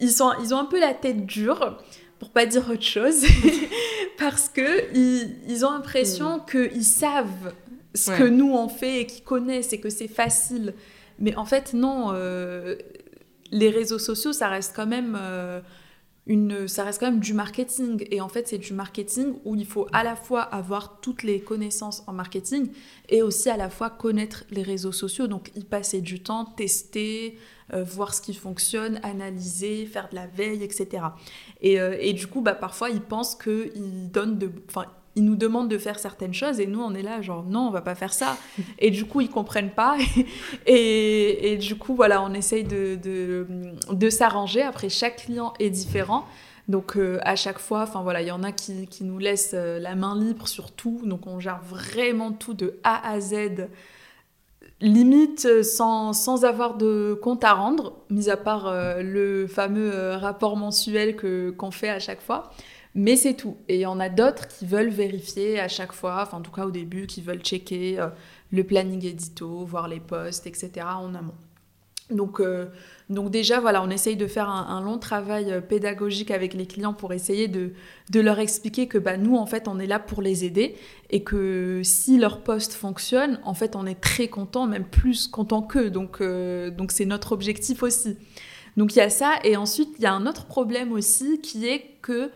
ils 0.00 0.10
sont 0.10 0.32
ils 0.42 0.54
ont 0.54 0.58
un 0.58 0.66
peu 0.66 0.80
la 0.80 0.92
tête 0.92 1.24
dure 1.24 1.78
pour 2.18 2.30
pas 2.30 2.44
dire 2.44 2.68
autre 2.70 2.82
chose 2.82 3.24
parce 4.18 4.50
que 4.50 4.94
ils, 4.94 5.64
ont 5.64 5.70
l'impression 5.70 6.36
mm. 6.36 6.44
qu'ils 6.50 6.84
savent 6.84 7.54
ce 7.94 8.10
que 8.10 8.24
nous 8.24 8.52
on 8.52 8.68
fait 8.68 9.00
et 9.00 9.06
qui 9.06 9.22
connaissent 9.22 9.72
et 9.72 9.80
que 9.80 9.90
c'est 9.90 10.08
facile. 10.08 10.74
Mais 11.18 11.34
en 11.36 11.44
fait, 11.44 11.74
non, 11.74 12.10
euh, 12.12 12.76
les 13.50 13.70
réseaux 13.70 13.98
sociaux, 13.98 14.32
ça 14.32 14.48
reste 14.48 14.74
quand 14.74 14.86
même. 14.86 15.16
Euh, 15.20 15.60
une, 16.26 16.68
ça 16.68 16.84
reste 16.84 17.00
quand 17.00 17.10
même 17.10 17.20
du 17.20 17.34
marketing. 17.34 18.06
Et 18.10 18.20
en 18.20 18.28
fait, 18.28 18.46
c'est 18.46 18.58
du 18.58 18.72
marketing 18.72 19.34
où 19.44 19.56
il 19.56 19.66
faut 19.66 19.88
à 19.92 20.04
la 20.04 20.14
fois 20.14 20.42
avoir 20.42 21.00
toutes 21.00 21.24
les 21.24 21.40
connaissances 21.40 22.04
en 22.06 22.12
marketing 22.12 22.70
et 23.08 23.22
aussi 23.22 23.50
à 23.50 23.56
la 23.56 23.68
fois 23.68 23.90
connaître 23.90 24.44
les 24.50 24.62
réseaux 24.62 24.92
sociaux. 24.92 25.26
Donc, 25.26 25.50
y 25.56 25.64
passer 25.64 26.00
du 26.00 26.22
temps, 26.22 26.44
tester, 26.44 27.36
euh, 27.72 27.82
voir 27.82 28.14
ce 28.14 28.20
qui 28.20 28.34
fonctionne, 28.34 29.00
analyser, 29.02 29.86
faire 29.86 30.08
de 30.10 30.14
la 30.14 30.26
veille, 30.28 30.62
etc. 30.62 31.04
Et, 31.62 31.74
et 31.74 32.12
du 32.12 32.28
coup, 32.28 32.42
bah, 32.42 32.54
parfois, 32.54 32.90
ils 32.90 33.00
pensent 33.00 33.34
qu'ils 33.34 34.10
donnent 34.12 34.38
de. 34.38 34.52
Enfin, 34.68 34.86
ils 35.16 35.24
nous 35.24 35.34
demandent 35.34 35.68
de 35.68 35.78
faire 35.78 35.98
certaines 35.98 36.34
choses 36.34 36.60
et 36.60 36.66
nous 36.66 36.80
on 36.80 36.94
est 36.94 37.02
là 37.02 37.20
genre 37.20 37.42
non 37.42 37.66
on 37.66 37.70
va 37.70 37.80
pas 37.80 37.94
faire 37.94 38.12
ça. 38.12 38.36
Et 38.78 38.90
du 38.90 39.04
coup 39.04 39.20
ils 39.20 39.30
comprennent 39.30 39.70
pas. 39.70 39.96
Et, 40.66 41.52
et 41.52 41.56
du 41.56 41.76
coup 41.76 41.94
voilà 41.94 42.22
on 42.22 42.32
essaye 42.32 42.64
de, 42.64 42.96
de, 42.96 44.10
s'arranger. 44.10 44.62
Après 44.62 44.88
chaque 44.88 45.16
client 45.16 45.52
est 45.58 45.70
différent. 45.70 46.26
Donc 46.68 46.96
euh, 46.96 47.18
à 47.22 47.34
chaque 47.34 47.58
fois 47.58 47.82
enfin 47.82 48.02
voilà 48.02 48.22
il 48.22 48.28
y 48.28 48.30
en 48.30 48.44
a 48.44 48.52
qui, 48.52 48.86
qui, 48.86 49.02
nous 49.02 49.18
laissent 49.18 49.54
euh, 49.54 49.80
la 49.80 49.96
main 49.96 50.16
libre 50.16 50.46
sur 50.46 50.70
tout. 50.70 51.00
Donc 51.04 51.26
on 51.26 51.40
gère 51.40 51.60
vraiment 51.64 52.30
tout 52.30 52.54
de 52.54 52.78
A 52.84 53.10
à 53.10 53.18
Z 53.20 53.68
limite 54.80 55.44
euh, 55.46 55.62
sans, 55.62 56.12
sans 56.12 56.44
avoir 56.44 56.76
de 56.76 57.18
compte 57.20 57.42
à 57.42 57.52
rendre 57.52 57.94
mis 58.10 58.30
à 58.30 58.36
part 58.36 58.72
le 59.02 59.46
fameux 59.48 60.14
rapport 60.14 60.56
mensuel 60.56 61.16
que 61.16 61.50
qu'on 61.50 61.72
fait 61.72 61.90
à 61.90 61.98
chaque 61.98 62.20
fois 62.20 62.50
mais 62.94 63.16
c'est 63.16 63.34
tout. 63.34 63.56
Et 63.68 63.76
il 63.76 63.80
y 63.80 63.86
en 63.86 64.00
a 64.00 64.08
d'autres 64.08 64.48
qui 64.48 64.66
veulent 64.66 64.88
vérifier 64.88 65.60
à 65.60 65.68
chaque 65.68 65.92
fois, 65.92 66.22
enfin 66.22 66.38
en 66.38 66.42
tout 66.42 66.50
cas 66.50 66.66
au 66.66 66.70
début, 66.70 67.06
qui 67.06 67.22
veulent 67.22 67.40
checker 67.40 68.00
euh, 68.00 68.08
le 68.50 68.64
planning 68.64 69.04
édito, 69.04 69.64
voir 69.64 69.88
les 69.88 70.00
posts, 70.00 70.46
etc. 70.46 70.86
en 70.86 71.14
amont. 71.14 71.34
Donc, 72.10 72.40
euh, 72.40 72.66
donc 73.08 73.30
déjà, 73.30 73.60
voilà, 73.60 73.84
on 73.84 73.90
essaye 73.90 74.16
de 74.16 74.26
faire 74.26 74.48
un, 74.48 74.82
long 74.82 74.98
travail 74.98 75.52
euh, 75.52 75.60
pédagogique 75.60 76.32
avec 76.32 76.54
les 76.54 76.66
clients 76.66 76.92
pour 76.92 77.12
essayer 77.12 77.46
de, 77.46 77.72
de, 78.10 78.18
leur 78.18 78.40
expliquer 78.40 78.88
que 78.88 78.98
bah, 78.98 79.16
nous, 79.16 79.36
en 79.36 79.46
fait, 79.46 79.68
on 79.68 79.78
est 79.78 79.86
là 79.86 80.00
pour 80.00 80.20
les 80.20 80.44
aider 80.44 80.74
et 81.10 81.22
que 81.22 81.82
si 81.84 82.18
leur 82.18 82.42
poste 82.42 82.72
fonctionne, 82.72 83.38
en 83.44 83.54
fait, 83.54 83.76
on 83.76 83.86
est 83.86 84.00
très 84.00 84.26
content, 84.26 84.66
même 84.66 84.86
plus 84.86 85.28
content 85.28 85.62
qu'eux. 85.62 85.90
Donc, 85.90 86.20
donc 86.20 86.90
c'est 86.90 87.04
notre 87.04 87.30
objectif 87.30 87.84
aussi. 87.84 88.16
Donc 88.76 88.96
il 88.96 88.98
y 88.98 89.02
a 89.02 89.10
ça. 89.10 89.34
Et 89.44 89.56
ensuite, 89.56 89.90
il 89.98 90.02
y 90.02 90.06
a 90.06 90.12
un 90.12 90.26
autre 90.26 90.46
problème 90.46 90.90
aussi 90.92 91.40
qui 91.40 91.68
est 91.68 91.96
que 92.02 92.32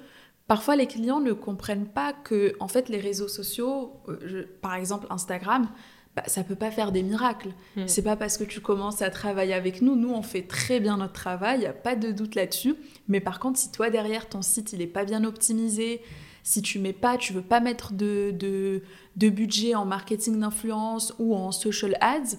Parfois, 0.46 0.76
les 0.76 0.86
clients 0.86 1.20
ne 1.20 1.32
comprennent 1.32 1.86
pas 1.86 2.12
que, 2.12 2.54
en 2.60 2.68
fait, 2.68 2.88
les 2.88 3.00
réseaux 3.00 3.28
sociaux, 3.28 4.00
euh, 4.08 4.44
par 4.60 4.74
exemple 4.74 5.06
Instagram, 5.10 5.68
bah, 6.16 6.22
ça 6.26 6.44
peut 6.44 6.54
pas 6.54 6.70
faire 6.70 6.92
des 6.92 7.02
miracles. 7.02 7.50
Hmm. 7.76 7.86
C'est 7.86 8.02
pas 8.02 8.16
parce 8.16 8.38
que 8.38 8.44
tu 8.44 8.60
commences 8.60 9.02
à 9.02 9.10
travailler 9.10 9.54
avec 9.54 9.82
nous, 9.82 9.96
nous 9.96 10.10
on 10.10 10.22
fait 10.22 10.42
très 10.42 10.78
bien 10.78 10.98
notre 10.98 11.12
travail, 11.12 11.62
y 11.62 11.66
a 11.66 11.72
pas 11.72 11.96
de 11.96 12.12
doute 12.12 12.36
là-dessus. 12.36 12.76
Mais 13.08 13.20
par 13.20 13.40
contre, 13.40 13.58
si 13.58 13.72
toi 13.72 13.90
derrière 13.90 14.28
ton 14.28 14.42
site 14.42 14.72
il 14.72 14.80
est 14.80 14.86
pas 14.86 15.04
bien 15.04 15.24
optimisé, 15.24 16.02
si 16.44 16.62
tu 16.62 16.78
mets 16.78 16.92
pas, 16.92 17.16
tu 17.16 17.32
veux 17.32 17.42
pas 17.42 17.58
mettre 17.58 17.94
de, 17.94 18.30
de, 18.30 18.82
de 19.16 19.28
budget 19.28 19.74
en 19.74 19.86
marketing 19.86 20.38
d'influence 20.38 21.14
ou 21.18 21.34
en 21.34 21.50
social 21.50 21.96
ads, 22.00 22.36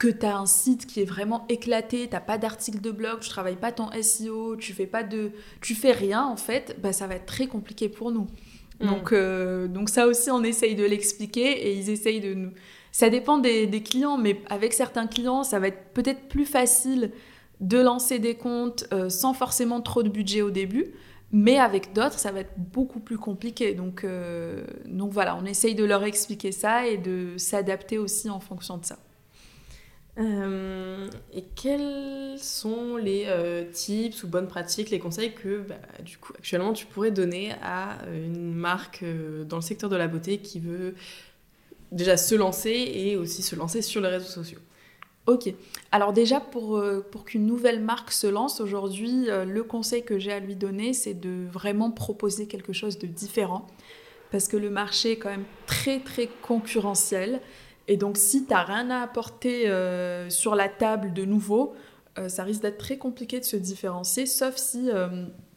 que 0.00 0.08
tu 0.08 0.24
as 0.24 0.38
un 0.38 0.46
site 0.46 0.86
qui 0.86 1.02
est 1.02 1.04
vraiment 1.04 1.44
éclaté, 1.50 2.08
tu 2.10 2.16
pas 2.26 2.38
d'article 2.38 2.80
de 2.80 2.90
blog, 2.90 3.20
tu 3.20 3.28
travailles 3.28 3.58
pas 3.58 3.70
ton 3.70 3.90
SEO, 4.00 4.56
tu 4.56 4.72
fais 4.72 4.86
pas 4.86 5.04
de 5.04 5.30
tu 5.60 5.74
fais 5.74 5.92
rien 5.92 6.24
en 6.24 6.36
fait, 6.36 6.78
bah 6.82 6.94
ça 6.94 7.06
va 7.06 7.16
être 7.16 7.26
très 7.26 7.46
compliqué 7.46 7.90
pour 7.90 8.10
nous. 8.10 8.26
Mm. 8.80 8.86
Donc 8.86 9.12
euh, 9.12 9.68
donc 9.68 9.90
ça 9.90 10.06
aussi 10.06 10.30
on 10.30 10.42
essaye 10.42 10.74
de 10.74 10.84
l'expliquer 10.84 11.68
et 11.68 11.74
ils 11.74 11.90
essayent 11.90 12.22
de 12.22 12.32
nous 12.32 12.50
ça 12.92 13.10
dépend 13.10 13.36
des, 13.36 13.66
des, 13.66 13.82
clients 13.82 14.16
mais 14.16 14.40
avec 14.48 14.72
certains 14.72 15.06
clients, 15.06 15.44
ça 15.44 15.60
va 15.60 15.68
être 15.68 15.92
peut-être 15.92 16.28
plus 16.28 16.46
facile 16.46 17.12
de 17.60 17.78
lancer 17.78 18.18
des 18.18 18.36
comptes 18.36 18.86
euh, 18.94 19.10
sans 19.10 19.34
forcément 19.34 19.82
trop 19.82 20.02
de 20.02 20.08
budget 20.08 20.40
au 20.40 20.50
début. 20.50 20.94
Mais 21.32 21.58
avec 21.58 21.92
d'autres, 21.92 22.18
ça 22.18 22.32
va 22.32 22.40
être 22.40 22.54
beaucoup 22.56 22.98
plus 22.98 23.18
compliqué. 23.18 23.72
Donc, 23.74 24.02
euh, 24.02 24.64
donc 24.86 25.12
voilà, 25.12 25.36
on 25.36 25.44
essaye 25.44 25.76
de 25.76 25.84
leur 25.84 26.02
expliquer 26.02 26.50
ça 26.50 26.88
et 26.88 26.96
de 26.96 27.34
s'adapter 27.36 27.98
aussi 27.98 28.28
en 28.28 28.40
fonction 28.40 28.78
de 28.78 28.84
ça. 28.84 28.98
Euh, 30.18 31.08
et 31.32 31.44
quels 31.54 32.36
sont 32.38 32.96
les 32.96 33.24
euh, 33.28 33.64
tips 33.70 34.24
ou 34.24 34.28
bonnes 34.28 34.48
pratiques, 34.48 34.90
les 34.90 34.98
conseils 34.98 35.32
que 35.32 35.60
bah, 35.60 35.76
du 36.04 36.18
coup 36.18 36.32
actuellement 36.36 36.72
tu 36.72 36.84
pourrais 36.86 37.12
donner 37.12 37.52
à 37.62 38.02
euh, 38.02 38.26
une 38.26 38.52
marque 38.52 39.04
dans 39.48 39.56
le 39.56 39.62
secteur 39.62 39.88
de 39.88 39.96
la 39.96 40.08
beauté 40.08 40.38
qui 40.38 40.58
veut 40.58 40.94
déjà 41.92 42.16
se 42.16 42.34
lancer 42.34 42.70
et 42.70 43.16
aussi 43.16 43.42
se 43.42 43.54
lancer 43.54 43.82
sur 43.82 44.00
les 44.00 44.08
réseaux 44.08 44.26
sociaux? 44.26 44.58
Ok. 45.26 45.54
Alors 45.92 46.12
déjà, 46.12 46.40
pour, 46.40 46.82
pour 47.12 47.24
qu'une 47.24 47.46
nouvelle 47.46 47.80
marque 47.80 48.10
se 48.10 48.26
lance 48.26 48.60
aujourd'hui, 48.60 49.26
le 49.26 49.62
conseil 49.62 50.02
que 50.02 50.18
j'ai 50.18 50.32
à 50.32 50.40
lui 50.40 50.56
donner, 50.56 50.92
c'est 50.92 51.14
de 51.14 51.46
vraiment 51.52 51.90
proposer 51.90 52.46
quelque 52.46 52.72
chose 52.72 52.98
de 52.98 53.06
différent. 53.06 53.66
Parce 54.30 54.48
que 54.48 54.56
le 54.56 54.70
marché 54.70 55.12
est 55.12 55.16
quand 55.18 55.28
même 55.28 55.44
très, 55.66 56.00
très 56.00 56.28
concurrentiel. 56.42 57.40
Et 57.90 57.96
donc, 57.96 58.18
si 58.18 58.44
tu 58.46 58.52
n'as 58.52 58.62
rien 58.62 58.88
à 58.88 59.00
apporter 59.00 59.68
euh, 59.68 60.30
sur 60.30 60.54
la 60.54 60.68
table 60.68 61.12
de 61.12 61.24
nouveau, 61.24 61.74
euh, 62.20 62.28
ça 62.28 62.44
risque 62.44 62.62
d'être 62.62 62.78
très 62.78 62.98
compliqué 62.98 63.40
de 63.40 63.44
se 63.44 63.56
différencier, 63.56 64.26
sauf 64.26 64.54
si 64.54 64.88
euh, 64.92 65.08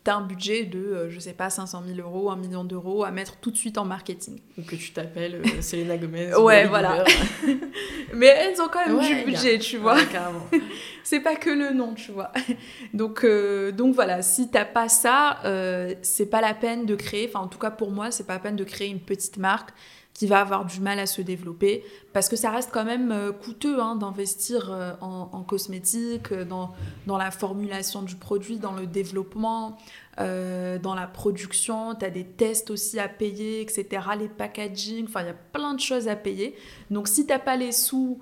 tu 0.04 0.10
as 0.10 0.16
un 0.16 0.22
budget 0.26 0.64
de, 0.64 1.10
je 1.12 1.20
sais 1.20 1.34
pas, 1.34 1.52
500 1.52 1.84
000 1.96 2.00
euros, 2.00 2.32
1 2.32 2.38
million 2.38 2.64
d'euros 2.64 3.04
à 3.04 3.12
mettre 3.12 3.36
tout 3.36 3.52
de 3.52 3.56
suite 3.56 3.78
en 3.78 3.86
marketing. 3.86 4.40
Ou 4.58 4.64
que 4.64 4.76
tu 4.76 4.94
t'appelles 4.94 5.44
Selena 5.62 5.96
Gomez. 5.96 6.34
ouais, 6.38 6.66
voilà. 6.66 7.04
Mais 8.16 8.26
elles 8.26 8.60
ont 8.60 8.68
quand 8.68 8.84
même 8.84 9.00
du 9.00 9.26
budget, 9.26 9.60
tu 9.60 9.78
vois. 9.78 9.98
c'est 11.04 11.20
pas 11.20 11.36
que 11.36 11.52
le 11.52 11.72
nom, 11.72 11.94
tu 11.94 12.12
vois. 12.12 12.32
donc, 12.96 13.24
donc 13.76 13.94
voilà, 13.94 14.24
si 14.24 14.50
t'as 14.50 14.66
pas 14.66 14.90
ça, 14.90 15.38
c'est 16.02 16.32
pas 16.32 16.42
la 16.42 16.56
peine 16.56 16.88
de 16.88 16.96
créer, 16.96 17.30
enfin 17.30 17.46
en 17.46 17.48
tout 17.48 17.60
cas 17.60 17.70
pour 17.70 17.92
moi, 17.92 18.10
c'est 18.10 18.26
pas 18.26 18.34
la 18.34 18.40
peine 18.40 18.56
de 18.56 18.64
créer 18.64 18.88
une 18.88 19.02
petite 19.02 19.38
marque 19.38 19.70
qui 20.14 20.28
va 20.28 20.40
avoir 20.42 20.66
du 20.66 20.80
mal 20.80 21.00
à 21.00 21.06
se 21.06 21.22
développer 21.22 21.84
parce 22.14 22.30
que 22.30 22.36
ça 22.36 22.52
reste 22.52 22.70
quand 22.72 22.86
même 22.86 23.12
euh, 23.12 23.32
coûteux 23.32 23.82
hein, 23.82 23.96
d'investir 23.96 24.72
euh, 24.72 24.94
en, 25.02 25.44
cosmétique, 25.44 26.32
euh, 26.32 26.46
dans, 26.46 26.74
dans, 27.08 27.18
la 27.18 27.32
formulation 27.32 28.04
du 28.04 28.16
produit, 28.16 28.58
dans 28.58 28.74
le 28.74 28.86
développement, 28.86 29.78
dans 30.18 30.94
la 30.96 31.08
production. 31.08 31.96
Tu 31.96 32.06
as 32.06 32.12
des 32.12 32.24
tests 32.24 32.70
aussi 32.70 33.00
à 33.00 33.08
payer, 33.08 33.62
etc. 33.62 33.88
Les 34.20 34.28
packaging, 34.28 35.06
enfin, 35.06 35.22
il 35.22 35.28
y 35.28 35.30
a 35.30 35.34
plein 35.34 35.74
de 35.74 35.80
choses 35.80 36.08
à 36.08 36.16
payer. 36.16 36.56
Donc, 36.92 37.08
si 37.08 37.26
tu 37.26 37.34
n'as 37.34 37.40
pas 37.40 37.58
les 37.58 37.72
sous 37.72 38.20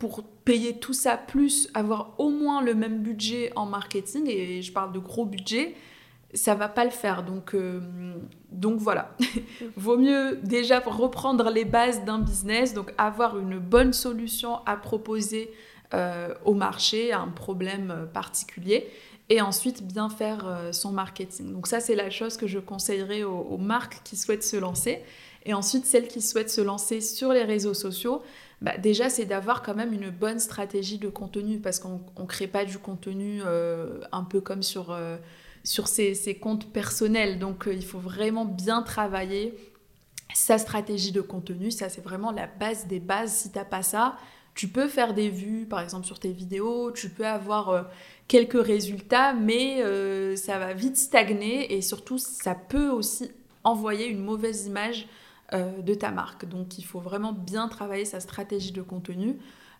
pour 0.00 0.24
payer 0.44 0.80
tout 0.80 0.92
ça, 0.92 1.16
plus 1.16 1.68
avoir 1.74 2.14
au 2.18 2.30
moins 2.30 2.60
le 2.62 2.74
même 2.74 3.00
budget 3.00 3.52
en 3.54 3.66
marketing, 3.66 4.24
et 4.26 4.60
je 4.60 4.72
parle 4.72 4.92
de 4.92 4.98
gros 4.98 5.24
budget, 5.24 5.76
ça 6.34 6.54
va 6.54 6.68
pas 6.68 6.84
le 6.84 6.90
faire. 6.90 7.22
Donc, 7.22 7.54
euh, 7.54 7.80
donc 8.50 8.78
voilà, 8.78 9.16
vaut 9.76 9.96
mieux 9.96 10.38
déjà 10.42 10.80
reprendre 10.80 11.50
les 11.50 11.64
bases 11.64 12.04
d'un 12.04 12.18
business, 12.18 12.74
donc 12.74 12.92
avoir 12.98 13.38
une 13.38 13.58
bonne 13.58 13.92
solution 13.92 14.58
à 14.66 14.76
proposer 14.76 15.50
euh, 15.92 16.34
au 16.44 16.54
marché, 16.54 17.12
à 17.12 17.20
un 17.20 17.28
problème 17.28 18.08
particulier, 18.12 18.88
et 19.30 19.40
ensuite 19.40 19.86
bien 19.86 20.10
faire 20.10 20.68
son 20.72 20.92
marketing. 20.92 21.52
Donc 21.52 21.66
ça, 21.66 21.80
c'est 21.80 21.94
la 21.94 22.10
chose 22.10 22.36
que 22.36 22.46
je 22.46 22.58
conseillerais 22.58 23.22
aux 23.22 23.56
marques 23.56 24.02
qui 24.04 24.16
souhaitent 24.16 24.44
se 24.44 24.56
lancer. 24.56 25.02
Et 25.46 25.54
ensuite, 25.54 25.86
celles 25.86 26.08
qui 26.08 26.20
souhaitent 26.20 26.50
se 26.50 26.60
lancer 26.60 27.00
sur 27.00 27.32
les 27.32 27.42
réseaux 27.42 27.74
sociaux, 27.74 28.22
bah, 28.62 28.78
déjà, 28.78 29.10
c'est 29.10 29.26
d'avoir 29.26 29.62
quand 29.62 29.74
même 29.74 29.92
une 29.92 30.10
bonne 30.10 30.38
stratégie 30.38 30.98
de 30.98 31.08
contenu 31.08 31.58
parce 31.58 31.78
qu'on 31.78 32.00
ne 32.18 32.26
crée 32.26 32.46
pas 32.46 32.64
du 32.64 32.78
contenu 32.78 33.42
euh, 33.44 34.00
un 34.10 34.24
peu 34.24 34.40
comme 34.40 34.62
sur, 34.62 34.90
euh, 34.90 35.16
sur 35.64 35.88
ses, 35.88 36.38
comptes 36.40 36.72
personnels. 36.72 37.38
Donc, 37.38 37.66
euh, 37.66 37.74
il 37.74 37.84
faut 37.84 37.98
vraiment 37.98 38.44
bien 38.44 38.82
travailler 38.82 39.54
sa 40.34 40.58
stratégie 40.58 41.12
de 41.12 41.20
contenu. 41.20 41.70
Ça, 41.70 41.88
c'est 41.88 42.02
vraiment 42.02 42.30
la 42.30 42.46
base 42.46 42.86
des 42.86 43.00
bases. 43.00 43.32
Si 43.32 43.50
tu 43.50 43.58
n'as 43.58 43.64
pas 43.64 43.82
ça, 43.82 44.16
tu 44.54 44.68
peux 44.68 44.86
faire 44.86 45.14
des 45.14 45.30
vues, 45.30 45.66
par 45.66 45.80
exemple, 45.80 46.06
sur 46.06 46.20
tes 46.20 46.32
vidéos, 46.32 46.92
tu 46.92 47.08
peux 47.08 47.26
avoir 47.26 47.88
quelques 48.28 48.64
résultats, 48.64 49.32
mais 49.32 49.82
ça 50.36 50.60
va 50.60 50.74
vite 50.74 50.96
stagner 50.96 51.74
et 51.74 51.82
surtout, 51.82 52.18
ça 52.18 52.54
peut 52.54 52.88
aussi 52.88 53.32
envoyer 53.64 54.06
une 54.06 54.22
mauvaise 54.22 54.66
image 54.66 55.08
euh, 55.52 55.82
de 55.82 55.94
ta 55.94 56.10
marque. 56.10 56.46
Donc 56.46 56.78
il 56.78 56.84
faut 56.84 57.00
vraiment 57.00 57.32
bien 57.32 57.68
travailler 57.68 58.04
sa 58.04 58.18
stratégie 58.18 58.72
de 58.72 58.82
contenu. 58.82 59.36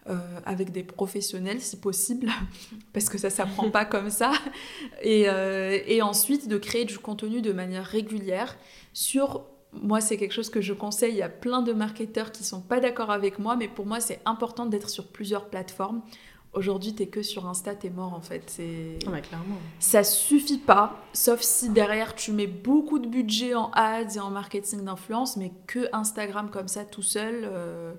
Euh, 0.06 0.18
avec 0.44 0.70
des 0.70 0.82
professionnels 0.82 1.62
si 1.62 1.78
possible, 1.78 2.28
parce 2.92 3.08
que 3.08 3.16
ça 3.16 3.28
ne 3.28 3.32
s'apprend 3.32 3.70
pas 3.70 3.86
comme 3.86 4.10
ça. 4.10 4.32
Et, 5.02 5.30
euh, 5.30 5.78
et, 5.86 6.02
ensuite, 6.02 6.46
de 6.46 6.58
créer 6.58 6.84
du 6.84 6.98
contenu 6.98 7.40
de 7.40 7.54
manière 7.54 7.86
régulière 7.86 8.58
sur... 8.92 9.46
Moi, 9.72 10.02
c'est 10.02 10.18
quelque 10.18 10.32
chose 10.32 10.50
que 10.50 10.60
je 10.60 10.74
conseille. 10.74 11.12
Il 11.12 11.16
y 11.16 11.22
a 11.22 11.30
plein 11.30 11.62
de 11.62 11.72
marketeurs 11.72 12.32
qui 12.32 12.44
sont 12.44 12.60
pas 12.60 12.80
d'accord 12.80 13.10
avec 13.10 13.38
moi, 13.38 13.56
mais 13.56 13.66
pour 13.66 13.86
moi, 13.86 13.98
c'est 13.98 14.20
important 14.26 14.66
d'être 14.66 14.90
sur 14.90 15.06
plusieurs 15.06 15.46
plateformes. 15.46 16.02
Aujourd'hui, 16.52 16.94
t'es 16.94 17.06
que 17.06 17.22
sur 17.22 17.46
Insta, 17.46 17.74
t'es 17.74 17.88
mort 17.88 18.12
en 18.12 18.20
fait. 18.20 18.42
C'est... 18.48 18.98
Ouais, 19.10 19.22
clairement. 19.22 19.56
Ça 19.80 20.04
suffit 20.04 20.58
pas, 20.58 21.02
sauf 21.14 21.40
si 21.40 21.70
derrière 21.70 22.14
tu 22.14 22.30
mets 22.30 22.46
beaucoup 22.46 22.98
de 22.98 23.08
budget 23.08 23.54
en 23.54 23.70
ads 23.72 24.16
et 24.16 24.20
en 24.20 24.30
marketing 24.30 24.84
d'influence, 24.84 25.38
mais 25.38 25.50
que 25.66 25.88
Instagram 25.94 26.50
comme 26.50 26.68
ça 26.68 26.84
tout 26.84 27.02
seul. 27.02 27.40
Euh, 27.44 27.94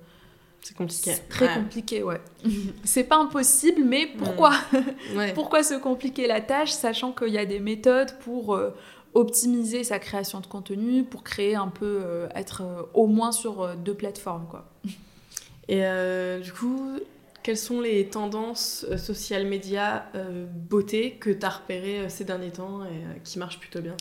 c'est 0.65 0.75
compliqué. 0.75 1.13
C'est 1.13 1.29
très 1.29 1.53
compliqué, 1.53 2.03
ouais. 2.03 2.21
c'est 2.83 3.03
pas 3.03 3.17
impossible, 3.17 3.83
mais 3.83 4.07
pourquoi 4.17 4.53
Pourquoi 5.35 5.63
se 5.63 5.75
compliquer 5.75 6.27
la 6.27 6.41
tâche, 6.41 6.71
sachant 6.71 7.11
qu'il 7.11 7.29
y 7.29 7.37
a 7.37 7.45
des 7.45 7.59
méthodes 7.59 8.17
pour 8.19 8.55
euh, 8.55 8.71
optimiser 9.13 9.83
sa 9.83 9.99
création 9.99 10.39
de 10.39 10.47
contenu, 10.47 11.03
pour 11.03 11.23
créer 11.23 11.55
un 11.55 11.67
peu, 11.67 12.01
euh, 12.03 12.27
être 12.35 12.89
au 12.93 13.07
moins 13.07 13.31
sur 13.31 13.75
deux 13.75 13.93
plateformes, 13.93 14.47
quoi? 14.49 14.65
Et 15.67 15.83
du 16.43 16.53
coup, 16.53 16.99
quelles 17.45 17.57
sont 17.57 17.79
les 17.79 18.07
tendances 18.07 18.87
euh, 18.89 18.97
social 18.97 19.45
médias 19.45 20.05
euh, 20.15 20.47
beauté 20.49 21.11
que 21.11 21.29
tu 21.29 21.45
as 21.45 21.49
repérées 21.49 21.99
euh, 21.99 22.09
ces 22.09 22.23
derniers 22.23 22.49
temps 22.49 22.83
et 22.85 23.21
qui 23.23 23.37
marchent 23.37 23.59
plutôt 23.59 23.81
bien? 23.81 23.95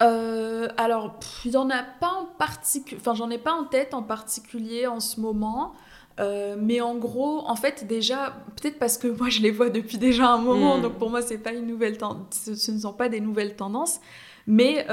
Alors, 0.00 1.18
il 1.44 1.56
en 1.56 1.68
a 1.70 1.82
pas 1.82 2.12
en 2.12 2.24
particulier, 2.38 3.00
enfin 3.00 3.14
j'en 3.14 3.30
ai 3.30 3.38
pas 3.38 3.52
en 3.52 3.64
tête 3.64 3.94
en 3.94 4.02
particulier 4.02 4.86
en 4.86 5.00
ce 5.00 5.20
moment. 5.20 5.74
mais 6.18 6.80
en 6.80 6.96
gros, 6.96 7.46
en 7.46 7.56
fait, 7.56 7.86
déjà, 7.86 8.36
peut-être 8.56 8.78
parce 8.78 8.98
que 8.98 9.08
moi 9.18 9.28
je 9.28 9.40
les 9.40 9.50
vois 9.50 9.70
depuis 9.70 9.98
déjà 9.98 10.28
un 10.28 10.38
moment, 10.38 10.78
hmm. 10.78 10.82
donc 10.82 10.94
pour 10.94 11.10
moi 11.10 11.22
c'est 11.22 11.38
pas 11.38 11.52
une 11.52 11.66
nouvelle 11.66 11.98
ce, 12.30 12.54
ce 12.54 12.72
ne 12.72 12.78
sont 12.78 12.92
pas 12.92 13.08
des 13.08 13.20
nouvelles 13.20 13.56
tendances. 13.56 14.00
Mais, 14.46 14.86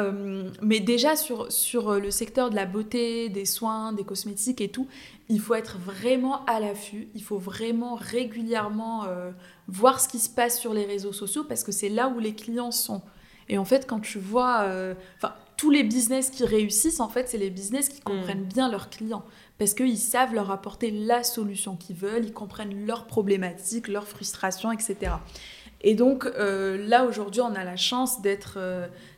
mais 0.61 0.79
déjà 0.79 1.15
sur, 1.15 1.51
sur 1.51 1.99
le 1.99 2.11
secteur 2.11 2.49
de 2.49 2.55
la 2.55 2.65
beauté, 2.65 3.29
des 3.29 3.45
soins, 3.45 3.91
des 3.93 4.03
cosmétiques 4.03 4.61
et 4.61 4.69
tout, 4.69 4.87
il 5.29 5.39
faut 5.39 5.55
être 5.55 5.77
vraiment 5.77 6.45
à 6.45 6.59
l'affût, 6.59 7.09
il 7.15 7.23
faut 7.23 7.37
vraiment 7.37 7.95
régulièrement 7.95 9.05
euh, 9.05 9.31
voir 9.67 9.99
ce 9.99 10.07
qui 10.07 10.19
se 10.19 10.29
passe 10.29 10.59
sur 10.59 10.73
les 10.73 10.85
réseaux 10.85 11.13
sociaux 11.13 11.43
parce 11.43 11.63
que 11.63 11.71
c'est 11.71 11.89
là 11.89 12.07
où 12.07 12.19
les 12.19 12.33
clients 12.33 12.71
sont. 12.71 13.01
Et 13.49 13.57
en 13.57 13.65
fait, 13.65 13.87
quand 13.87 13.99
tu 13.99 14.19
vois, 14.19 14.61
euh, 14.63 14.93
enfin, 15.17 15.33
tous 15.55 15.69
les 15.69 15.83
business 15.83 16.29
qui 16.29 16.45
réussissent, 16.45 16.99
en 16.99 17.09
fait, 17.09 17.29
c'est 17.29 17.37
les 17.37 17.49
business 17.49 17.89
qui 17.89 18.01
comprennent 18.01 18.43
mm. 18.43 18.53
bien 18.53 18.69
leurs 18.69 18.89
clients 18.89 19.23
parce 19.57 19.73
qu'ils 19.73 19.97
savent 19.97 20.33
leur 20.33 20.51
apporter 20.51 20.91
la 20.91 21.23
solution 21.23 21.75
qu'ils 21.75 21.95
veulent, 21.95 22.25
ils 22.25 22.33
comprennent 22.33 22.85
leurs 22.85 23.05
problématiques, 23.05 23.87
leurs 23.87 24.07
frustrations, 24.07 24.71
etc. 24.71 25.13
Et 25.81 25.95
donc 25.95 26.25
euh, 26.25 26.77
là 26.87 27.05
aujourd'hui, 27.05 27.41
on 27.41 27.55
a 27.55 27.63
la 27.63 27.75
chance 27.75 28.21
d'être, 28.21 28.59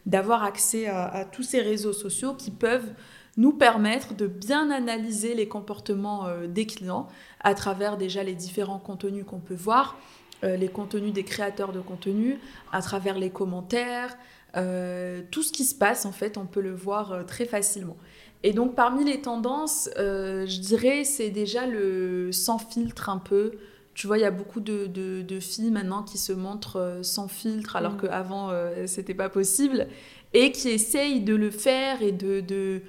d'avoir 0.06 0.44
accès 0.44 0.88
à, 0.88 1.26
tous 1.30 1.44
ces 1.44 1.60
réseaux 1.60 1.94
sociaux 1.94 2.34
qui 2.36 2.52
peuvent 2.52 2.94
nous 3.40 3.54
permettre 3.54 4.14
de 4.16 4.28
bien 4.28 4.70
analyser 4.70 5.34
les 5.34 5.48
comportements 5.48 6.28
euh, 6.28 6.46
des 6.46 6.66
clients 6.66 7.08
à 7.40 7.56
travers 7.56 7.96
déjà 7.96 8.22
les 8.22 8.36
différents 8.36 8.80
contenus 8.80 9.24
qu'on 9.26 9.40
peut 9.40 9.56
voir, 9.56 9.98
euh, 10.44 10.56
les 10.56 10.68
contenus 10.68 11.14
des 11.14 11.24
créateurs 11.24 11.72
de 11.72 11.80
contenu, 11.80 12.38
à 12.72 12.82
travers 12.82 13.18
les 13.18 13.30
commentaires, 13.30 14.18
euh, 14.58 15.22
tout 15.32 15.44
ce 15.44 15.52
qui 15.52 15.64
se 15.66 15.76
passe 15.76 16.06
en 16.06 16.12
fait, 16.12 16.38
on 16.38 16.46
peut 16.46 16.62
le 16.62 16.74
voir 16.74 17.26
très 17.26 17.46
facilement. 17.46 17.98
Et 18.44 18.54
donc 18.54 18.76
parmi 18.76 19.04
les 19.04 19.22
tendances, 19.22 19.90
je 19.98 20.60
dirais 20.60 21.04
c'est 21.04 21.30
déjà 21.30 21.66
le 21.66 22.32
sans 22.32 22.58
filtre 22.58 23.10
un 23.10 23.18
peu. 23.18 23.52
Tu 23.94 24.08
vois, 24.08 24.18
il 24.18 24.22
y 24.22 24.26
a 24.26 24.32
beaucoup 24.32 24.62
de, 24.62 25.40
filles 25.42 25.72
maintenant 25.72 26.04
qui 26.04 26.18
se 26.18 26.32
montrent 26.32 27.00
sans 27.02 27.28
filtre 27.28 27.76
alors 27.76 27.94
mmh. 27.94 28.02
qu'avant 28.02 28.52
c'était 28.86 29.14
pas 29.14 29.28
possible 29.28 29.88
et 30.34 30.54
qui 30.54 30.70
essayent 30.70 31.20
de 31.20 31.36
le 31.36 31.52
faire 31.52 32.02
et 32.02 32.14
de 32.14 32.82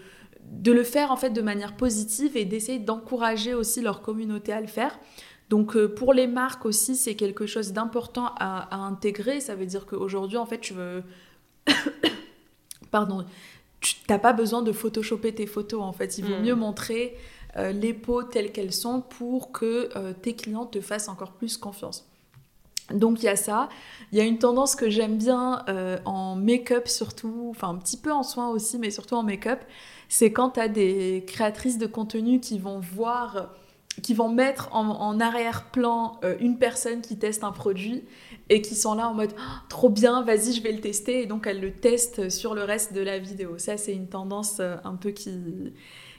de 0.50 0.72
le 0.72 0.82
faire 0.82 1.12
en 1.12 1.16
fait 1.16 1.30
de 1.30 1.42
manière 1.42 1.76
positive 1.76 2.36
et 2.36 2.44
d'essayer 2.44 2.78
d'encourager 2.78 3.54
aussi 3.54 3.80
leur 3.80 4.02
communauté 4.02 4.52
à 4.52 4.60
le 4.60 4.66
faire. 4.66 4.98
Donc 5.50 5.76
euh, 5.76 5.92
pour 5.92 6.14
les 6.14 6.28
marques 6.28 6.64
aussi, 6.64 6.94
c'est 6.94 7.16
quelque 7.16 7.44
chose 7.44 7.72
d'important 7.72 8.32
à, 8.38 8.74
intégrer. 8.76 9.40
Ça 9.40 9.56
veut 9.56 9.66
dire 9.66 9.84
qu'aujourd'hui, 9.84 10.38
en 10.38 10.46
fait, 10.46 10.60
tu 10.60 10.72
veux... 10.72 11.02
Pardon. 12.90 13.26
Tu 13.80 13.96
n'as 14.08 14.18
pas 14.18 14.32
besoin 14.32 14.62
de 14.62 14.72
photoshopper 14.72 15.34
tes 15.34 15.46
photos, 15.46 15.82
en 15.82 15.92
fait. 15.92 16.18
Il 16.18 16.24
vaut 16.24 16.38
mm. 16.38 16.42
mieux 16.42 16.54
montrer 16.54 17.16
euh, 17.56 17.72
les 17.72 17.92
peaux 17.92 18.22
telles 18.22 18.52
qu'elles 18.52 18.72
sont 18.72 19.00
pour 19.00 19.50
que 19.50 19.90
euh, 19.96 20.12
tes 20.12 20.34
clients 20.34 20.66
te 20.66 20.80
fassent 20.80 21.08
encore 21.08 21.32
plus 21.32 21.56
confiance. 21.56 22.06
Donc 22.92 23.22
il 23.22 23.26
y 23.26 23.28
a 23.28 23.36
ça. 23.36 23.68
Il 24.12 24.18
y 24.18 24.20
a 24.20 24.24
une 24.24 24.38
tendance 24.38 24.74
que 24.74 24.90
j'aime 24.90 25.16
bien 25.16 25.64
en 26.04 26.34
make-up 26.34 26.88
surtout, 26.88 27.46
enfin 27.50 27.68
un 27.68 27.76
petit 27.76 27.96
peu 27.96 28.10
en 28.10 28.24
soins 28.24 28.48
aussi, 28.48 28.78
mais 28.78 28.90
surtout 28.90 29.14
en 29.14 29.22
make-up 29.22 29.60
c'est 30.10 30.32
quand 30.32 30.50
tu 30.50 30.60
as 30.60 30.68
des 30.68 31.24
créatrices 31.24 31.78
de 31.78 31.86
contenu 31.86 32.40
qui 32.40 32.58
vont 32.58 32.80
voir, 32.80 33.54
qui 34.00 34.14
vont 34.14 34.28
mettre 34.28 34.74
en, 34.74 35.20
arrière-plan 35.20 36.18
euh, 36.24 36.36
une 36.40 36.58
personne 36.58 37.00
qui 37.00 37.18
teste 37.18 37.44
un 37.44 37.52
produit 37.52 38.04
et 38.48 38.62
qui 38.62 38.74
sont 38.74 38.94
là 38.94 39.08
en 39.08 39.14
mode 39.14 39.34
oh, 39.36 39.42
trop 39.68 39.88
bien, 39.88 40.22
vas-y, 40.22 40.52
je 40.52 40.62
vais 40.62 40.72
le 40.72 40.80
tester. 40.80 41.22
Et 41.22 41.26
donc 41.26 41.46
elles 41.46 41.60
le 41.60 41.72
testent 41.72 42.30
sur 42.30 42.54
le 42.54 42.64
reste 42.64 42.92
de 42.92 43.00
la 43.00 43.18
vidéo. 43.18 43.58
Ça, 43.58 43.76
c'est 43.76 43.92
une 43.92 44.08
tendance 44.08 44.58
euh, 44.60 44.76
un 44.84 44.94
peu 44.94 45.10
qui, 45.10 45.30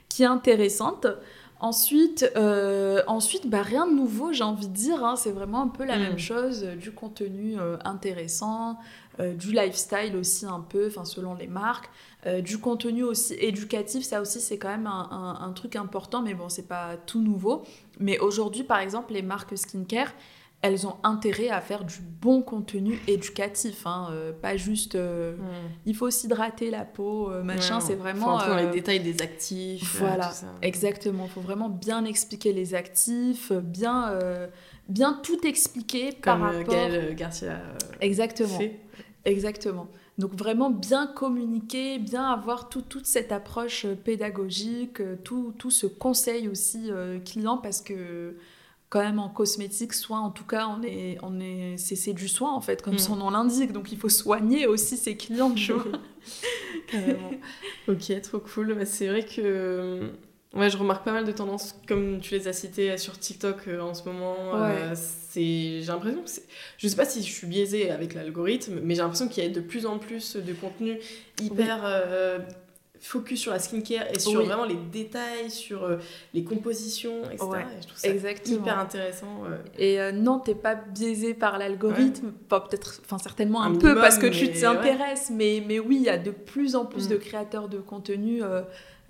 qui 0.08 0.22
est 0.22 0.26
intéressante. 0.26 1.06
Ensuite, 1.62 2.30
euh, 2.36 3.02
ensuite 3.06 3.48
bah, 3.48 3.62
rien 3.62 3.86
de 3.86 3.94
nouveau, 3.94 4.32
j'ai 4.32 4.44
envie 4.44 4.68
de 4.68 4.74
dire. 4.74 5.02
Hein. 5.04 5.16
c'est 5.16 5.30
vraiment 5.30 5.62
un 5.62 5.68
peu 5.68 5.84
la 5.84 5.96
mm. 5.96 6.02
même 6.02 6.18
chose, 6.18 6.64
du 6.64 6.92
contenu 6.92 7.56
intéressant, 7.84 8.78
du 9.18 9.52
lifestyle 9.52 10.16
aussi 10.16 10.44
un 10.44 10.60
peu, 10.60 10.90
selon 11.04 11.34
les 11.34 11.46
marques. 11.46 11.88
Euh, 12.24 12.40
du 12.40 12.58
contenu 12.58 13.02
aussi 13.02 13.34
éducatif, 13.34 14.04
ça 14.04 14.20
aussi 14.20 14.40
c'est 14.40 14.56
quand 14.56 14.68
même 14.68 14.86
un, 14.86 15.52
truc 15.56 15.74
important, 15.74 16.22
mais 16.22 16.34
bon, 16.34 16.48
c'est 16.48 16.68
pas 16.68 16.96
tout 16.96 17.20
nouveau. 17.20 17.64
Mais 17.98 18.18
aujourd'hui, 18.20 18.62
par 18.62 18.78
exemple, 18.78 19.12
les 19.12 19.22
marques 19.22 19.58
skincare, 19.58 20.12
elles 20.62 20.86
ont 20.86 20.96
intérêt 21.02 21.48
à 21.48 21.60
faire 21.60 21.84
du 21.84 22.00
bon 22.00 22.40
contenu 22.40 23.00
éducatif, 23.08 23.86
hein, 23.86 24.08
euh, 24.12 24.32
pas 24.32 24.56
juste 24.56 24.94
euh, 24.94 25.36
hmm. 25.36 25.70
il 25.86 25.94
faut 25.94 26.10
s'hydrater 26.10 26.70
la 26.70 26.84
peau, 26.84 27.30
machin, 27.42 27.80
c'est 27.80 27.94
vraiment... 27.94 28.38
Faut 28.38 28.54
les 28.54 28.70
détails 28.70 29.00
des 29.00 29.20
actifs. 29.22 29.98
Voilà, 29.98 30.32
exactement, 30.62 31.24
il 31.24 31.30
faut 31.30 31.40
vraiment 31.40 31.68
bien 31.68 32.04
expliquer 32.04 32.52
les 32.52 32.74
actifs, 32.74 33.52
bien, 33.52 34.18
bien 34.88 35.18
tout 35.22 35.46
expliquer 35.46 36.12
par 36.12 36.40
rapport... 36.40 36.74
Gaël 36.74 37.14
Garcia 37.14 37.58
Exactement, 38.00 38.58
exactement. 39.24 39.88
Donc 40.18 40.34
vraiment 40.34 40.70
bien 40.70 41.06
communiquer, 41.06 41.98
bien 41.98 42.30
avoir 42.30 42.68
toute 42.68 43.06
cette 43.06 43.32
approche 43.32 43.86
euh, 43.86 43.94
pédagogique, 43.94 45.00
euh, 45.00 45.16
tout, 45.24 45.54
tout 45.58 45.70
ce 45.70 45.86
conseil 45.86 46.48
aussi 46.48 46.90
euh, 46.90 47.18
client 47.18 47.56
parce 47.56 47.80
que 47.80 48.36
quand 48.92 49.00
même 49.00 49.18
en 49.18 49.30
cosmétique, 49.30 49.94
soin 49.94 50.20
en 50.20 50.30
tout 50.30 50.44
cas, 50.44 50.68
on 50.68 50.82
est, 50.82 51.16
on 51.22 51.40
est, 51.40 51.78
c'est, 51.78 52.12
du 52.12 52.28
soin 52.28 52.52
en 52.52 52.60
fait, 52.60 52.82
comme 52.82 52.96
mm. 52.96 52.98
son 52.98 53.16
nom 53.16 53.30
l'indique. 53.30 53.72
Donc 53.72 53.90
il 53.90 53.96
faut 53.96 54.10
soigner 54.10 54.66
aussi 54.66 54.98
ses 54.98 55.16
clients, 55.16 55.54
ok, 57.88 58.20
trop 58.20 58.38
cool. 58.38 58.74
Bah, 58.74 58.84
c'est 58.84 59.08
vrai 59.08 59.24
que 59.24 60.10
Ouais, 60.54 60.68
je 60.68 60.76
remarque 60.76 61.06
pas 61.06 61.12
mal 61.12 61.24
de 61.24 61.32
tendances, 61.32 61.74
comme 61.88 62.20
tu 62.20 62.34
les 62.34 62.46
as 62.46 62.52
citées 62.52 62.98
sur 62.98 63.18
TikTok 63.18 63.66
en 63.80 63.94
ce 63.94 64.04
moment. 64.04 64.36
c'est, 64.94 65.80
j'ai 65.80 65.86
l'impression 65.86 66.22
que 66.22 66.28
c'est... 66.28 66.42
Je 66.76 66.86
sais 66.86 66.96
pas 66.96 67.06
si 67.06 67.22
je 67.22 67.32
suis 67.32 67.46
biaisée 67.46 67.90
avec 67.90 68.12
l'algorithme, 68.12 68.80
mais 68.82 68.94
j'ai 68.94 69.00
l'impression 69.00 69.28
qu'il 69.28 69.42
y 69.42 69.46
a 69.46 69.48
de 69.48 69.62
plus 69.62 69.86
en 69.86 69.96
plus 69.96 70.36
de 70.36 70.52
contenu 70.52 70.98
hyper 71.40 71.80
focus 73.02 73.40
sur 73.40 73.52
la 73.52 73.58
skincare 73.58 74.06
et 74.14 74.18
sur 74.20 74.44
vraiment 74.44 74.64
les 74.64 74.76
détails, 74.76 75.50
sur 75.50 75.82
euh, 75.82 75.96
les 76.32 76.44
compositions, 76.44 77.24
etc. 77.24 77.46
je 77.80 77.86
trouve 77.88 77.98
ça 77.98 78.08
hyper 78.52 78.78
intéressant. 78.78 79.42
Et 79.76 80.00
euh, 80.00 80.12
non, 80.12 80.38
t'es 80.38 80.54
pas 80.54 80.76
biaisé 80.76 81.34
par 81.34 81.58
l'algorithme, 81.58 82.30
pas 82.48 82.60
peut-être, 82.60 83.02
enfin 83.04 83.18
certainement 83.18 83.62
un, 83.62 83.74
peu 83.74 83.96
parce 83.96 84.18
que 84.18 84.26
tu 84.26 84.52
t'intéresses, 84.52 85.30
mais, 85.34 85.62
mais 85.66 85.80
oui, 85.80 85.96
il 85.96 86.02
y 86.04 86.08
a 86.08 86.18
de 86.18 86.30
plus 86.30 86.76
en 86.76 86.86
plus 86.86 87.08
de 87.08 87.16
mm. 87.16 87.20
créateurs 87.20 87.68
de 87.68 87.78
contenu 87.78 88.42
euh, 88.42 88.62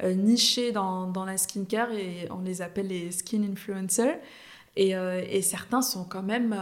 nichés 0.03 0.72
dans, 0.72 1.07
dans, 1.07 1.26
la 1.26 1.36
skincare 1.36 1.93
et 1.93 2.28
on 2.30 2.40
les 2.40 2.62
appelle 2.62 2.88
les 2.88 3.12
skin 3.12 3.43
influencers. 3.43 4.18
Et, 4.74 4.93
et 4.93 5.43
certains 5.43 5.82
sont 5.82 6.05
quand 6.05 6.22
même 6.22 6.57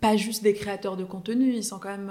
pas 0.00 0.16
juste 0.16 0.42
des 0.42 0.54
créateurs 0.54 0.96
de 0.96 1.04
contenu, 1.04 1.52
ils 1.52 1.62
sont 1.62 1.78
quand 1.78 1.90
même 1.90 2.10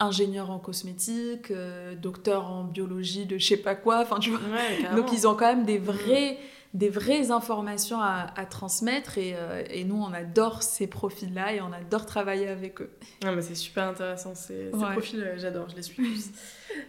ingénieur 0.00 0.50
en 0.50 0.58
cosmétique, 0.58 1.50
euh, 1.50 1.94
docteur 1.94 2.46
en 2.46 2.64
biologie 2.64 3.26
de 3.26 3.38
je 3.38 3.46
sais 3.46 3.56
pas 3.56 3.74
quoi, 3.74 4.00
enfin 4.00 4.18
tu 4.18 4.30
vois. 4.30 4.40
Donc 4.96 5.12
ils 5.12 5.26
ont 5.26 5.34
quand 5.34 5.46
même 5.46 5.64
des 5.64 5.78
vrais 5.78 6.38
des 6.74 6.90
vraies 6.90 7.30
informations 7.30 7.98
à, 7.98 8.44
transmettre 8.44 9.16
et, 9.16 9.32
euh, 9.34 9.64
et, 9.70 9.84
nous 9.84 9.96
on 9.96 10.12
adore 10.12 10.62
ces 10.62 10.86
profils-là 10.86 11.54
et 11.54 11.62
on 11.62 11.72
adore 11.72 12.04
travailler 12.04 12.46
avec 12.46 12.82
eux. 12.82 12.90
Ah 13.24 13.32
mais 13.32 13.40
c'est 13.40 13.54
super 13.54 13.84
intéressant 13.84 14.34
ces, 14.34 14.70
ces 14.70 14.92
profils, 14.92 15.22
euh, 15.22 15.38
j'adore, 15.38 15.70
je 15.70 15.76
les 15.76 15.82
suis 15.82 15.96
tous. 15.96 16.28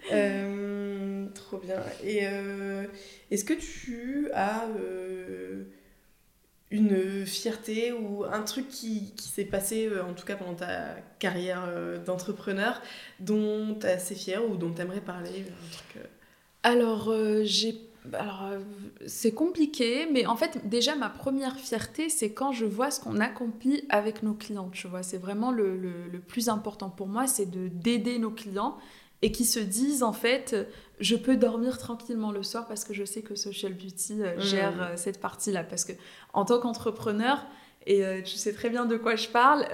trop 1.34 1.57
bien. 1.60 1.78
Et 2.03 2.26
est-ce 3.32 3.45
que 3.45 3.53
tu 3.53 4.30
as 4.34 4.68
une 6.72 7.26
fierté 7.26 7.91
ou 7.91 8.24
un 8.24 8.43
truc 8.43 8.67
qui, 8.67 9.13
qui 9.15 9.28
s'est 9.28 9.45
passé, 9.45 9.88
euh, 9.88 10.03
en 10.03 10.13
tout 10.13 10.26
cas 10.26 10.36
pendant 10.36 10.53
ta 10.53 10.95
carrière 11.17 11.65
euh, 11.67 11.97
d'entrepreneur, 11.97 12.82
dont 13.20 13.76
tu 13.80 13.88
es 13.88 13.91
assez 13.91 14.15
fière 14.15 14.47
ou 14.47 14.55
dont 14.55 14.72
tu 14.72 14.82
aimerais 14.82 15.01
parler 15.01 15.45
euh 15.97 16.03
Alors, 16.63 17.13
j'ai 17.43 17.76
alors, 18.13 18.49
c'est 19.07 19.34
compliqué, 19.34 20.07
mais 20.11 20.26
en 20.26 20.38
fait, 20.38 20.67
déjà, 20.67 20.95
ma 20.95 21.09
première 21.09 21.57
fierté, 21.57 22.07
c'est 22.07 22.32
quand 22.32 22.53
je 22.53 22.65
vois 22.65 22.91
ce 22.91 23.01
qu'on 23.01 23.20
accomplit 23.20 23.84
avec 23.89 24.24
nos 24.24 24.34
clients, 24.34 24.70
tu 24.72 24.88
vois. 24.88 25.03
C'est 25.03 25.17
vraiment 25.17 25.51
le, 25.51 25.76
le, 25.76 26.07
le, 26.07 26.20
plus 26.20 26.47
important 26.47 26.89
pour 26.89 27.07
moi, 27.07 27.28
c'est 27.28 27.45
de 27.45 27.67
d'aider 27.67 28.17
nos 28.17 28.32
clients 28.32 28.78
et 29.22 29.32
qui 29.32 29.45
se 29.45 29.59
disent, 29.59 30.03
en 30.03 30.13
fait, 30.13 30.55
je 30.99 31.15
peux 31.15 31.38
dormir 31.38 31.78
tranquillement 31.78 32.32
le 32.32 32.43
soir 32.43 32.67
parce 32.67 32.84
que 32.84 32.93
je 32.93 33.03
sais 33.03 33.22
que 33.22 33.36
Social 33.36 33.74
Beauty 33.74 34.22
euh, 34.22 34.39
gère 34.39 34.76
mm. 34.76 34.82
euh, 34.82 34.97
cette 34.97 35.20
partie-là. 35.20 35.63
Parce 35.63 35.86
que 35.86 35.93
en 36.34 36.45
tant 36.45 36.59
qu'entrepreneur, 36.59 37.45
et 37.86 38.05
euh, 38.05 38.22
tu 38.22 38.36
sais 38.36 38.53
très 38.53 38.70
bien 38.70 38.86
de 38.86 38.97
quoi 38.97 39.15
je 39.15 39.30
parle, 39.30 39.65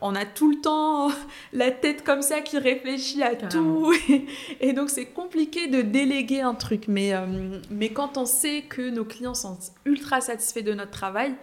on 0.00 0.14
a 0.14 0.24
tout 0.24 0.50
le 0.50 0.60
temps 0.60 1.10
la 1.52 1.70
tête 1.70 2.02
comme 2.02 2.22
ça 2.22 2.40
qui 2.40 2.58
réfléchit 2.58 3.22
à 3.22 3.36
tout. 3.36 3.92
Et, 4.60 4.72
donc 4.72 4.90
c'est 4.90 5.06
compliqué 5.06 5.66
de 5.68 5.82
déléguer 5.82 6.40
un 6.40 6.54
truc. 6.54 6.84
Mais, 6.88 7.12
mais 7.70 7.90
quand 7.90 8.16
on 8.16 8.24
sait 8.24 8.62
que 8.62 8.90
nos 8.90 9.04
clients 9.04 9.34
sont 9.34 9.58
ultra 9.84 10.20
satisfaits 10.20 10.62
de 10.62 10.72
notre 10.72 10.90
travail, 10.90 11.34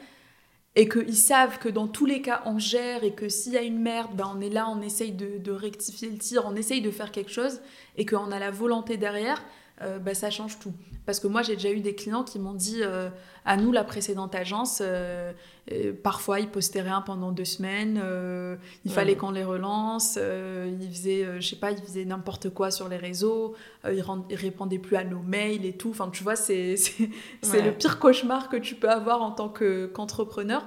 et 0.78 0.88
qu'ils 0.88 1.18
savent 1.18 1.58
que 1.58 1.70
dans 1.70 1.88
tous 1.88 2.06
les 2.06 2.22
cas 2.22 2.44
on 2.46 2.60
gère 2.60 3.04
et 3.04 3.12
que 3.12 3.30
s'il 3.30 3.54
y 3.54 3.58
a 3.58 3.64
une 3.64 3.80
merde, 3.80 4.12
ben 4.14 4.32
on 4.38 4.40
est 4.40 4.50
là, 4.50 4.70
on 4.70 4.80
essaye 4.84 5.12
de, 5.12 5.52
rectifier 5.52 6.08
le 6.08 6.20
tir, 6.20 6.44
on 6.46 6.56
essaye 6.56 6.82
de 6.82 6.92
faire 6.92 7.12
quelque 7.12 7.32
chose 7.32 7.62
et 7.98 8.06
qu'on 8.06 8.32
a 8.32 8.38
la 8.38 8.52
volonté 8.52 8.96
derrière, 8.96 9.44
euh, 9.82 10.00
ben 10.00 10.16
ça 10.16 10.30
change 10.30 10.58
tout. 10.60 10.74
Parce 11.06 11.20
que 11.20 11.28
moi, 11.28 11.42
j'ai 11.42 11.54
déjà 11.54 11.72
eu 11.72 11.80
des 11.80 11.96
clients 11.96 12.24
qui 12.24 12.40
m'ont 12.40 12.54
dit 12.56 12.80
euh, 12.82 13.10
à 13.46 13.58
nous, 13.58 13.72
la 13.72 13.84
précédente 13.84 14.34
agence, 14.34 14.82
euh, 14.84 15.32
parfois 16.04 16.40
ils 16.40 16.50
postaient 16.50 16.82
rien 16.82 17.02
pendant 17.02 17.32
deux 17.32 17.46
semaines, 17.46 18.02
il 18.86 18.92
fallait 18.92 19.16
qu'on 19.16 19.32
les 19.32 19.44
relance, 19.44 20.18
ils 20.18 20.90
faisaient, 20.90 21.40
je 21.40 21.48
sais 21.48 21.56
pas, 21.58 21.72
ils 21.72 21.82
faisaient 21.82 22.06
n'importe 22.06 22.50
quoi 22.50 22.72
sur 22.72 22.90
les 22.90 22.98
réseaux, 22.98 23.54
ils, 23.86 23.98
ne 23.98 24.36
répondaient 24.36 24.80
plus 24.80 24.96
à 24.96 25.04
nos 25.04 25.20
mails 25.20 25.66
et 25.66 25.74
tout. 25.74 25.92
Enfin, 25.92 26.10
tu 26.12 26.24
vois, 26.24 26.36
c'est 26.36 26.76
le 27.44 27.72
pire 27.72 28.00
cauchemar 28.00 28.50
que 28.50 28.58
tu 28.58 28.76
peux 28.76 28.90
avoir 28.90 29.22
en 29.22 29.32
tant 29.32 29.50
qu'entrepreneur. 29.50 30.66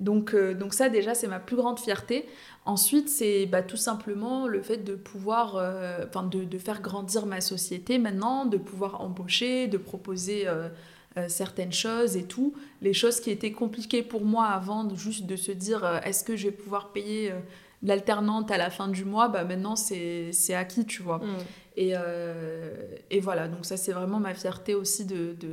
Donc, 0.00 0.34
donc 0.34 0.74
ça, 0.74 0.88
déjà, 0.88 1.14
c'est 1.14 1.26
ma 1.26 1.40
plus 1.40 1.56
grande 1.56 1.80
fierté. 1.80 2.26
Ensuite, 2.68 3.08
c'est 3.08 3.46
bah, 3.46 3.62
tout 3.62 3.78
simplement 3.78 4.46
le 4.46 4.60
fait 4.60 4.84
de 4.84 4.94
pouvoir, 4.94 5.56
euh, 5.56 6.04
enfin 6.06 6.22
de, 6.22 6.44
de, 6.44 6.58
faire 6.58 6.82
grandir 6.82 7.24
ma 7.24 7.40
société 7.40 7.96
maintenant, 7.96 8.44
de 8.44 8.58
pouvoir 8.58 9.00
embaucher, 9.00 9.68
de 9.68 9.78
proposer 9.78 10.46
euh, 10.46 10.68
euh, 11.16 11.28
certaines 11.28 11.72
choses 11.72 12.18
et 12.18 12.24
tout. 12.24 12.52
Les 12.82 12.92
choses 12.92 13.20
qui 13.20 13.30
étaient 13.30 13.52
compliquées 13.52 14.02
pour 14.02 14.22
moi 14.22 14.48
avant, 14.48 14.94
juste 14.94 15.24
de 15.24 15.34
se 15.34 15.50
dire 15.50 15.82
est-ce 16.04 16.22
que 16.22 16.36
je 16.36 16.48
vais 16.48 16.52
pouvoir 16.52 16.92
payer 16.92 17.32
l'alternante 17.82 18.50
à 18.50 18.58
la 18.58 18.68
fin 18.68 18.88
du 18.88 19.06
mois, 19.06 19.28
bah 19.28 19.44
maintenant 19.44 19.74
c'est 19.74 20.54
acquis, 20.54 20.84
tu 20.84 21.02
vois. 21.02 21.18
Mm. 21.18 21.36
Et, 21.80 21.94
et, 23.10 23.20
voilà, 23.20 23.46
donc 23.46 23.64
ça 23.64 23.76
c'est 23.76 23.92
vraiment 23.92 24.18
ma 24.18 24.34
fierté 24.34 24.74
aussi 24.74 25.06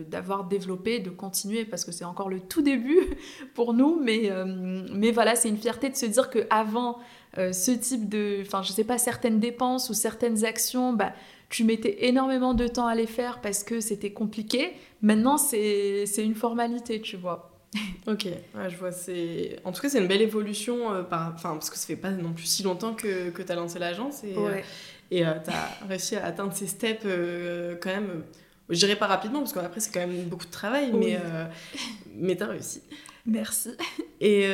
d'avoir 0.09 0.45
de, 0.45 0.49
développé, 0.49 0.97
de 0.97 1.11
continuer, 1.11 1.65
parce 1.65 1.86
que 1.86 1.91
c'est 1.91 2.03
encore 2.03 2.30
le 2.30 2.39
tout 2.39 2.63
début 2.63 2.99
pour 3.53 3.76
nous, 3.76 4.01
mais, 4.03 4.32
mais 4.91 5.11
voilà, 5.11 5.36
c'est 5.36 5.49
une 5.49 5.57
fierté 5.57 5.89
de 5.89 5.95
se 5.95 6.07
dire 6.07 6.32
qu'avant 6.32 6.97
euh, 7.38 7.51
ce 7.51 7.71
type 7.71 8.07
de, 8.07 8.39
enfin 8.41 8.61
je 8.63 8.71
sais 8.71 8.86
pas, 8.86 8.97
certaines 8.97 9.39
dépenses 9.39 9.89
ou 9.89 9.93
certaines 9.93 10.45
actions, 10.45 10.93
bah, 10.93 11.13
tu 11.49 11.63
mettais 11.63 12.07
énormément 12.07 12.53
de 12.53 12.67
temps 12.67 12.88
à 12.88 12.95
les 12.95 13.07
faire 13.07 13.41
parce 13.41 13.63
que 13.63 13.82
c'était 13.82 14.11
compliqué. 14.11 14.73
Maintenant, 15.01 15.38
c'est 15.38 16.05
une 16.17 16.36
formalité, 16.36 17.01
tu 17.01 17.17
vois. 17.17 17.51
ok, 18.07 18.28
je 18.69 18.76
vois. 18.78 18.93
C'est 18.93 19.59
en 19.65 19.73
tout 19.73 19.82
cas 19.82 19.89
c'est 19.89 19.99
une 19.99 20.07
belle 20.07 20.21
évolution, 20.21 20.93
euh, 20.93 21.03
par... 21.03 21.34
enfin 21.36 21.51
parce 21.53 21.69
que 21.69 21.78
ça 21.78 21.86
fait 21.86 21.97
pas 21.97 22.11
non 22.11 22.32
plus 22.32 22.45
si 22.45 22.63
longtemps 22.63 22.93
que, 22.93 23.30
que 23.32 23.41
tu 23.41 23.51
as 23.51 23.55
lancé 23.55 23.80
l'agence 23.80 24.23
et 24.23 24.34
euh, 24.38 24.61
et 25.11 25.21
tu 25.21 25.49
as 25.51 25.87
réussi 25.87 26.15
à 26.15 26.25
atteindre 26.25 26.53
ces 26.53 26.67
steps 26.67 27.05
quand 27.81 27.89
même. 27.89 28.23
Je 28.69 28.79
dirais 28.79 28.95
pas 28.95 29.07
rapidement 29.07 29.39
parce 29.39 29.53
qu'après 29.53 29.79
c'est 29.79 29.91
quand 29.91 30.07
même 30.07 30.23
beaucoup 30.23 30.45
de 30.45 30.51
travail, 30.51 30.91
mais 30.93 31.19
mais 32.15 32.41
as 32.41 32.47
réussi. 32.47 32.81
Merci. 33.25 33.71
Et 34.21 34.47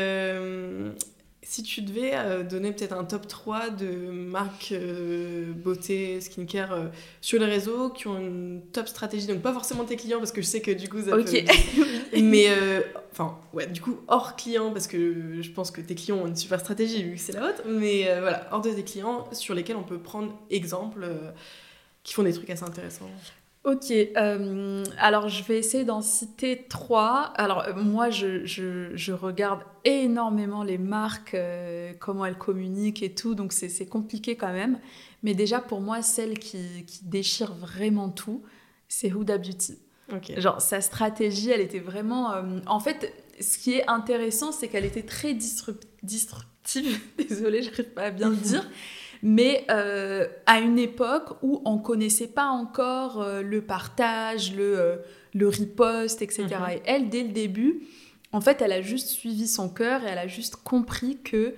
si 1.52 1.64
tu 1.64 1.82
devais 1.82 2.12
euh, 2.14 2.44
donner 2.44 2.72
peut-être 2.72 2.94
un 2.94 3.04
top 3.04 3.28
3 3.28 3.72
de 3.72 4.10
marques 4.10 4.72
euh, 4.72 5.52
beauté, 5.52 6.22
skincare 6.22 6.72
euh, 6.72 6.88
sur 7.20 7.42
les 7.42 7.46
réseaux 7.46 7.90
qui 7.90 8.08
ont 8.08 8.18
une 8.18 8.62
top 8.72 8.88
stratégie, 8.88 9.28
donc 9.28 9.42
pas 9.42 9.52
forcément 9.52 9.84
tes 9.84 9.98
clients 9.98 10.20
parce 10.20 10.32
que 10.32 10.42
je 10.42 10.48
sais 10.48 10.62
que 10.62 10.72
du 10.72 10.88
coup 10.88 11.02
ça 11.02 11.18
Ok. 11.18 11.44
Mais 12.14 12.48
enfin, 13.12 13.38
ouais, 13.52 13.68
du 13.68 13.82
coup 13.82 14.00
hors 14.08 14.38
clients 14.38 14.72
parce 14.72 14.88
que 14.88 15.42
je 15.42 15.52
pense 15.52 15.72
que 15.72 15.82
tes 15.82 15.94
clients 15.94 16.20
ont 16.20 16.28
une 16.28 16.38
super 16.38 16.58
stratégie 16.62 17.04
vu 17.04 17.16
que 17.16 17.22
c'est 17.22 17.34
la 17.34 17.42
vôtre, 17.42 17.64
mais 17.68 18.04
voilà, 18.22 18.48
hors 18.52 18.62
de 18.62 18.70
tes 18.72 18.84
clients 18.84 19.28
sur 19.34 19.54
lesquels 19.54 19.76
on 19.76 19.84
peut 19.84 20.00
prendre 20.00 20.34
exemple 20.50 21.06
qui 22.04 22.14
font 22.14 22.24
des 22.24 22.34
trucs 22.34 22.50
assez 22.50 22.64
intéressants. 22.64 23.10
Ok, 23.64 23.92
euh, 23.92 24.84
alors 24.98 25.30
je 25.30 25.44
vais 25.44 25.60
essayer 25.60 25.86
d'en 25.86 26.02
citer 26.02 26.66
trois. 26.68 27.32
Alors 27.36 27.68
euh, 27.68 27.74
moi, 27.76 28.10
je, 28.10 28.44
je, 28.44 29.12
regarde 29.12 29.62
énormément 29.86 30.64
les 30.64 30.80
marques, 30.80 31.36
euh, 31.36 31.94
comment 32.00 32.26
elles 32.26 32.40
communiquent 32.40 33.04
et 33.04 33.14
tout, 33.14 33.36
donc 33.36 33.54
c'est 33.54 33.86
compliqué 33.86 34.36
quand 34.36 34.52
même. 34.52 34.80
Mais 35.22 35.36
déjà 35.36 35.60
pour 35.60 35.80
moi, 35.80 36.02
celle 36.02 36.40
qui, 36.40 36.86
qui 36.88 37.06
déchire 37.06 37.54
vraiment 37.54 38.10
tout, 38.10 38.42
c'est 38.88 39.10
Huda 39.10 39.38
Beauty. 39.38 39.78
Genre 40.38 40.60
sa 40.60 40.82
stratégie, 40.82 41.52
elle 41.52 41.62
était 41.62 41.80
vraiment... 41.80 42.34
en 42.66 42.80
fait, 42.80 43.14
ce 43.40 43.60
qui 43.60 43.76
est 43.76 43.88
intéressant, 43.88 44.52
c'est 44.52 44.68
qu'elle 44.70 44.86
était 44.86 45.04
très 45.04 45.36
disruptive. 45.36 47.00
Désolée, 47.18 47.62
j'arrive 47.62 47.94
pas 47.94 48.06
à 48.06 48.12
bien 48.12 48.30
le 48.30 48.36
dire 48.36 48.68
mais 49.24 49.66
euh, 49.70 50.28
à 50.46 50.60
une 50.60 50.80
époque 50.80 51.38
où 51.42 51.62
on 51.66 51.78
connaissait 51.78 52.28
pas 52.28 52.48
encore 52.48 53.22
euh, 53.22 53.42
le 53.42 53.62
partage, 53.62 54.56
le, 54.56 54.80
euh, 54.80 54.96
le 55.34 55.48
riposte, 55.48 56.22
etc. 56.22 56.48
Mhm. 56.50 56.70
Et 56.72 56.82
elle, 56.86 57.10
dès 57.10 57.24
le 57.24 57.30
début, 57.30 57.84
en 58.32 58.42
fait, 58.42 58.62
elle 58.62 58.72
a 58.72 58.82
juste 58.82 59.10
suivi 59.10 59.48
son 59.48 59.70
cœur 59.70 60.04
et 60.04 60.08
elle 60.08 60.18
a 60.18 60.28
juste 60.28 60.56
compris 60.56 61.20
que, 61.24 61.54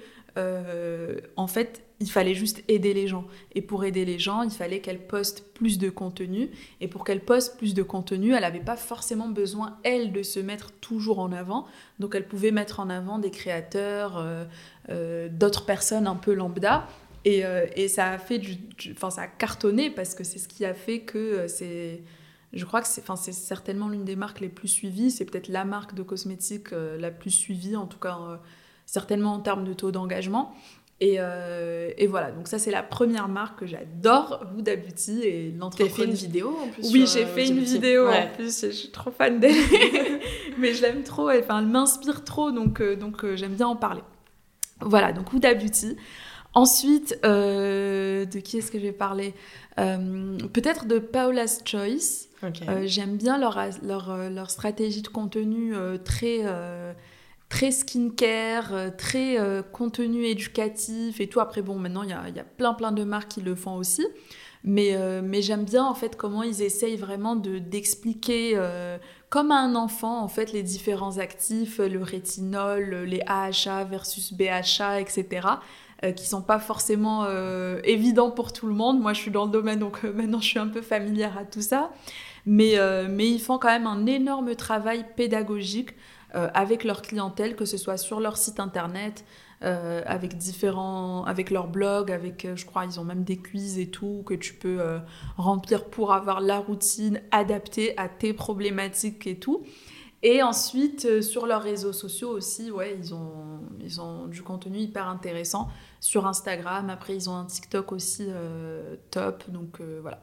en 1.38 1.45
fait, 1.47 1.84
il 1.99 2.09
fallait 2.09 2.34
juste 2.34 2.64
aider 2.68 2.95
les 2.95 3.07
gens. 3.07 3.26
Et 3.53 3.61
pour 3.61 3.86
aider 3.86 4.03
les 4.03 4.18
gens, 4.18 4.41
il 4.41 4.49
fallait 4.49 4.80
qu'elle 4.80 5.05
poste 5.05 5.45
plus 5.53 5.78
de 5.78 5.91
contenu. 5.91 6.49
Et 6.82 6.88
pour 6.88 7.03
qu'elle 7.05 7.22
poste 7.22 7.57
plus 7.57 7.76
de 7.76 7.84
contenu, 7.84 8.34
elle 8.34 8.41
n'avait 8.41 8.59
pas 8.59 8.76
forcément 8.76 9.30
besoin, 9.30 9.78
elle, 9.84 10.11
de 10.11 10.24
se 10.24 10.39
mettre 10.39 10.72
toujours 10.82 11.20
en 11.20 11.32
avant. 11.32 11.68
Donc 11.99 12.16
elle 12.16 12.28
pouvait 12.28 12.49
mettre 12.49 12.80
en 12.80 12.89
avant 12.89 13.20
des 13.20 13.30
créateurs, 13.30 14.26
d'autres 14.89 15.66
personnes 15.66 16.07
un 16.07 16.16
peu 16.16 16.34
lambda. 16.34 16.88
Euh, 17.26 17.65
et, 17.76 17.88
ça 17.88 18.11
a 18.11 18.17
fait 18.17 18.38
du, 18.38 18.57
enfin 18.91 19.09
ça 19.09 19.21
a 19.21 19.28
cartonné 19.28 19.89
parce 19.89 20.13
que 20.13 20.24
c'est 20.24 20.39
ce 20.39 20.47
qui 20.47 20.65
a 20.65 20.74
fait 20.74 21.01
que 21.01 21.17
euh, 21.17 21.47
c'est 21.47 22.01
je 22.51 22.65
crois 22.65 22.82
que 22.82 22.88
c'est 22.88 23.01
enfin 23.01 23.15
c'est 23.15 23.32
certainement 23.32 23.88
l'une 23.88 24.03
des 24.03 24.17
marques 24.17 24.41
les 24.41 24.49
plus 24.49 24.67
suivies 24.67 25.09
c'est 25.09 25.24
peut-être 25.24 25.47
la 25.47 25.63
marque 25.63 25.95
de 25.95 26.03
cosmétiques 26.03 26.74
euh, 26.74 26.99
la 26.99 27.11
plus 27.11 27.32
suivie 27.32 27.78
en 27.78 27.88
tout 27.88 27.97
cas 27.97 28.41
certainement 28.86 29.34
en 29.34 29.39
termes 29.39 29.63
de 29.63 29.74
taux 29.74 29.91
d'engagement 29.91 30.53
Et, 30.99 31.17
et, 31.97 32.07
voilà, 32.07 32.32
donc 32.32 32.47
ça 32.47 32.59
c'est 32.59 32.71
la 32.71 32.84
première 32.84 33.28
marque 33.28 33.59
que 33.59 33.65
j'adore, 33.65 34.45
Huda 34.57 34.76
Beauty 34.78 35.21
et 35.24 35.51
l'entreprise. 35.51 35.91
T'as 35.91 36.03
fait 36.03 36.09
une 36.09 36.15
vidéo 36.15 36.57
en 36.61 36.67
plus 36.69 36.91
Oui, 36.93 37.05
j'ai 37.11 37.26
fait 37.26 37.47
une 37.47 37.59
vidéo 37.59 38.07
en 38.07 38.28
plus, 38.36 38.65
je 38.65 38.71
suis 38.71 38.91
trop 38.91 39.11
fan 39.11 39.39
d'elle. 39.39 39.55
Mais 40.59 40.74
je 40.74 40.82
l'aime 40.82 41.03
trop, 41.03 41.30
elle, 41.30 41.43
elle 41.49 41.65
m'inspire 41.65 42.24
trop, 42.24 42.51
donc, 42.51 42.82
donc 42.82 43.26
j'aime 43.36 43.55
bien 43.55 43.67
en 43.67 43.76
parler. 43.76 44.03
Voilà, 44.80 45.11
donc 45.11 45.34
Huda 45.34 45.55
Beauty. 45.55 45.97
Ensuite, 46.54 47.18
de 47.24 48.39
qui 48.39 48.58
est-ce 48.58 48.72
que 48.72 48.78
je 48.78 48.84
vais 48.84 48.91
parler? 48.91 49.34
Peut-être 49.76 50.86
de 50.86 50.99
Paula's 50.99 51.62
Choice. 51.66 52.28
Euh, 52.68 52.84
j'aime 52.86 53.18
bien 53.18 53.38
leur, 53.38 53.60
leur, 53.84 54.12
euh, 54.12 54.30
leur, 54.30 54.49
stratégie 54.49 55.01
de 55.01 55.08
contenu 55.08 55.76
euh, 55.76 55.97
très, 55.97 56.43
très 57.49 57.72
skincare, 57.72 58.95
très 58.97 59.38
contenu 59.72 60.26
éducatif 60.26 61.20
et 61.20 61.28
tout. 61.28 61.39
Après, 61.39 61.62
bon, 61.62 61.78
maintenant, 61.78 62.04
il 62.04 62.10
y 62.10 62.14
a, 62.14 62.30
y 62.30 62.39
a, 62.39 62.43
plein, 62.43 62.74
plein 62.74 62.91
de 62.91 63.04
marques 63.04 63.30
qui 63.30 63.41
le 63.41 63.56
font 63.56 63.76
aussi. 63.76 64.06
Mais, 64.66 64.97
mais 65.22 65.41
j'aime 65.41 65.66
bien, 65.66 65.84
en 65.84 65.93
fait, 65.93 66.16
comment 66.16 66.41
ils 66.41 66.62
essayent 66.62 66.95
vraiment 66.95 67.36
d'expliquer, 67.36 68.58
comme 69.30 69.51
à 69.51 69.60
un 69.60 69.76
enfant, 69.76 70.24
en 70.24 70.30
fait, 70.30 70.54
les 70.54 70.64
différents 70.64 71.18
actifs, 71.18 71.80
le 71.80 72.01
rétinol, 72.01 73.04
les 73.06 73.22
AHA 73.28 73.84
versus 73.84 74.34
BHA, 74.34 75.01
etc., 75.01 75.47
qui 76.16 76.28
sont 76.28 76.41
pas 76.41 76.60
forcément 76.60 77.26
évidents 77.84 78.32
pour 78.32 78.51
tout 78.51 78.68
le 78.68 78.74
monde. 78.74 78.99
Moi, 78.99 79.14
je 79.14 79.22
suis 79.22 79.32
dans 79.32 79.45
le 79.45 79.51
domaine, 79.51 79.80
donc 79.80 80.04
maintenant, 80.16 80.41
je 80.41 80.47
suis 80.47 80.60
un 80.60 80.68
peu 80.68 80.82
familière 80.82 81.38
à 81.38 81.45
tout 81.45 81.62
ça. 81.62 81.91
Mais, 82.45 82.78
euh, 82.78 83.08
mais 83.10 83.30
ils 83.30 83.39
font 83.39 83.58
quand 83.58 83.70
même 83.70 83.88
un 83.88 84.06
énorme 84.06 84.56
travail 84.56 85.06
pédagogique 85.16 85.91
euh, 86.36 86.49
avec 86.54 86.84
leur 86.84 87.01
clientèle, 87.01 87.56
que 87.56 87.66
ce 87.66 87.78
soit 87.78 87.97
sur 87.97 88.20
leur 88.20 88.38
site 88.38 88.60
internet, 88.60 89.24
euh, 89.64 90.01
avec 90.06 90.38
différents, 90.38 91.24
avec 91.24 91.51
leur 91.51 91.68
blog, 91.68 92.12
avec, 92.12 92.47
je 92.54 92.66
crois, 92.66 92.86
ils 92.86 92.99
ont 92.99 93.06
même 93.06 93.24
des 93.24 93.38
quiz 93.38 93.80
et 93.80 93.88
tout 93.88 94.24
que 94.26 94.34
tu 94.34 94.54
peux 94.54 94.80
remplir 95.38 95.86
pour 95.86 96.12
avoir 96.12 96.41
la 96.41 96.58
routine 96.58 97.22
adaptée 97.32 97.97
à 97.97 98.10
tes 98.10 98.34
problématiques 98.34 99.26
et 99.26 99.39
tout. 99.39 99.64
Et 100.24 100.41
ensuite, 100.41 101.21
sur 101.21 101.45
leurs 101.45 101.61
réseaux 101.61 101.93
sociaux 101.93 102.30
aussi, 102.30 102.71
ouais, 102.71 102.97
ils 102.97 103.13
ont, 103.13 103.59
ils 103.82 103.99
ont 104.01 104.28
du 104.28 104.41
contenu 104.41 104.78
hyper 104.78 105.07
intéressant 105.07 105.67
sur 105.99 106.26
Instagram. 106.26 106.89
Après, 106.89 107.13
ils 107.15 107.30
ont 107.30 107.36
un 107.36 107.45
TikTok 107.45 107.91
aussi 107.91 108.28
top. 109.11 109.43
Donc 109.49 109.82
voilà. 110.01 110.21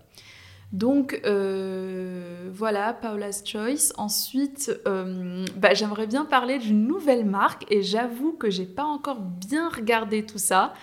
Donc 0.72 1.20
euh, 1.24 2.48
voilà, 2.52 2.92
Paula's 2.92 3.42
Choice. 3.44 3.92
Ensuite, 3.96 4.72
euh, 4.86 5.44
bah, 5.56 5.74
j'aimerais 5.74 6.06
bien 6.06 6.24
parler 6.24 6.58
d'une 6.58 6.86
nouvelle 6.86 7.24
marque 7.24 7.70
et 7.70 7.82
j'avoue 7.82 8.32
que 8.32 8.50
j'ai 8.50 8.66
pas 8.66 8.84
encore 8.84 9.20
bien 9.20 9.68
regardé 9.68 10.24
tout 10.24 10.38
ça. 10.38 10.74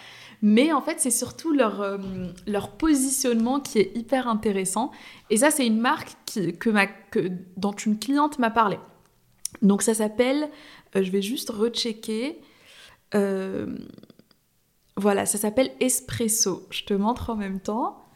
Mais 0.41 0.71
en 0.71 0.81
fait, 0.81 0.99
c'est 0.99 1.09
surtout 1.11 1.51
leur, 1.51 1.81
euh, 1.81 1.97
leur 2.45 2.71
positionnement 2.71 3.59
qui 3.59 3.79
est 3.79 3.95
hyper 3.95 4.27
intéressant. 4.27 4.91
Et 5.29 5.37
ça, 5.37 5.51
c'est 5.51 5.65
une 5.65 5.79
marque 5.79 6.15
que 6.59 6.69
ma, 6.69 6.85
que, 6.85 7.31
dont 7.55 7.71
une 7.71 7.97
cliente 7.97 8.37
m'a 8.37 8.51
parlé. 8.51 8.77
Donc 9.61 9.81
ça 9.81 9.93
s'appelle, 9.93 10.49
je 10.93 11.09
vais 11.09 11.21
juste 11.21 11.49
rechecker. 11.49 12.39
voilà, 14.95 15.25
ça 15.25 15.37
s'appelle 15.37 15.71
Espresso. 15.79 16.67
Je 16.69 16.83
te 16.83 16.93
montre 16.93 17.29
en 17.29 17.35
même 17.35 17.59
temps. 17.59 18.07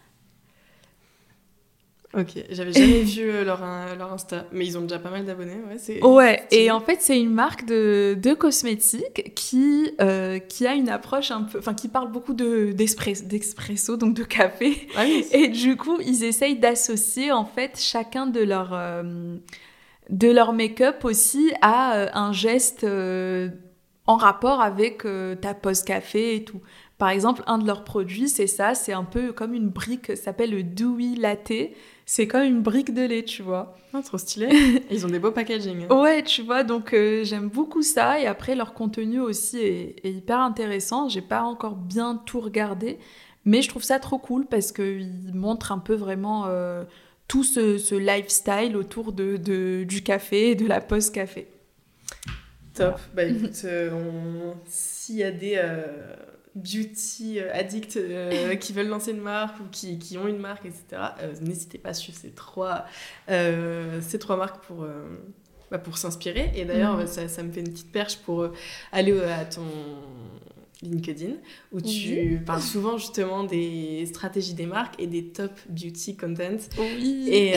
Ok, 2.13 2.43
j'avais 2.49 2.73
jamais 2.73 3.03
vu 3.03 3.21
euh, 3.29 3.45
leur, 3.45 3.61
euh, 3.63 3.95
leur 3.95 4.11
Insta, 4.11 4.45
mais 4.51 4.65
ils 4.65 4.77
ont 4.77 4.81
déjà 4.81 4.99
pas 4.99 5.09
mal 5.09 5.25
d'abonnés. 5.25 5.55
Ouais, 5.69 6.03
ouais 6.03 6.43
et 6.51 6.69
en 6.69 6.81
fait, 6.81 6.97
c'est 6.99 7.17
une 7.17 7.31
marque 7.31 7.65
de, 7.65 8.17
de 8.21 8.33
cosmétiques 8.33 9.33
qui, 9.33 9.91
euh, 10.01 10.37
qui 10.39 10.67
a 10.67 10.73
une 10.73 10.89
approche 10.89 11.31
un 11.31 11.43
peu. 11.43 11.59
Enfin, 11.59 11.73
qui 11.73 11.87
parle 11.87 12.11
beaucoup 12.11 12.33
d'expresso, 12.33 13.95
donc 13.95 14.13
de 14.13 14.23
café. 14.23 14.89
Ah 14.97 15.05
et 15.05 15.47
du 15.47 15.77
coup, 15.77 15.99
ils 16.01 16.25
essayent 16.25 16.59
d'associer 16.59 17.31
en 17.31 17.45
fait 17.45 17.79
chacun 17.79 18.27
de 18.27 18.41
leurs 18.41 18.77
de 20.09 20.29
leur 20.29 20.53
make-up 20.53 21.05
aussi 21.05 21.51
à 21.61 22.17
un 22.17 22.33
geste 22.33 22.85
en 22.85 24.17
rapport 24.17 24.61
avec 24.61 25.05
ta 25.41 25.53
pause 25.53 25.83
café 25.83 26.35
et 26.35 26.43
tout. 26.43 26.61
Par 26.97 27.09
exemple, 27.09 27.43
un 27.47 27.57
de 27.57 27.65
leurs 27.65 27.83
produits, 27.83 28.29
c'est 28.29 28.47
ça, 28.47 28.73
c'est 28.75 28.93
un 28.93 29.03
peu 29.03 29.31
comme 29.31 29.53
une 29.53 29.69
brique, 29.69 30.07
ça 30.07 30.15
s'appelle 30.15 30.51
le 30.51 30.63
Dewy 30.63 31.15
Latte 31.15 31.71
c'est 32.13 32.27
comme 32.27 32.43
une 32.43 32.61
brique 32.61 32.93
de 32.93 33.03
lait, 33.03 33.23
tu 33.23 33.41
vois. 33.41 33.77
Ah, 33.93 34.01
trop 34.01 34.17
stylé. 34.17 34.49
Ils 34.91 35.05
ont 35.05 35.09
des 35.09 35.17
beaux 35.17 35.31
packaging. 35.31 35.87
ouais, 35.89 36.21
tu 36.23 36.41
vois, 36.41 36.65
donc 36.65 36.93
euh, 36.93 37.23
j'aime 37.23 37.47
beaucoup 37.47 37.83
ça. 37.83 38.19
Et 38.19 38.27
après, 38.27 38.53
leur 38.53 38.73
contenu 38.73 39.21
aussi 39.21 39.59
est, 39.59 39.95
hyper 40.03 40.39
intéressant. 40.39 41.07
J'ai 41.07 41.21
pas 41.21 41.43
encore 41.43 41.77
bien 41.77 42.21
tout 42.25 42.41
regardé, 42.41 42.99
mais 43.45 43.61
je 43.61 43.69
trouve 43.69 43.83
ça 43.83 43.97
trop 43.97 44.17
cool 44.17 44.45
parce 44.45 44.73
qu'ils 44.73 45.31
montrent 45.33 45.71
un 45.71 45.79
peu 45.79 45.93
vraiment 45.93 46.47
euh, 46.47 46.83
tout 47.31 47.45
ce, 47.45 47.95
lifestyle 47.95 48.75
autour 48.75 49.13
de, 49.13 49.37
du 49.85 50.03
café 50.03 50.51
et 50.51 50.55
de 50.55 50.67
la 50.67 50.81
pause 50.81 51.09
café. 51.09 51.47
Top. 52.73 52.99
Bah 53.13 53.23
écoute, 53.25 53.61
euh, 53.63 54.53
s'il 54.67 55.15
y 55.15 55.23
a 55.23 55.31
des 55.31 55.55
beauty 56.55 57.39
euh, 57.39 57.49
addicts 57.53 57.97
euh, 57.97 58.55
qui 58.55 58.73
veulent 58.73 58.87
lancer 58.87 59.11
une 59.11 59.21
marque 59.21 59.59
ou 59.59 59.63
qui, 59.71 59.97
qui 59.97 60.17
ont 60.17 60.27
une 60.27 60.39
marque, 60.39 60.65
etc., 60.65 60.83
euh, 61.21 61.33
n'hésitez 61.41 61.77
pas 61.77 61.89
à 61.89 61.93
suivre 61.93 62.17
ces 62.17 62.31
trois, 62.31 62.85
ces 63.27 64.19
trois 64.19 64.35
marques 64.35 64.63
pour, 64.65 64.85
bah, 65.69 65.79
pour 65.79 65.97
s'inspirer. 65.97 66.51
Et 66.55 66.65
d'ailleurs, 66.65 66.97
mm. 66.97 67.07
ça, 67.07 67.27
ça, 67.27 67.43
me 67.43 67.51
fait 67.51 67.61
une 67.61 67.71
petite 67.71 67.91
perche 67.91 68.17
pour 68.17 68.49
aller 68.91 69.17
à 69.21 69.45
ton 69.45 69.65
LinkedIn, 70.83 71.33
où 71.71 71.81
tu 71.81 72.41
parles 72.45 72.61
souvent 72.61 72.97
justement 72.97 73.43
des 73.43 74.05
stratégies 74.07 74.53
des 74.53 74.65
marques 74.65 74.99
et 74.99 75.07
des 75.07 75.25
top 75.25 75.51
beauty 75.69 76.17
content. 76.17 76.57
Oui. 76.79 77.27
Et 77.29 77.53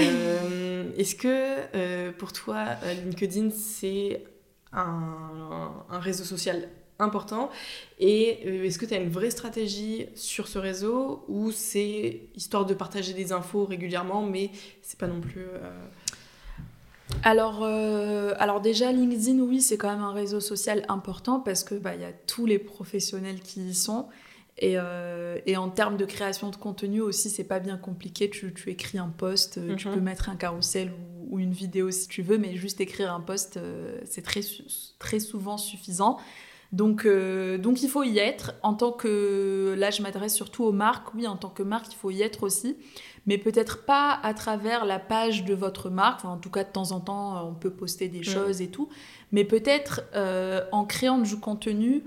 est-ce 0.98 1.14
que 1.14 2.10
pour 2.12 2.32
toi, 2.32 2.64
LinkedIn, 3.04 3.50
c'est 3.50 4.24
un, 4.72 5.72
un 5.88 5.98
réseau 5.98 6.24
social 6.24 6.68
important? 6.98 7.50
Et 7.98 8.40
euh, 8.46 8.64
est-ce 8.64 8.78
que 8.78 8.86
tu 8.86 8.94
as 8.94 8.98
une 8.98 9.10
vraie 9.10 9.30
stratégie 9.30 10.06
sur 10.14 10.46
ce 10.46 10.58
réseau 10.58 11.24
ou 11.28 11.50
c'est 11.50 12.22
histoire 12.36 12.66
de 12.66 12.74
partager 12.74 13.14
des 13.14 13.32
infos 13.32 13.64
régulièrement, 13.64 14.22
mais 14.22 14.50
c'est 14.82 14.98
pas 14.98 15.08
non 15.08 15.20
plus. 15.20 15.42
Euh, 17.10 17.14
alors, 17.22 17.60
euh, 17.62 18.34
alors 18.38 18.60
déjà, 18.60 18.92
LinkedIn, 18.92 19.40
oui, 19.40 19.60
c'est 19.60 19.76
quand 19.76 19.90
même 19.90 20.02
un 20.02 20.12
réseau 20.12 20.40
social 20.40 20.84
important 20.88 21.40
parce 21.40 21.64
que 21.64 21.74
bah, 21.74 21.94
y 21.94 22.04
a 22.04 22.12
tous 22.12 22.46
les 22.46 22.58
professionnels 22.58 23.40
qui 23.40 23.60
y 23.60 23.74
sont. 23.74 24.08
Et, 24.58 24.76
et, 25.46 25.56
en 25.56 25.68
termes 25.68 25.96
de 25.96 26.04
création 26.04 26.48
de 26.48 26.54
contenu 26.54 27.00
aussi, 27.00 27.28
c'est 27.28 27.42
pas 27.42 27.58
bien 27.58 27.76
compliqué. 27.76 28.30
Tu, 28.30 28.54
tu 28.54 28.70
écris 28.70 28.98
un 28.98 29.08
post, 29.08 29.54
tu 29.76 29.88
mhm. 29.88 29.94
peux 29.94 30.00
mettre 30.00 30.28
un 30.28 30.36
carrousel 30.36 30.92
ou, 30.92 31.34
ou, 31.34 31.38
une 31.40 31.50
vidéo 31.50 31.90
si 31.90 32.06
tu 32.06 32.22
veux, 32.22 32.38
mais 32.38 32.54
juste 32.54 32.80
écrire 32.80 33.12
un 33.12 33.20
post, 33.20 33.58
c'est 34.04 34.22
très, 34.22 34.42
très 35.00 35.18
souvent 35.18 35.56
suffisant. 35.56 36.18
Donc, 36.74 37.06
euh, 37.06 37.56
donc 37.56 37.84
il 37.84 37.88
faut 37.88 38.02
y 38.02 38.18
être. 38.18 38.54
En 38.64 38.74
tant 38.74 38.90
que, 38.90 39.76
là 39.78 39.92
je 39.92 40.02
m'adresse 40.02 40.34
surtout 40.34 40.64
aux 40.64 40.72
marques, 40.72 41.14
oui, 41.14 41.28
en 41.28 41.36
tant 41.36 41.48
que 41.48 41.62
marque, 41.62 41.92
il 41.92 41.96
faut 41.96 42.10
y 42.10 42.20
être 42.20 42.42
aussi. 42.42 42.76
Mais 43.26 43.38
peut-être 43.38 43.84
pas 43.84 44.18
à 44.22 44.34
travers 44.34 44.84
la 44.84 44.98
page 44.98 45.44
de 45.44 45.54
votre 45.54 45.88
marque, 45.88 46.24
en 46.24 46.36
tout 46.36 46.50
cas 46.50 46.64
de 46.64 46.70
temps 46.70 46.90
en 46.90 46.98
temps 46.98 47.48
on 47.48 47.54
peut 47.54 47.70
poster 47.70 48.08
des 48.08 48.24
choses 48.24 48.60
et 48.60 48.68
tout, 48.68 48.88
mais 49.30 49.44
peut-être 49.44 50.02
euh, 50.16 50.62
en 50.72 50.84
créant 50.84 51.18
du 51.18 51.38
contenu 51.38 52.02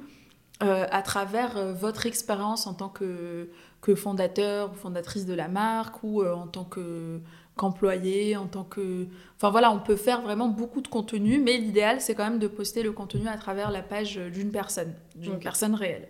euh, 0.62 0.86
à 0.92 1.02
travers 1.02 1.74
votre 1.74 2.06
expérience 2.06 2.68
en 2.68 2.74
tant 2.74 2.90
que, 2.90 3.50
que 3.82 3.96
fondateur 3.96 4.74
ou 4.74 4.76
fondatrice 4.76 5.26
de 5.26 5.34
la 5.34 5.48
marque 5.48 6.04
ou 6.04 6.26
en 6.26 6.46
tant 6.46 6.66
que 6.66 7.22
qu'employé, 7.58 8.38
en 8.38 8.48
tant 8.48 8.64
que... 8.64 9.08
Enfin 9.36 9.50
voilà, 9.50 9.72
on 9.72 9.80
peut 9.80 9.96
faire 9.96 10.22
vraiment 10.22 10.48
beaucoup 10.48 10.82
de 10.82 10.88
contenu, 10.88 11.40
mais 11.40 11.58
l'idéal, 11.58 12.00
c'est 12.00 12.16
quand 12.16 12.24
même 12.24 12.40
de 12.40 12.48
poster 12.48 12.84
le 12.84 12.92
contenu 12.92 13.28
à 13.28 13.38
travers 13.38 13.72
la 13.72 13.82
page 13.82 14.18
d'une 14.18 14.52
personne, 14.52 14.94
d'une 15.16 15.40
personne 15.40 15.76
réelle. 15.76 16.08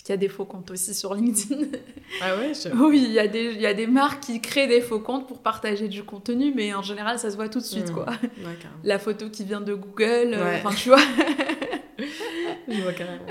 Parce 0.00 0.06
qu'il 0.06 0.12
y 0.12 0.14
a 0.14 0.16
des 0.18 0.28
faux 0.28 0.46
comptes 0.46 0.70
aussi 0.70 0.94
sur 0.94 1.14
LinkedIn. 1.14 1.66
Ah 2.22 2.36
ouais 2.36 2.52
Oui, 2.74 3.02
il 3.04 3.12
y, 3.12 3.18
a 3.18 3.26
des, 3.28 3.52
il 3.52 3.60
y 3.60 3.66
a 3.66 3.74
des 3.74 3.86
marques 3.86 4.22
qui 4.22 4.40
créent 4.40 4.66
des 4.66 4.80
faux 4.80 5.00
comptes 5.00 5.26
pour 5.26 5.40
partager 5.40 5.88
du 5.88 6.04
contenu, 6.04 6.54
mais 6.54 6.72
en 6.72 6.80
général, 6.80 7.18
ça 7.18 7.30
se 7.30 7.36
voit 7.36 7.50
tout 7.50 7.58
de 7.58 7.64
suite, 7.64 7.90
mmh. 7.90 7.94
quoi. 7.94 8.06
la 8.82 8.98
photo 8.98 9.28
qui 9.28 9.44
vient 9.44 9.60
de 9.60 9.74
Google, 9.74 10.32
euh, 10.32 10.56
enfin, 10.56 10.74
tu 10.74 10.88
vois. 10.88 11.00
Je 12.68 12.80
vois 12.80 12.92
carrément. 12.92 13.26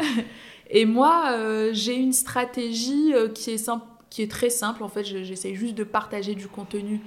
Et 0.69 0.85
moi, 0.85 1.31
euh, 1.31 1.71
j'ai 1.73 1.95
une 1.95 2.13
stratégie 2.13 3.13
euh, 3.13 3.29
qui 3.29 3.51
est 3.51 3.57
simple 3.57 3.85
qui 4.09 4.23
est 4.23 4.31
très 4.31 4.49
simple. 4.49 4.83
En 4.83 4.89
fait, 4.89 5.03
j'essaye 5.03 5.55
juste 5.55 5.75
de 5.75 5.83
partager 5.83 6.33
du 6.33 6.47
contenu 6.47 6.99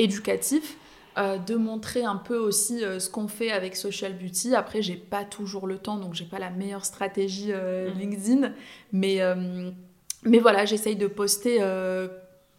éducatif, 0.00 0.76
euh, 1.18 1.38
de 1.38 1.56
montrer 1.56 2.04
un 2.04 2.16
peu 2.16 2.36
aussi 2.36 2.84
euh, 2.84 2.98
ce 2.98 3.10
qu'on 3.10 3.28
fait 3.28 3.50
avec 3.50 3.76
Social 3.76 4.14
Beauty. 4.14 4.54
Après, 4.54 4.80
j'ai 4.80 4.96
pas 4.96 5.24
toujours 5.24 5.66
le 5.66 5.78
temps, 5.78 5.96
donc 5.96 6.14
j'ai 6.14 6.24
pas 6.24 6.38
la 6.38 6.50
meilleure 6.50 6.84
stratégie 6.84 7.50
euh, 7.50 7.90
mm. 7.90 7.98
LinkedIn, 7.98 8.52
mais, 8.92 9.20
mais 10.22 10.38
voilà, 10.38 10.64
j'essaye 10.64 10.96
de 10.96 11.06
poster 11.06 11.60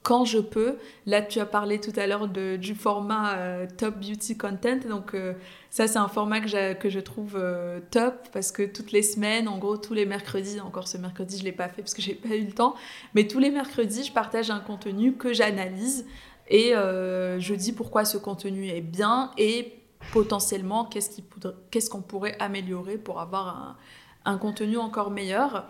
quand 0.03 0.25
je 0.25 0.39
peux. 0.39 0.77
Là, 1.05 1.21
tu 1.21 1.39
as 1.39 1.45
parlé 1.45 1.79
tout 1.79 1.93
à 1.95 2.07
l'heure 2.07 2.27
du 2.27 2.75
format 2.75 3.35
euh, 3.35 3.67
Top 3.77 3.95
Beauty 3.99 4.37
Content. 4.37 4.79
Donc, 4.89 5.13
euh, 5.13 5.33
ça, 5.69 5.87
c'est 5.87 5.99
un 5.99 6.07
format 6.07 6.41
que, 6.41 6.73
que 6.73 6.89
je 6.89 6.99
trouve 6.99 7.35
euh, 7.35 7.79
top 7.91 8.15
parce 8.33 8.51
que 8.51 8.63
toutes 8.63 8.91
les 8.91 9.03
semaines, 9.03 9.47
en 9.47 9.57
gros, 9.57 9.77
tous 9.77 9.93
les 9.93 10.05
mercredis, 10.05 10.59
encore 10.59 10.87
ce 10.87 10.97
mercredi, 10.97 11.37
je 11.37 11.43
ne 11.43 11.45
l'ai 11.45 11.55
pas 11.55 11.69
fait 11.69 11.81
parce 11.81 11.93
que 11.93 12.01
j'ai 12.01 12.15
pas 12.15 12.35
eu 12.35 12.45
le 12.45 12.51
temps, 12.51 12.75
mais 13.13 13.27
tous 13.27 13.39
les 13.39 13.51
mercredis, 13.51 14.03
je 14.03 14.11
partage 14.11 14.49
un 14.49 14.59
contenu 14.59 15.13
que 15.13 15.33
j'analyse 15.33 16.05
et 16.51 16.73
je 16.73 17.53
dis 17.53 17.71
pourquoi 17.71 18.05
ce 18.05 18.17
contenu 18.17 18.67
est 18.67 18.81
bien 18.81 19.31
et 19.37 19.81
potentiellement 20.11 20.85
qu'est-ce 20.85 21.89
qu'on 21.89 22.01
pourrait 22.01 22.35
améliorer 22.39 22.97
pour 22.97 23.19
avoir 23.19 23.77
un, 24.25 24.37
contenu 24.37 24.77
encore 24.77 25.11
meilleur. 25.11 25.67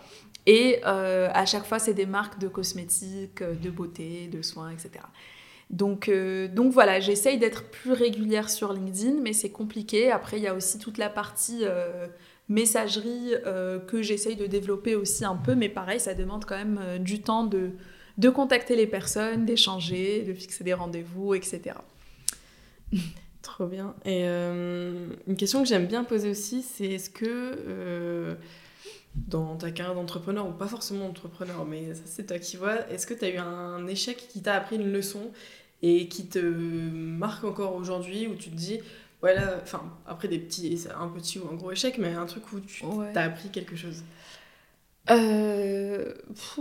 Et 0.48 0.80
euh, 0.86 1.30
à 1.34 1.46
chaque 1.46 1.66
fois, 1.66 1.80
c'est 1.80 1.94
des 1.94 2.06
marques 2.06 2.40
de 2.40 2.48
cosmétiques, 2.48 3.44
de 3.44 3.70
beauté, 3.70 4.28
de 4.28 4.42
soins, 4.42 4.72
etc. 4.72 4.92
Donc, 5.70 6.10
euh, 6.10 6.48
donc 6.48 6.74
voilà, 6.74 7.00
j'essaye 7.00 7.38
d'être 7.38 7.70
plus 7.70 7.94
régulière 7.94 8.50
sur 8.50 8.74
LinkedIn, 8.74 9.22
mais 9.22 9.34
c'est 9.34 9.52
compliqué. 9.52 10.12
Après, 10.12 10.38
il 10.38 10.44
y 10.44 10.48
a 10.48 10.56
aussi 10.56 10.80
toute 10.80 10.98
la 10.98 11.10
partie 11.10 11.60
euh, 11.62 12.08
messagerie 12.50 13.34
que 13.88 14.02
j'essaye 14.02 14.36
de 14.36 14.48
développer 14.48 14.96
aussi 14.96 15.24
un 15.24 15.38
peu, 15.38 15.56
mais 15.56 15.70
pareil, 15.70 16.00
ça 16.00 16.14
demande 16.14 16.44
quand 16.44 16.58
même 16.58 16.98
du 17.00 17.22
temps 17.22 17.46
de, 17.46 17.72
de 18.18 18.30
contacter 18.30 18.76
les 18.76 18.88
personnes, 18.88 19.46
d'échanger, 19.46 20.24
de 20.24 20.34
fixer 20.34 20.64
des 20.64 20.74
rendez-vous, 20.74 21.34
etc. 21.34 21.76
Trop 23.42 23.66
bien. 23.66 23.96
Et 24.06 24.26
une 24.26 25.36
question 25.38 25.64
que 25.64 25.68
j'aime 25.68 25.88
bien 25.88 26.04
poser 26.04 26.30
aussi, 26.30 26.62
c'est 26.62 26.86
est-ce 26.86 27.10
que 27.10 28.38
dans 29.16 29.56
ta 29.56 29.72
carrière 29.72 29.96
d'entrepreneur, 29.96 30.48
ou 30.48 30.52
pas 30.52 30.68
forcément 30.68 31.08
entrepreneur, 31.08 31.66
mais 31.66 31.94
ça 31.94 32.02
c'est 32.06 32.28
toi 32.28 32.40
qui 32.40 32.58
vois, 32.58 32.90
est-ce 32.90 33.06
que 33.06 33.14
tu 33.14 33.26
as 33.26 33.30
eu 33.30 33.38
un 33.38 33.86
échec 33.88 34.28
qui 34.30 34.42
t'a 34.42 34.56
appris 34.56 34.78
une 34.78 34.92
leçon 34.92 35.32
et 35.82 36.08
qui 36.08 36.28
te 36.28 36.40
marque 36.40 37.44
encore 37.44 37.76
aujourd'hui, 37.76 38.28
où 38.28 38.36
tu 38.36 38.50
te 38.50 38.56
dis, 38.56 38.80
voilà, 39.20 39.60
enfin, 39.62 39.84
après 40.08 40.28
des 40.28 40.40
petits, 40.40 40.88
un 40.98 41.08
petit 41.08 41.40
ou 41.40 41.48
un 41.52 41.56
gros 41.56 41.72
échec, 41.72 41.98
mais 41.98 42.14
un 42.14 42.26
truc 42.26 42.52
où 42.54 42.60
tu 42.60 42.84
as 43.16 43.22
appris 43.22 43.50
quelque 43.50 43.76
chose? 43.76 44.04
Euh, 45.10 46.14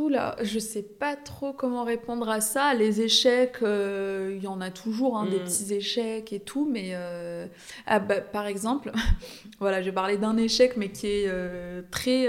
là, 0.09 0.37
je 0.43 0.59
sais 0.59 0.83
pas 0.83 1.17
trop 1.17 1.53
comment 1.53 1.85
répondre 1.85 2.29
à 2.29 2.41
ça. 2.41 2.75
Les 2.75 3.01
échecs, 3.01 3.59
euh, 3.63 4.35
il 4.37 4.43
y 4.43 4.47
en 4.47 4.61
a 4.61 4.71
toujours, 4.71 5.19
hein, 5.19 5.27
des 5.27 5.39
mm. 5.39 5.45
petits 5.45 5.75
échecs 5.75 6.33
et 6.33 6.41
tout, 6.41 6.69
mais 6.71 6.91
euh, 6.93 7.47
ah, 7.87 7.99
bah, 8.01 8.21
par 8.21 8.47
exemple, 8.47 8.93
voilà, 9.61 9.81
je 9.81 9.87
vais 9.87 9.95
parler 9.95 10.17
d'un 10.17 10.37
échec, 10.37 10.77
mais 10.77 10.91
qui 10.91 11.07
est 11.07 11.25
euh, 11.29 11.83
très 11.91 12.29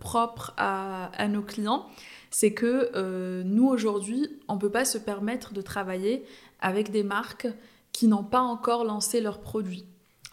propre 0.00 0.54
à, 0.56 1.10
à, 1.16 1.28
nos 1.28 1.42
clients. 1.42 1.86
C'est 2.30 2.52
que 2.52 3.42
nous 3.44 3.68
aujourd'hui, 3.68 4.28
on 4.48 4.58
peut 4.58 4.70
pas 4.70 4.84
se 4.84 4.98
permettre 4.98 5.52
de 5.52 5.62
travailler 5.62 6.24
avec 6.60 6.90
des 6.90 7.04
marques 7.04 7.46
qui 7.92 8.08
n'ont 8.08 8.24
pas 8.24 8.40
encore 8.40 8.84
lancé 8.84 9.20
leurs 9.20 9.40
produits. 9.40 9.84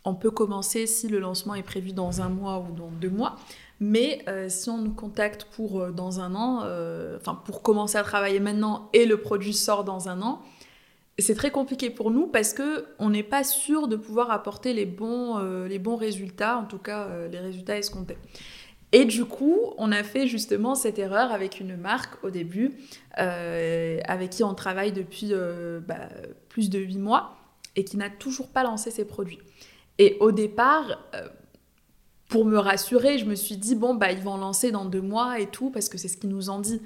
On 0.04 0.16
peut 0.16 0.32
commencer 0.32 0.88
si 0.88 1.08
le 1.08 1.20
lancement 1.20 1.54
est 1.54 1.62
prévu 1.62 1.94
dans 1.94 2.22
un 2.22 2.30
mois 2.30 2.66
ou 2.68 2.74
dans 2.74 2.90
deux 2.90 3.12
mois, 3.12 3.36
mais 3.82 4.24
euh, 4.30 4.48
si 4.48 4.70
on 4.70 4.78
nous 4.78 4.94
contacte 4.94 5.46
pour 5.46 5.82
euh, 5.82 5.92
dans 5.92 6.20
un 6.20 6.36
an, 6.36 6.62
euh, 6.64 7.18
enfin 7.18 7.34
pour 7.34 7.64
commencer 7.64 7.98
à 7.98 8.04
travailler 8.04 8.40
maintenant 8.40 8.90
et 8.94 9.06
le 9.06 9.18
produit 9.18 9.56
sort 9.56 9.84
dans 9.84 10.08
un 10.08 10.22
an, 10.22 10.44
c'est 11.18 11.34
très 11.34 11.50
compliqué 11.50 11.90
pour 11.90 12.12
nous 12.12 12.28
parce 12.28 12.54
que 12.54 12.86
on 13.00 13.10
n'est 13.10 13.24
pas 13.24 13.44
sûr 13.44 13.88
de 13.88 13.96
pouvoir 13.96 14.30
apporter 14.30 14.74
les 14.74 14.86
bons, 14.86 15.40
les 15.66 15.78
bons 15.78 15.98
résultats, 15.98 16.58
en 16.58 16.64
tout 16.64 16.78
cas 16.80 17.10
les 17.30 17.38
résultats 17.38 17.78
escomptés. 17.78 18.18
Et 18.92 19.06
du 19.06 19.26
coup, 19.26 19.58
on 19.78 19.92
a 19.92 20.04
fait 20.04 20.26
justement 20.26 20.74
cette 20.74 20.98
erreur 20.98 21.32
avec 21.32 21.60
une 21.60 21.76
marque 21.76 22.24
au 22.24 22.32
début, 22.32 22.72
avec 23.18 24.32
qui 24.32 24.44
on 24.44 24.56
travaille 24.56 24.94
depuis 24.94 25.32
bah, 25.86 26.08
plus 26.50 26.72
de 26.72 26.80
8 26.80 26.98
mois 26.98 27.36
et 27.76 27.84
qui 27.84 27.98
n'a 27.98 28.10
toujours 28.10 28.48
pas 28.48 28.64
lancé 28.64 28.90
ses 28.90 29.06
produits. 29.06 29.40
Et 30.00 30.18
au 30.22 30.32
départ, 30.32 30.98
pour 32.32 32.46
me 32.46 32.58
rassurer, 32.58 33.18
je 33.18 33.26
me 33.26 33.36
suis 33.36 33.58
dit, 33.58 33.76
bon, 33.76 33.94
bah, 33.94 34.12
ils 34.12 34.22
vont 34.22 34.38
lancer 34.38 34.72
dans 34.72 34.86
deux 34.86 35.02
mois 35.02 35.40
et 35.40 35.48
tout, 35.48 35.70
parce 35.70 35.90
que 35.90 35.98
c'est 35.98 36.08
ce 36.08 36.16
qu'ils 36.16 36.30
nous 36.30 36.50
ont 36.50 36.60
dit. 36.60 36.82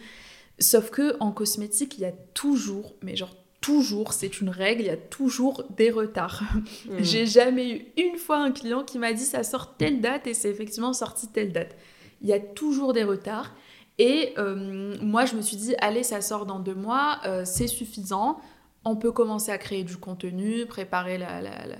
Sauf 0.57 0.89
que 0.89 1.15
en 1.19 1.31
cosmétique, 1.31 1.99
il 1.99 2.01
y 2.01 2.05
a 2.05 2.11
toujours, 2.33 2.95
mais 3.03 3.15
genre 3.15 3.35
toujours, 3.61 4.13
c'est 4.13 4.41
une 4.41 4.49
règle, 4.49 4.81
il 4.81 4.87
y 4.87 4.91
a 4.91 4.97
toujours 4.97 5.63
des 5.77 5.91
retards. 5.91 6.43
Mmh. 6.85 6.97
J'ai 6.99 7.27
jamais 7.27 7.71
eu 7.71 7.85
une 7.97 8.17
fois 8.17 8.37
un 8.37 8.51
client 8.51 8.83
qui 8.83 8.97
m'a 8.97 9.13
dit 9.13 9.23
ça 9.23 9.43
sort 9.43 9.75
telle 9.77 10.01
date 10.01 10.27
et 10.27 10.33
c'est 10.33 10.49
effectivement 10.49 10.93
sorti 10.93 11.27
telle 11.27 11.51
date. 11.51 11.75
Il 12.21 12.27
y 12.27 12.33
a 12.33 12.39
toujours 12.39 12.93
des 12.93 13.03
retards. 13.03 13.53
Et 13.99 14.33
euh, 14.37 14.95
moi, 15.01 15.25
je 15.25 15.35
me 15.35 15.41
suis 15.41 15.57
dit, 15.57 15.75
allez, 15.79 16.03
ça 16.03 16.21
sort 16.21 16.45
dans 16.45 16.59
deux 16.59 16.75
mois, 16.75 17.19
euh, 17.25 17.43
c'est 17.45 17.67
suffisant. 17.67 18.39
On 18.83 18.95
peut 18.95 19.11
commencer 19.11 19.51
à 19.51 19.57
créer 19.57 19.83
du 19.83 19.97
contenu, 19.97 20.65
préparer 20.65 21.17
la, 21.17 21.41
la 21.41 21.77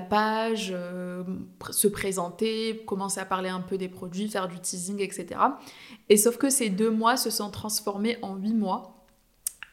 page, 0.00 0.72
euh, 0.74 1.22
se 1.70 1.86
présenter, 1.86 2.82
commencer 2.86 3.20
à 3.20 3.24
parler 3.24 3.48
un 3.48 3.60
peu 3.60 3.78
des 3.78 3.88
produits, 3.88 4.28
faire 4.28 4.48
du 4.48 4.58
teasing, 4.58 5.00
etc. 5.00 5.40
Et 6.08 6.16
sauf 6.16 6.36
que 6.38 6.50
ces 6.50 6.70
deux 6.70 6.90
mois 6.90 7.16
se 7.16 7.30
sont 7.30 7.50
transformés 7.50 8.18
en 8.22 8.34
huit 8.34 8.54
mois. 8.54 9.04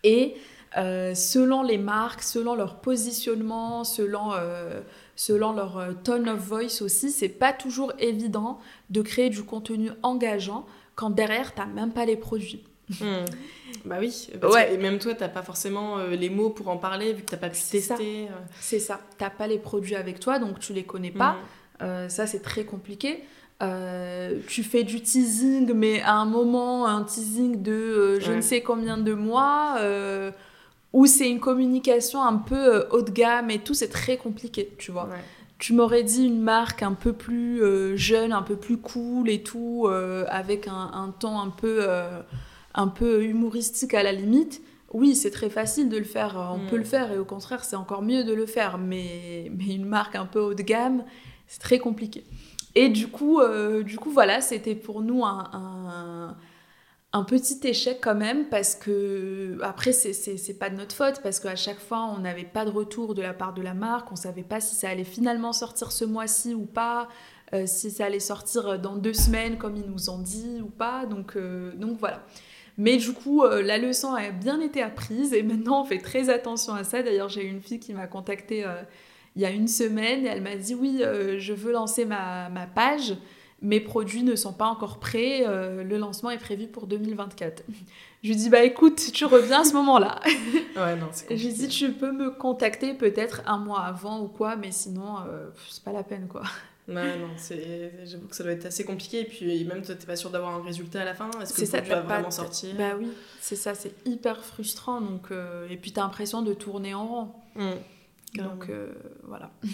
Et 0.04 0.36
euh, 0.78 1.16
selon 1.16 1.64
les 1.64 1.78
marques, 1.78 2.22
selon 2.22 2.56
leur 2.56 2.80
positionnement, 2.82 3.84
selon, 3.84 4.34
euh, 4.34 4.82
selon 5.16 5.54
leur 5.54 5.80
tone 6.04 6.30
of 6.30 6.40
voice 6.40 6.82
aussi, 6.82 7.12
c'est 7.12 7.30
pas 7.30 7.54
toujours 7.54 7.92
évident 7.98 8.60
de 8.90 9.02
créer 9.02 9.30
du 9.30 9.44
contenu 9.44 9.90
engageant 10.04 10.66
quand 10.96 11.10
derrière, 11.10 11.56
t'as 11.56 11.66
même 11.66 11.92
pas 11.92 12.06
les 12.06 12.18
produits. 12.18 12.64
Bah 13.86 13.98
oui, 14.00 14.30
ouais. 14.42 14.74
et 14.74 14.78
même 14.78 15.00
toi, 15.00 15.14
t'as 15.14 15.30
pas 15.30 15.42
forcément 15.42 15.98
euh, 15.98 16.12
les 16.12 16.30
mots 16.30 16.50
pour 16.50 16.70
en 16.70 16.78
parler 16.78 17.14
vu 17.14 17.24
que 17.24 17.32
t'as 17.32 17.38
pas 17.38 17.50
pu 17.50 17.60
tester. 17.60 18.28
Euh. 18.28 18.36
C'est 18.60 18.80
ça, 18.80 19.00
t'as 19.18 19.30
pas 19.30 19.48
les 19.48 19.58
produits 19.58 19.96
avec 19.96 20.20
toi 20.20 20.40
donc 20.40 20.60
tu 20.60 20.74
les 20.74 20.84
connais 20.84 21.12
pas. 21.12 21.34
Hmm. 21.34 21.84
Euh, 21.84 22.10
ça, 22.10 22.28
c'est 22.28 22.42
très 22.42 22.66
compliqué. 22.66 23.24
tu 24.48 24.64
fais 24.64 24.84
du 24.84 25.02
teasing, 25.02 25.74
mais 25.74 26.02
à 26.02 26.16
un 26.16 26.26
moment, 26.26 26.86
un 26.88 27.04
teasing 27.04 27.62
de 27.62 28.20
je 28.20 28.32
ne 28.32 28.42
sais 28.42 28.62
combien 28.62 28.98
de 28.98 29.14
mois, 29.14 29.78
où 30.94 31.06
c'est 31.06 31.30
une 31.30 31.40
communication 31.40 32.24
un 32.24 32.38
peu 32.38 32.86
haut 32.92 33.02
de 33.02 33.12
gamme 33.12 33.50
et 33.50 33.60
tout, 33.60 33.74
c'est 33.74 33.90
très 33.90 34.18
compliqué, 34.18 34.74
tu 34.78 34.92
vois. 34.92 35.10
Tu 35.60 35.72
m'aurais 35.72 36.04
dit 36.04 36.26
une 36.26 36.42
marque 36.42 36.84
un 36.84 36.94
peu 36.94 37.14
plus 37.14 37.62
jeune, 37.98 38.34
un 38.34 38.42
peu 38.44 38.56
plus 38.56 38.78
cool 38.78 39.30
et 39.30 39.44
tout, 39.44 39.90
avec 40.28 40.68
un, 40.68 40.92
un, 40.94 41.14
ton 41.18 41.40
un 41.40 41.50
peu 41.50 41.86
un 42.74 42.88
peu 42.88 43.24
humoristique 43.24 43.94
à 43.94 44.04
la 44.04 44.12
limite, 44.12 44.62
oui, 44.94 45.16
c'est 45.16 45.32
très 45.32 45.50
facile 45.50 45.90
de 45.90 45.98
le 45.98 46.04
faire, 46.04 46.54
on 46.54 46.70
peut 46.70 46.78
le 46.78 46.84
mm. 46.84 46.86
faire 46.86 47.12
et 47.12 47.18
au 47.18 47.26
contraire, 47.26 47.64
c'est 47.64 47.76
encore 47.76 48.04
mieux 48.04 48.24
de 48.24 48.34
le 48.34 48.46
faire, 48.46 48.78
mais, 48.78 49.52
mais 49.58 49.74
une 49.76 49.86
marque 49.86 50.16
un 50.16 50.26
peu 50.26 50.40
haut 50.40 50.54
de 50.54 50.62
gamme, 50.62 51.04
c'est 51.48 51.60
très 51.60 51.80
compliqué. 51.80 52.24
Et 52.76 52.90
du 52.90 53.08
coup, 53.08 53.40
euh, 53.40 53.84
du 53.84 53.98
coup 53.98 54.12
voilà, 54.12 54.42
c'était 54.42 54.76
pour 54.76 55.02
nous 55.02 55.24
un, 55.26 56.36
un, 57.12 57.24
petit 57.24 57.60
échec 57.64 58.00
quand 58.02 58.16
même, 58.16 58.50
parce 58.50 58.76
que, 58.76 59.58
après, 59.62 59.94
c'est 59.94 60.60
pas 60.60 60.70
de 60.70 60.76
notre 60.76 60.96
faute, 60.96 61.22
parce 61.22 61.40
qu'à 61.40 61.56
chaque 61.56 61.80
fois, 61.80 62.12
on 62.16 62.20
n'avait 62.20 62.44
pas 62.44 62.66
de 62.66 62.72
retour 62.72 63.14
de 63.14 63.22
la 63.22 63.34
part 63.34 63.54
de 63.54 63.62
la 63.62 63.74
marque, 63.74 64.12
on 64.12 64.16
savait 64.16 64.44
pas 64.44 64.60
si 64.60 64.76
ça 64.76 64.90
allait 64.90 65.04
finalement 65.04 65.54
sortir 65.54 65.92
ce 65.92 66.06
mois-ci 66.06 66.54
ou 66.56 66.66
pas, 66.66 67.08
euh, 67.54 67.66
si 67.68 67.92
ça 67.92 68.06
allait 68.06 68.20
sortir 68.20 68.80
dans 68.80 68.96
deux 68.96 69.14
semaines 69.14 69.58
comme 69.58 69.76
ils 69.76 69.90
nous 69.90 70.10
ont 70.10 70.20
dit 70.20 70.60
ou 70.62 70.70
pas, 70.70 71.06
donc, 71.06 71.36
euh, 71.36 71.74
donc 71.76 71.98
voilà. 72.00 72.24
Mais 72.78 72.98
du 72.98 73.14
coup, 73.14 73.44
euh, 73.44 73.62
la 73.62 73.78
leçon 73.78 74.14
a 74.14 74.30
bien 74.32 74.60
été 74.60 74.82
apprise 74.82 75.34
et 75.34 75.44
maintenant 75.44 75.82
on 75.82 75.86
fait 75.86 76.00
très 76.00 76.30
attention 76.30 76.74
à 76.74 76.84
ça. 76.84 77.04
D'ailleurs, 77.04 77.30
j'ai 77.30 77.44
une 77.44 77.62
fille 77.62 77.80
qui 77.80 77.94
m'a 77.94 78.08
contactée 78.08 78.66
euh, 78.66 78.82
il 79.36 79.42
y 79.42 79.46
a 79.46 79.52
une 79.52 79.68
semaine 79.68 80.26
et 80.26 80.30
elle 80.30 80.42
m'a 80.42 80.56
dit 80.56 80.76
oui, 80.76 81.02
euh, 81.02 81.40
je 81.40 81.54
veux 81.54 81.72
lancer 81.72 82.06
ma, 82.06 82.50
ma, 82.50 82.66
page. 82.66 83.16
Mes 83.62 83.80
produits 83.80 84.24
ne 84.24 84.36
sont 84.36 84.52
pas 84.52 84.66
encore 84.66 85.00
prêts. 85.00 85.46
le 85.46 85.98
lancement 85.98 86.30
est 86.30 86.38
prévu 86.38 86.68
pour 86.68 86.86
2024. 86.86 87.64
Je 88.22 88.28
lui 88.28 88.36
dis 88.36 88.50
bah 88.50 88.62
écoute, 88.64 89.02
tu 89.14 89.24
reviens 89.24 89.62
à 89.62 89.64
ce 89.64 89.74
moment-là. 89.76 90.20
ouais, 90.76 90.98
non, 90.98 91.08
c'est 91.12 91.38
Je 91.38 91.48
lui 91.48 91.54
dis 91.54 91.70
tu 91.70 91.94
peux 91.94 92.12
me 92.12 92.30
contacter 92.30 92.94
peut-être 92.94 93.42
un 93.46 93.60
mois 93.60 93.84
avant 93.84 94.20
ou 94.20 94.28
quoi, 94.28 94.58
mais 94.58 94.72
sinon 94.74 95.16
c'est 95.70 95.84
pas 95.84 95.94
la 95.94 96.04
peine 96.04 96.28
quoi. 96.28 96.42
Ouais, 96.88 97.18
non, 97.18 97.30
j'avoue 98.06 98.28
que 98.28 98.36
ça 98.36 98.44
doit 98.44 98.52
être 98.52 98.66
assez 98.66 98.84
compliqué. 98.84 99.22
Et 99.22 99.26
puis, 99.26 99.64
même 99.66 99.84
toi, 99.84 99.96
t'es 99.96 100.06
pas 100.06 100.18
sûr 100.18 100.30
d'avoir 100.30 100.56
un 100.56 100.64
résultat 100.64 101.02
à 101.02 101.06
la 101.06 101.14
fin. 101.14 101.30
Est-ce 101.42 101.54
que 101.54 101.62
le 101.62 101.68
produit 101.68 101.90
va 101.90 102.02
vraiment 102.02 102.32
sortir 102.32 102.76
Bah 102.78 102.96
oui, 102.98 103.08
c'est 103.40 103.56
ça, 103.56 103.74
c'est 103.74 103.94
hyper 104.06 104.44
frustrant. 104.44 105.00
Donc, 105.00 105.32
euh, 105.32 105.68
Et 105.70 105.78
puis, 105.78 105.94
t'as 105.94 106.02
l'impression 106.02 106.42
de 106.42 106.54
tourner 106.54 106.94
en 106.94 107.08
rond. 107.08 107.30
Mmh, 107.56 107.72
donc, 108.36 108.70
euh, 108.70 108.94
voilà. 109.24 109.52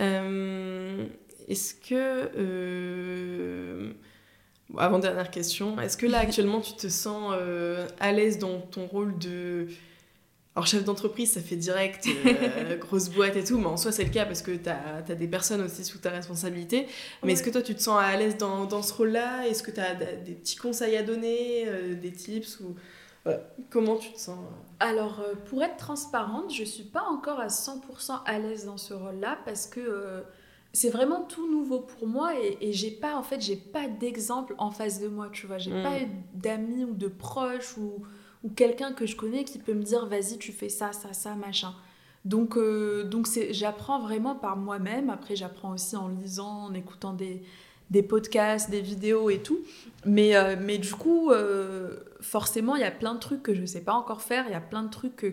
Euh, 0.00 1.06
est-ce 1.48 1.74
que. 1.74 2.30
avant 4.78 4.98
dernière 4.98 5.30
question, 5.30 5.78
est-ce 5.80 5.96
que 5.96 6.06
là, 6.06 6.18
actuellement, 6.20 6.60
tu 6.60 6.74
te 6.74 6.88
sens 6.88 7.34
à 8.00 8.12
l'aise 8.12 8.38
dans 8.38 8.60
ton 8.60 8.86
rôle 8.86 9.18
de 9.18 9.66
alors, 10.54 10.66
chef 10.66 10.84
d'entreprise, 10.84 11.32
ça 11.32 11.40
fait 11.40 11.56
direct, 11.56 12.06
euh, 12.26 12.76
grosse 12.80 13.08
boîte 13.08 13.36
et 13.36 13.44
tout, 13.44 13.56
mais 13.58 13.66
en 13.66 13.78
soi, 13.78 13.90
c'est 13.90 14.04
le 14.04 14.10
cas 14.10 14.26
parce 14.26 14.42
que 14.42 14.50
tu 14.50 14.68
as, 14.68 15.00
des 15.14 15.26
personnes 15.28 15.62
aussi 15.62 15.82
sous 15.84 15.98
ta 15.98 16.10
responsabilité. 16.10 16.86
Mais 17.22 17.32
est-ce 17.32 17.42
que 17.42 17.48
toi, 17.50 17.62
tu 17.62 17.74
te 17.74 17.80
sens 17.80 17.98
à 17.98 18.14
l'aise 18.16 18.36
dans, 18.36 18.66
dans 18.66 18.82
ce 18.82 18.92
rôle-là? 18.92 19.46
Est-ce 19.48 19.62
que 19.62 19.70
tu 19.70 19.80
as 19.80 19.94
des 19.94 20.32
petits 20.34 20.56
conseils 20.56 20.96
à 20.96 21.02
donner, 21.02 21.64
euh, 21.66 21.94
des 21.94 22.12
tips 22.12 22.60
ou... 22.60 22.74
Comment 23.70 23.96
tu 23.96 24.12
te 24.12 24.18
sens 24.18 24.36
Alors, 24.80 25.20
euh, 25.20 25.34
pour 25.48 25.62
être 25.62 25.76
transparente, 25.76 26.52
je 26.52 26.64
suis 26.64 26.82
pas 26.82 27.04
encore 27.04 27.38
à 27.38 27.46
100% 27.46 28.20
à 28.26 28.38
l'aise 28.40 28.66
dans 28.66 28.76
ce 28.78 28.94
rôle-là 28.94 29.38
parce 29.44 29.68
que 29.68 29.78
euh, 29.78 30.22
c'est 30.72 30.90
vraiment 30.90 31.20
tout 31.22 31.48
nouveau 31.48 31.78
pour 31.78 32.08
moi 32.08 32.32
et, 32.36 32.58
et 32.60 32.72
j'ai 32.72 32.90
pas, 32.90 33.14
en 33.16 33.22
fait, 33.22 33.40
j'ai 33.40 33.54
pas 33.54 33.86
d'exemple 33.86 34.54
en 34.58 34.72
face 34.72 35.00
de 35.00 35.06
moi, 35.06 35.28
tu 35.32 35.46
vois. 35.46 35.58
J'ai 35.58 35.70
Mm. 35.70 35.82
pas 35.84 35.98
d'amis 36.34 36.84
ou 36.84 36.94
de 36.94 37.06
proches 37.06 37.76
ou, 37.78 38.02
ou 38.44 38.50
quelqu'un 38.50 38.92
que 38.92 39.06
je 39.06 39.16
connais 39.16 39.44
qui 39.44 39.58
peut 39.58 39.74
me 39.74 39.82
dire, 39.82 40.06
vas-y, 40.06 40.38
tu 40.38 40.52
fais 40.52 40.68
ça, 40.68 40.92
ça, 40.92 41.12
ça, 41.12 41.34
machin. 41.34 41.74
Donc, 42.24 42.56
euh, 42.56 43.02
donc 43.04 43.28
j'apprends 43.50 44.00
vraiment 44.00 44.34
par 44.34 44.56
moi-même. 44.56 45.10
Après, 45.10 45.36
j'apprends 45.36 45.72
aussi 45.72 45.96
en 45.96 46.08
lisant, 46.08 46.64
en 46.66 46.74
écoutant 46.74 47.12
des, 47.12 47.42
des 47.90 48.02
podcasts, 48.02 48.70
des 48.70 48.80
vidéos 48.80 49.30
et 49.30 49.38
tout. 49.38 49.58
Mais, 50.04 50.36
euh, 50.36 50.56
mais 50.60 50.78
du 50.78 50.92
coup, 50.92 51.30
euh, 51.30 51.96
forcément, 52.20 52.76
il 52.76 52.82
y 52.82 52.84
a 52.84 52.92
plein 52.92 53.14
de 53.14 53.20
trucs 53.20 53.42
que 53.42 53.54
je 53.54 53.60
ne 53.60 53.66
sais 53.66 53.80
pas 53.80 53.94
encore 53.94 54.22
faire. 54.22 54.44
Il 54.48 54.52
y 54.52 54.56
a 54.56 54.60
plein 54.60 54.84
de 54.84 54.90
trucs 54.90 55.16
que, 55.16 55.26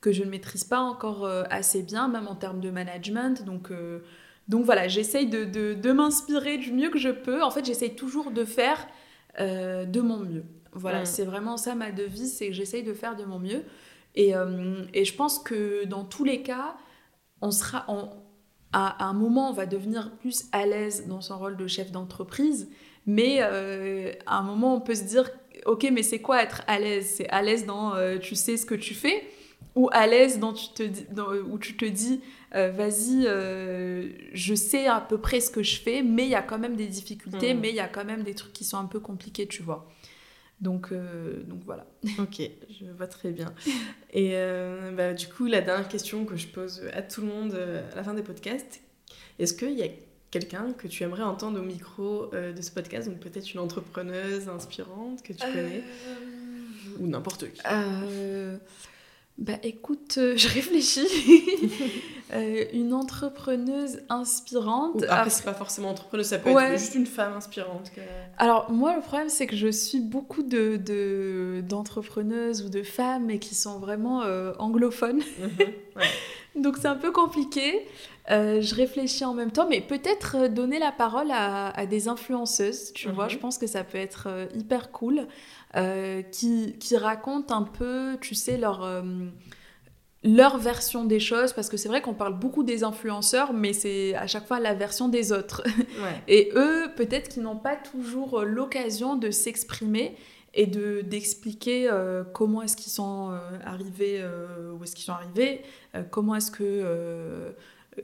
que, 0.00 0.12
je 0.12 0.24
ne 0.24 0.30
maîtrise 0.30 0.64
pas 0.64 0.80
encore 0.80 1.26
assez 1.48 1.82
bien, 1.82 2.08
même 2.08 2.28
en 2.28 2.34
termes 2.34 2.60
de 2.60 2.70
management. 2.70 3.44
Donc, 3.44 3.70
donc 4.48 4.64
voilà, 4.64 4.88
j'essaye 4.88 5.28
de, 5.28 5.44
de, 5.44 5.74
de 5.74 5.92
m'inspirer 5.92 6.58
du 6.58 6.72
mieux 6.72 6.90
que 6.90 6.98
je 6.98 7.10
peux. 7.10 7.42
En 7.42 7.50
fait, 7.50 7.64
j'essaye 7.64 7.94
toujours 7.94 8.32
de 8.32 8.44
faire 8.44 8.86
de 9.38 10.00
mon 10.00 10.18
mieux. 10.18 10.44
Voilà, 10.72 11.02
Mm. 11.02 11.06
c'est 11.06 11.24
vraiment 11.24 11.56
ça 11.56 11.74
ma 11.74 11.90
devise, 11.92 12.34
c'est 12.36 12.48
que 12.48 12.52
j'essaye 12.54 12.82
de 12.82 12.94
faire 12.94 13.14
de 13.16 13.24
mon 13.24 13.38
mieux. 13.38 13.62
Et, 14.14 14.34
euh, 14.34 14.84
et 14.94 15.04
je 15.04 15.14
pense 15.14 15.38
que 15.38 15.84
dans 15.84 16.04
tous 16.04 16.24
les 16.24 16.42
cas, 16.42 16.76
on 17.40 17.50
sera, 17.50 17.84
on- 17.88 18.08
à, 18.72 19.04
à 19.04 19.08
un 19.08 19.12
moment, 19.12 19.50
on 19.50 19.52
va 19.52 19.66
devenir 19.66 20.12
plus 20.16 20.44
à 20.52 20.64
l'aise 20.66 21.06
dans 21.06 21.20
son 21.20 21.38
rôle 21.38 21.56
de 21.56 21.66
chef 21.66 21.90
d'entreprise, 21.92 22.70
mais 23.06 23.38
euh, 23.40 24.12
à 24.26 24.38
un 24.38 24.42
moment, 24.42 24.74
on 24.74 24.80
peut 24.80 24.94
se 24.94 25.02
dire, 25.04 25.30
ok, 25.66 25.88
mais 25.92 26.02
c'est 26.02 26.20
quoi 26.20 26.42
être 26.42 26.62
à 26.66 26.78
l'aise? 26.78 27.06
C'est 27.16 27.28
à 27.28 27.42
l'aise 27.42 27.66
dans 27.66 27.94
euh, 27.94 28.18
tu 28.18 28.34
sais 28.34 28.56
ce 28.56 28.64
que 28.64 28.74
tu 28.74 28.94
fais, 28.94 29.24
ou 29.74 29.88
à 29.92 30.06
l'aise 30.06 30.38
dans, 30.38 30.52
tu 30.54 30.68
te 30.70 30.82
dans- 31.12 31.32
où 31.34 31.58
tu 31.58 31.76
te 31.76 31.84
dis, 31.84 32.20
vas-y, 32.52 33.26
je 34.34 34.54
sais 34.54 34.86
à 34.86 35.00
peu 35.00 35.18
près 35.18 35.40
ce 35.40 35.50
que 35.50 35.62
je 35.62 35.80
fais, 35.80 36.02
mais 36.02 36.24
il 36.24 36.30
y 36.30 36.34
a 36.34 36.42
quand 36.42 36.58
même 36.58 36.76
des 36.76 36.86
difficultés, 36.86 37.54
Mhm. 37.54 37.60
mais 37.60 37.70
il 37.70 37.76
y 37.76 37.80
a 37.80 37.88
quand 37.88 38.04
même 38.04 38.22
des 38.22 38.34
trucs 38.34 38.52
qui 38.52 38.64
sont 38.64 38.76
un 38.78 38.84
peu 38.86 39.00
compliqués, 39.00 39.46
tu 39.46 39.62
vois. 39.62 39.88
Donc, 40.62 40.92
euh, 40.92 41.42
donc 41.42 41.60
voilà. 41.66 41.84
Ok, 42.18 42.40
je 42.70 42.86
vois 42.96 43.08
très 43.08 43.32
bien. 43.32 43.52
Et 44.12 44.30
euh, 44.34 44.92
bah, 44.92 45.12
du 45.12 45.26
coup, 45.26 45.46
la 45.46 45.60
dernière 45.60 45.88
question 45.88 46.24
que 46.24 46.36
je 46.36 46.46
pose 46.46 46.82
à 46.94 47.02
tout 47.02 47.20
le 47.20 47.26
monde 47.26 47.52
euh, 47.54 47.82
à 47.92 47.96
la 47.96 48.04
fin 48.04 48.14
des 48.14 48.22
podcasts, 48.22 48.80
est-ce 49.40 49.54
qu'il 49.54 49.76
y 49.76 49.82
a 49.82 49.88
quelqu'un 50.30 50.72
que 50.72 50.86
tu 50.86 51.02
aimerais 51.02 51.24
entendre 51.24 51.58
au 51.58 51.64
micro 51.64 52.32
euh, 52.32 52.52
de 52.52 52.62
ce 52.62 52.70
podcast? 52.70 53.08
Donc 53.08 53.18
peut-être 53.18 53.52
une 53.52 53.60
entrepreneuse 53.60 54.48
inspirante 54.48 55.22
que 55.22 55.32
tu 55.32 55.44
connais, 55.44 55.82
ou 57.00 57.08
n'importe 57.08 57.52
qui. 57.52 57.60
Bah 59.38 59.54
écoute, 59.62 60.16
euh, 60.18 60.34
je 60.36 60.48
réfléchis. 60.48 61.06
Euh, 62.34 62.64
une 62.72 62.94
entrepreneuse 62.94 64.00
inspirante. 64.08 64.94
Ou 64.94 65.04
après, 65.04 65.14
Après- 65.18 65.28
c'est 65.30 65.44
pas 65.44 65.52
forcément 65.52 65.90
entrepreneuse, 65.90 66.28
ça 66.28 66.38
peut 66.38 66.50
Ouais. 66.50 66.72
être 66.72 66.78
juste 66.80 66.94
une 66.94 67.04
femme 67.04 67.34
inspirante. 67.34 67.90
que- 67.94 68.00
Alors 68.38 68.70
moi, 68.70 68.96
le 68.96 69.02
problème, 69.02 69.28
c'est 69.28 69.46
que 69.46 69.54
je 69.54 69.68
suis 69.70 70.00
beaucoup 70.00 70.42
de, 70.42 70.76
de- 70.78 71.62
d'entrepreneuses 71.68 72.62
ou 72.62 72.70
de 72.70 72.82
femmes 72.82 73.26
mais 73.26 73.38
qui 73.38 73.54
sont 73.54 73.78
vraiment 73.78 74.22
euh, 74.22 74.54
anglophones. 74.58 75.20
Donc 76.56 76.78
c'est 76.80 76.88
un 76.88 76.96
peu 76.96 77.10
compliqué. 77.12 77.86
Je 78.30 78.74
réfléchis 78.74 79.26
en 79.26 79.34
même 79.34 79.50
temps, 79.50 79.66
mais 79.68 79.82
peut-être 79.82 80.46
donner 80.48 80.78
la 80.78 80.92
parole 80.92 81.30
à, 81.30 81.68
à 81.68 81.84
des 81.84 82.08
influenceuses, 82.08 82.94
tu 82.94 83.08
Mhm. 83.08 83.14
vois. 83.14 83.28
Je 83.28 83.36
pense 83.36 83.58
que 83.58 83.66
ça 83.66 83.84
peut 83.84 83.98
être 83.98 84.28
hyper 84.54 84.90
cool. 84.90 85.26
Euh, 85.76 86.22
qui, 86.22 86.76
qui 86.78 86.96
racontent 86.96 87.54
un 87.56 87.62
peu, 87.62 88.18
tu 88.20 88.34
sais, 88.34 88.58
leur, 88.58 88.82
euh, 88.84 89.02
leur 90.22 90.58
version 90.58 91.04
des 91.04 91.20
choses. 91.20 91.52
Parce 91.52 91.68
que 91.68 91.76
c'est 91.76 91.88
vrai 91.88 92.02
qu'on 92.02 92.14
parle 92.14 92.38
beaucoup 92.38 92.62
des 92.62 92.84
influenceurs, 92.84 93.52
mais 93.52 93.72
c'est 93.72 94.14
à 94.14 94.26
chaque 94.26 94.46
fois 94.46 94.60
la 94.60 94.74
version 94.74 95.08
des 95.08 95.32
autres. 95.32 95.62
Ouais. 96.02 96.22
Et 96.28 96.50
eux, 96.54 96.90
peut-être 96.96 97.28
qu'ils 97.28 97.42
n'ont 97.42 97.56
pas 97.56 97.76
toujours 97.76 98.40
euh, 98.40 98.44
l'occasion 98.44 99.16
de 99.16 99.30
s'exprimer 99.30 100.16
et 100.54 100.66
de 100.66 101.00
d'expliquer 101.00 101.88
euh, 101.90 102.24
comment 102.24 102.60
est-ce 102.62 102.76
qu'ils 102.76 102.92
sont 102.92 103.32
arrivés, 103.64 104.22
où 104.78 104.84
est-ce 104.84 104.94
qu'ils 104.94 105.06
sont 105.06 105.12
arrivés, 105.12 105.62
comment 106.10 106.34
est-ce 106.34 106.50
que 106.50 107.54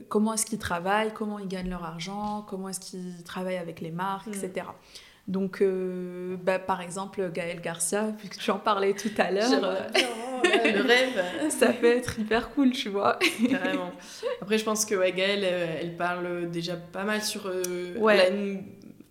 comment 0.07 0.33
est-ce 0.33 0.45
qu'ils 0.45 0.59
travaillent, 0.59 1.13
comment 1.13 1.39
ils 1.39 1.47
gagnent 1.47 1.69
leur 1.69 1.83
argent, 1.83 2.45
comment 2.47 2.69
est-ce 2.69 2.79
qu'ils 2.79 3.23
travaillent 3.23 3.57
avec 3.57 3.81
les 3.81 3.91
marques, 3.91 4.27
Mm. 4.27 4.33
etc. 4.33 4.65
Donc, 5.29 5.61
euh, 5.61 6.35
bah, 6.43 6.57
par 6.59 6.81
exemple, 6.81 7.29
Gaël 7.31 7.61
Garcia, 7.61 8.07
puisque 8.17 8.41
j'en 8.41 8.57
parlais 8.59 8.93
tout 8.93 9.11
à 9.19 9.29
l'heure, 9.29 9.49
ouais, 10.43 10.73
le 10.73 10.81
rêve. 10.87 11.23
ça 11.49 11.71
peut 11.71 11.85
être 11.85 12.17
hyper 12.19 12.49
cool, 12.49 12.71
tu 12.71 12.89
vois. 12.89 13.19
Carrément. 13.49 13.91
Après, 14.41 14.57
je 14.57 14.65
pense 14.65 14.85
que 14.85 14.95
ouais, 14.95 15.11
Gaëlle, 15.13 15.43
euh, 15.43 15.77
elle 15.81 15.95
parle 15.95 16.49
déjà 16.49 16.75
pas 16.75 17.03
mal 17.03 17.21
sur. 17.21 17.43
euh, 17.45 17.95
Ouais. 17.97 18.15
elle 18.15 18.19
a 18.21 18.29
une- 18.35 18.63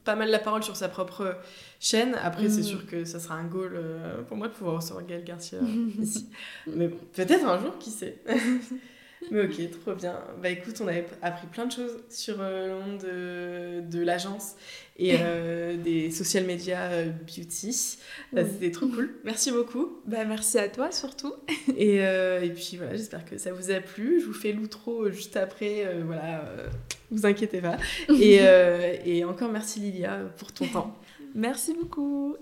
pas 0.05 0.17
mal 0.17 0.31
la 0.31 0.39
parole 0.39 0.63
sur 0.65 0.75
sa 0.75 0.89
propre 0.89 1.37
chaîne. 1.79 2.17
Après, 2.25 2.49
c'est 2.49 2.59
Mhm. 2.63 2.63
sûr 2.65 2.87
que 2.87 3.05
ça 3.05 3.21
sera 3.21 3.35
un 3.35 3.45
goal 3.45 3.73
euh, 3.77 4.23
pour 4.23 4.37
moi 4.39 4.49
de 4.49 4.53
pouvoir 4.55 4.77
recevoir 4.77 5.05
Gaëlle 5.07 5.23
Garcia 5.25 5.59
ici. 6.01 6.29
Mais 6.67 6.89
bon, 6.89 6.97
peut-être 7.15 7.45
un 7.45 7.59
jour, 7.61 7.79
qui 7.79 7.91
sait. 7.91 8.17
Mais 9.31 9.43
ok, 9.45 9.71
trop 9.83 9.95
bien. 9.95 10.19
Bah 10.43 10.49
écoute, 10.51 10.77
on 10.81 10.87
avait 10.89 11.07
appris 11.23 11.47
plein 11.49 11.67
de 11.67 11.73
choses 11.73 11.99
sur 12.09 12.37
euh, 12.41 12.69
le 12.69 12.75
monde 12.85 12.99
de, 13.03 13.99
de 13.99 14.03
l'agence 14.05 14.55
et 14.97 15.17
euh, 15.21 15.77
des 15.83 16.11
social 16.11 16.45
media 16.45 16.83
euh, 16.91 17.11
beauty. 17.27 17.99
Euh, 18.37 18.43
Oui. 18.45 18.49
C'était 18.53 18.71
trop 18.71 18.87
cool. 18.89 19.15
Merci 19.25 19.51
beaucoup. 19.53 19.99
Bah, 20.07 20.25
merci 20.25 20.59
à 20.59 20.69
toi 20.69 20.91
surtout. 20.93 21.35
Et, 21.77 22.05
euh, 22.05 22.41
et 22.43 22.51
puis 22.51 22.77
voilà, 22.77 22.97
j'espère 22.97 23.25
que 23.25 23.39
ça 23.39 23.53
vous 23.53 23.71
a 23.71 23.81
plu. 23.81 24.21
Je 24.21 24.27
vous 24.27 24.33
fais 24.33 24.53
l'outro 24.53 25.11
juste 25.11 25.37
après. 25.37 25.85
euh, 25.87 26.03
voilà, 26.05 26.45
euh, 26.45 26.69
vous 27.11 27.27
inquiétez 27.27 27.61
pas. 27.61 27.77
Et, 28.09 28.39
euh, 28.41 28.97
et 29.05 29.25
encore 29.25 29.51
merci 29.51 29.81
Lilia 29.81 30.19
pour 30.39 30.53
ton 30.53 30.67
temps. 30.67 30.97
Merci 31.35 31.75
beaucoup. 31.75 32.37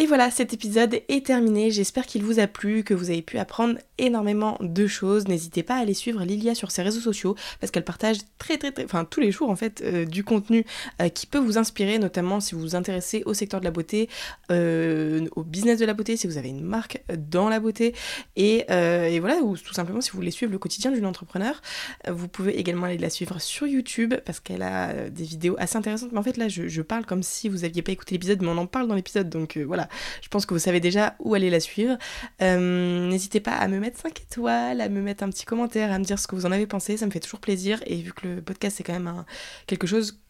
Et 0.00 0.06
voilà, 0.06 0.30
cet 0.30 0.54
épisode 0.54 1.00
est 1.08 1.26
terminé. 1.26 1.72
J'espère 1.72 2.06
qu'il 2.06 2.22
vous 2.22 2.38
a 2.38 2.46
plu, 2.46 2.84
que 2.84 2.94
vous 2.94 3.10
avez 3.10 3.20
pu 3.20 3.36
apprendre 3.36 3.80
énormément 3.98 4.56
de 4.60 4.86
choses. 4.86 5.26
N'hésitez 5.26 5.64
pas 5.64 5.74
à 5.74 5.78
aller 5.78 5.92
suivre 5.92 6.22
Lilia 6.22 6.54
sur 6.54 6.70
ses 6.70 6.82
réseaux 6.82 7.00
sociaux 7.00 7.34
parce 7.58 7.72
qu'elle 7.72 7.82
partage 7.82 8.18
très 8.38 8.58
très 8.58 8.70
très, 8.70 8.84
enfin 8.84 9.04
tous 9.04 9.18
les 9.18 9.32
jours 9.32 9.50
en 9.50 9.56
fait, 9.56 9.82
euh, 9.82 10.04
du 10.04 10.22
contenu 10.22 10.64
euh, 11.02 11.08
qui 11.08 11.26
peut 11.26 11.40
vous 11.40 11.58
inspirer, 11.58 11.98
notamment 11.98 12.38
si 12.38 12.54
vous 12.54 12.60
vous 12.60 12.74
intéressez 12.76 13.24
au 13.26 13.34
secteur 13.34 13.58
de 13.58 13.64
la 13.64 13.72
beauté, 13.72 14.08
euh, 14.52 15.26
au 15.34 15.42
business 15.42 15.80
de 15.80 15.84
la 15.84 15.94
beauté, 15.94 16.16
si 16.16 16.28
vous 16.28 16.38
avez 16.38 16.50
une 16.50 16.62
marque 16.62 17.02
dans 17.16 17.48
la 17.48 17.58
beauté 17.58 17.92
et, 18.36 18.66
et 18.70 19.18
voilà, 19.18 19.38
ou 19.42 19.56
tout 19.56 19.74
simplement 19.74 20.00
si 20.00 20.12
vous 20.12 20.18
voulez 20.18 20.30
suivre 20.30 20.52
le 20.52 20.60
quotidien 20.60 20.92
d'une 20.92 21.06
entrepreneur. 21.06 21.60
Vous 22.08 22.28
pouvez 22.28 22.56
également 22.56 22.86
aller 22.86 22.98
la 22.98 23.10
suivre 23.10 23.40
sur 23.40 23.66
YouTube 23.66 24.14
parce 24.24 24.38
qu'elle 24.38 24.62
a 24.62 25.10
des 25.10 25.24
vidéos 25.24 25.56
assez 25.58 25.76
intéressantes. 25.76 26.12
Mais 26.12 26.18
en 26.18 26.22
fait 26.22 26.36
là, 26.36 26.46
je, 26.46 26.68
je 26.68 26.82
parle 26.82 27.04
comme 27.04 27.24
si 27.24 27.48
vous 27.48 27.64
aviez 27.64 27.82
pas 27.82 27.90
écouté 27.90 28.14
l'épisode, 28.14 28.42
mais 28.42 28.48
on 28.48 28.58
en 28.58 28.66
parle 28.66 28.86
dans 28.86 28.94
l'épisode, 28.94 29.28
donc 29.28 29.56
voilà. 29.56 29.87
Je 30.22 30.28
pense 30.28 30.46
que 30.46 30.54
vous 30.54 30.60
savez 30.60 30.80
déjà 30.80 31.14
où 31.18 31.34
aller 31.34 31.50
la 31.50 31.60
suivre. 31.60 31.96
Euh, 32.42 33.08
N'hésitez 33.08 33.40
pas 33.40 33.52
à 33.52 33.68
me 33.68 33.78
mettre 33.78 33.98
5 34.00 34.20
étoiles, 34.20 34.80
à 34.80 34.88
me 34.88 35.00
mettre 35.00 35.24
un 35.24 35.30
petit 35.30 35.44
commentaire, 35.44 35.92
à 35.92 35.98
me 35.98 36.04
dire 36.04 36.18
ce 36.18 36.26
que 36.26 36.34
vous 36.34 36.46
en 36.46 36.52
avez 36.52 36.66
pensé. 36.66 36.96
Ça 36.96 37.06
me 37.06 37.10
fait 37.10 37.20
toujours 37.20 37.40
plaisir. 37.40 37.80
Et 37.86 37.96
vu 37.96 38.12
que 38.12 38.26
le 38.26 38.42
podcast, 38.42 38.76
c'est 38.76 38.84
quand 38.84 38.92
même 38.92 39.24
quelque 39.66 39.86
chose 39.86 40.20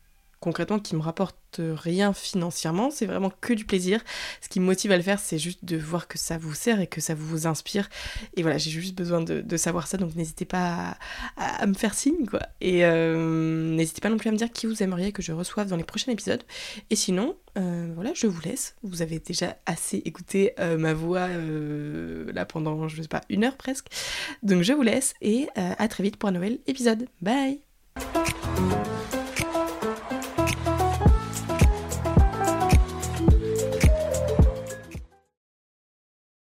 concrètement 0.40 0.78
qui 0.78 0.94
me 0.94 1.00
rapporte 1.00 1.36
rien 1.58 2.12
financièrement, 2.12 2.90
c'est 2.90 3.06
vraiment 3.06 3.32
que 3.40 3.52
du 3.52 3.64
plaisir. 3.64 4.02
Ce 4.40 4.48
qui 4.48 4.60
me 4.60 4.66
motive 4.66 4.92
à 4.92 4.96
le 4.96 5.02
faire, 5.02 5.18
c'est 5.18 5.38
juste 5.38 5.64
de 5.64 5.76
voir 5.76 6.08
que 6.08 6.18
ça 6.18 6.38
vous 6.38 6.54
sert 6.54 6.80
et 6.80 6.86
que 6.86 7.00
ça 7.00 7.14
vous 7.14 7.46
inspire. 7.46 7.88
Et 8.36 8.42
voilà, 8.42 8.58
j'ai 8.58 8.70
juste 8.70 8.94
besoin 8.94 9.20
de, 9.20 9.56
savoir 9.56 9.86
ça, 9.86 9.96
donc 9.96 10.14
n'hésitez 10.14 10.44
pas 10.44 10.96
à, 11.36 11.66
me 11.66 11.74
faire 11.74 11.94
signe, 11.94 12.26
quoi. 12.26 12.40
Et 12.60 12.84
euh, 12.84 13.74
n'hésitez 13.74 14.00
pas 14.00 14.08
non 14.08 14.18
plus 14.18 14.28
à 14.28 14.32
me 14.32 14.36
dire 14.36 14.52
qui 14.52 14.66
vous 14.66 14.82
aimeriez 14.82 15.12
que 15.12 15.22
je 15.22 15.32
reçoive 15.32 15.68
dans 15.68 15.76
les 15.76 15.84
prochains 15.84 16.12
épisodes. 16.12 16.42
Et 16.90 16.96
sinon, 16.96 17.36
euh, 17.58 17.90
voilà, 17.94 18.12
je 18.14 18.26
vous 18.26 18.40
laisse. 18.42 18.76
Vous 18.82 19.02
avez 19.02 19.18
déjà 19.18 19.56
assez 19.66 20.02
écouté 20.04 20.52
euh, 20.60 20.78
ma 20.78 20.94
voix 20.94 21.28
là 21.28 22.44
pendant, 22.44 22.86
je 22.88 23.02
sais 23.02 23.08
pas, 23.08 23.22
une 23.28 23.44
heure 23.44 23.56
presque. 23.56 23.86
Donc 24.42 24.62
je 24.62 24.72
vous 24.72 24.82
laisse 24.82 25.14
et 25.20 25.48
à 25.56 25.88
très 25.88 26.02
vite 26.04 26.16
pour 26.16 26.28
un 26.28 26.32
nouvel 26.32 26.58
épisode. 26.66 27.08
Bye 27.20 27.60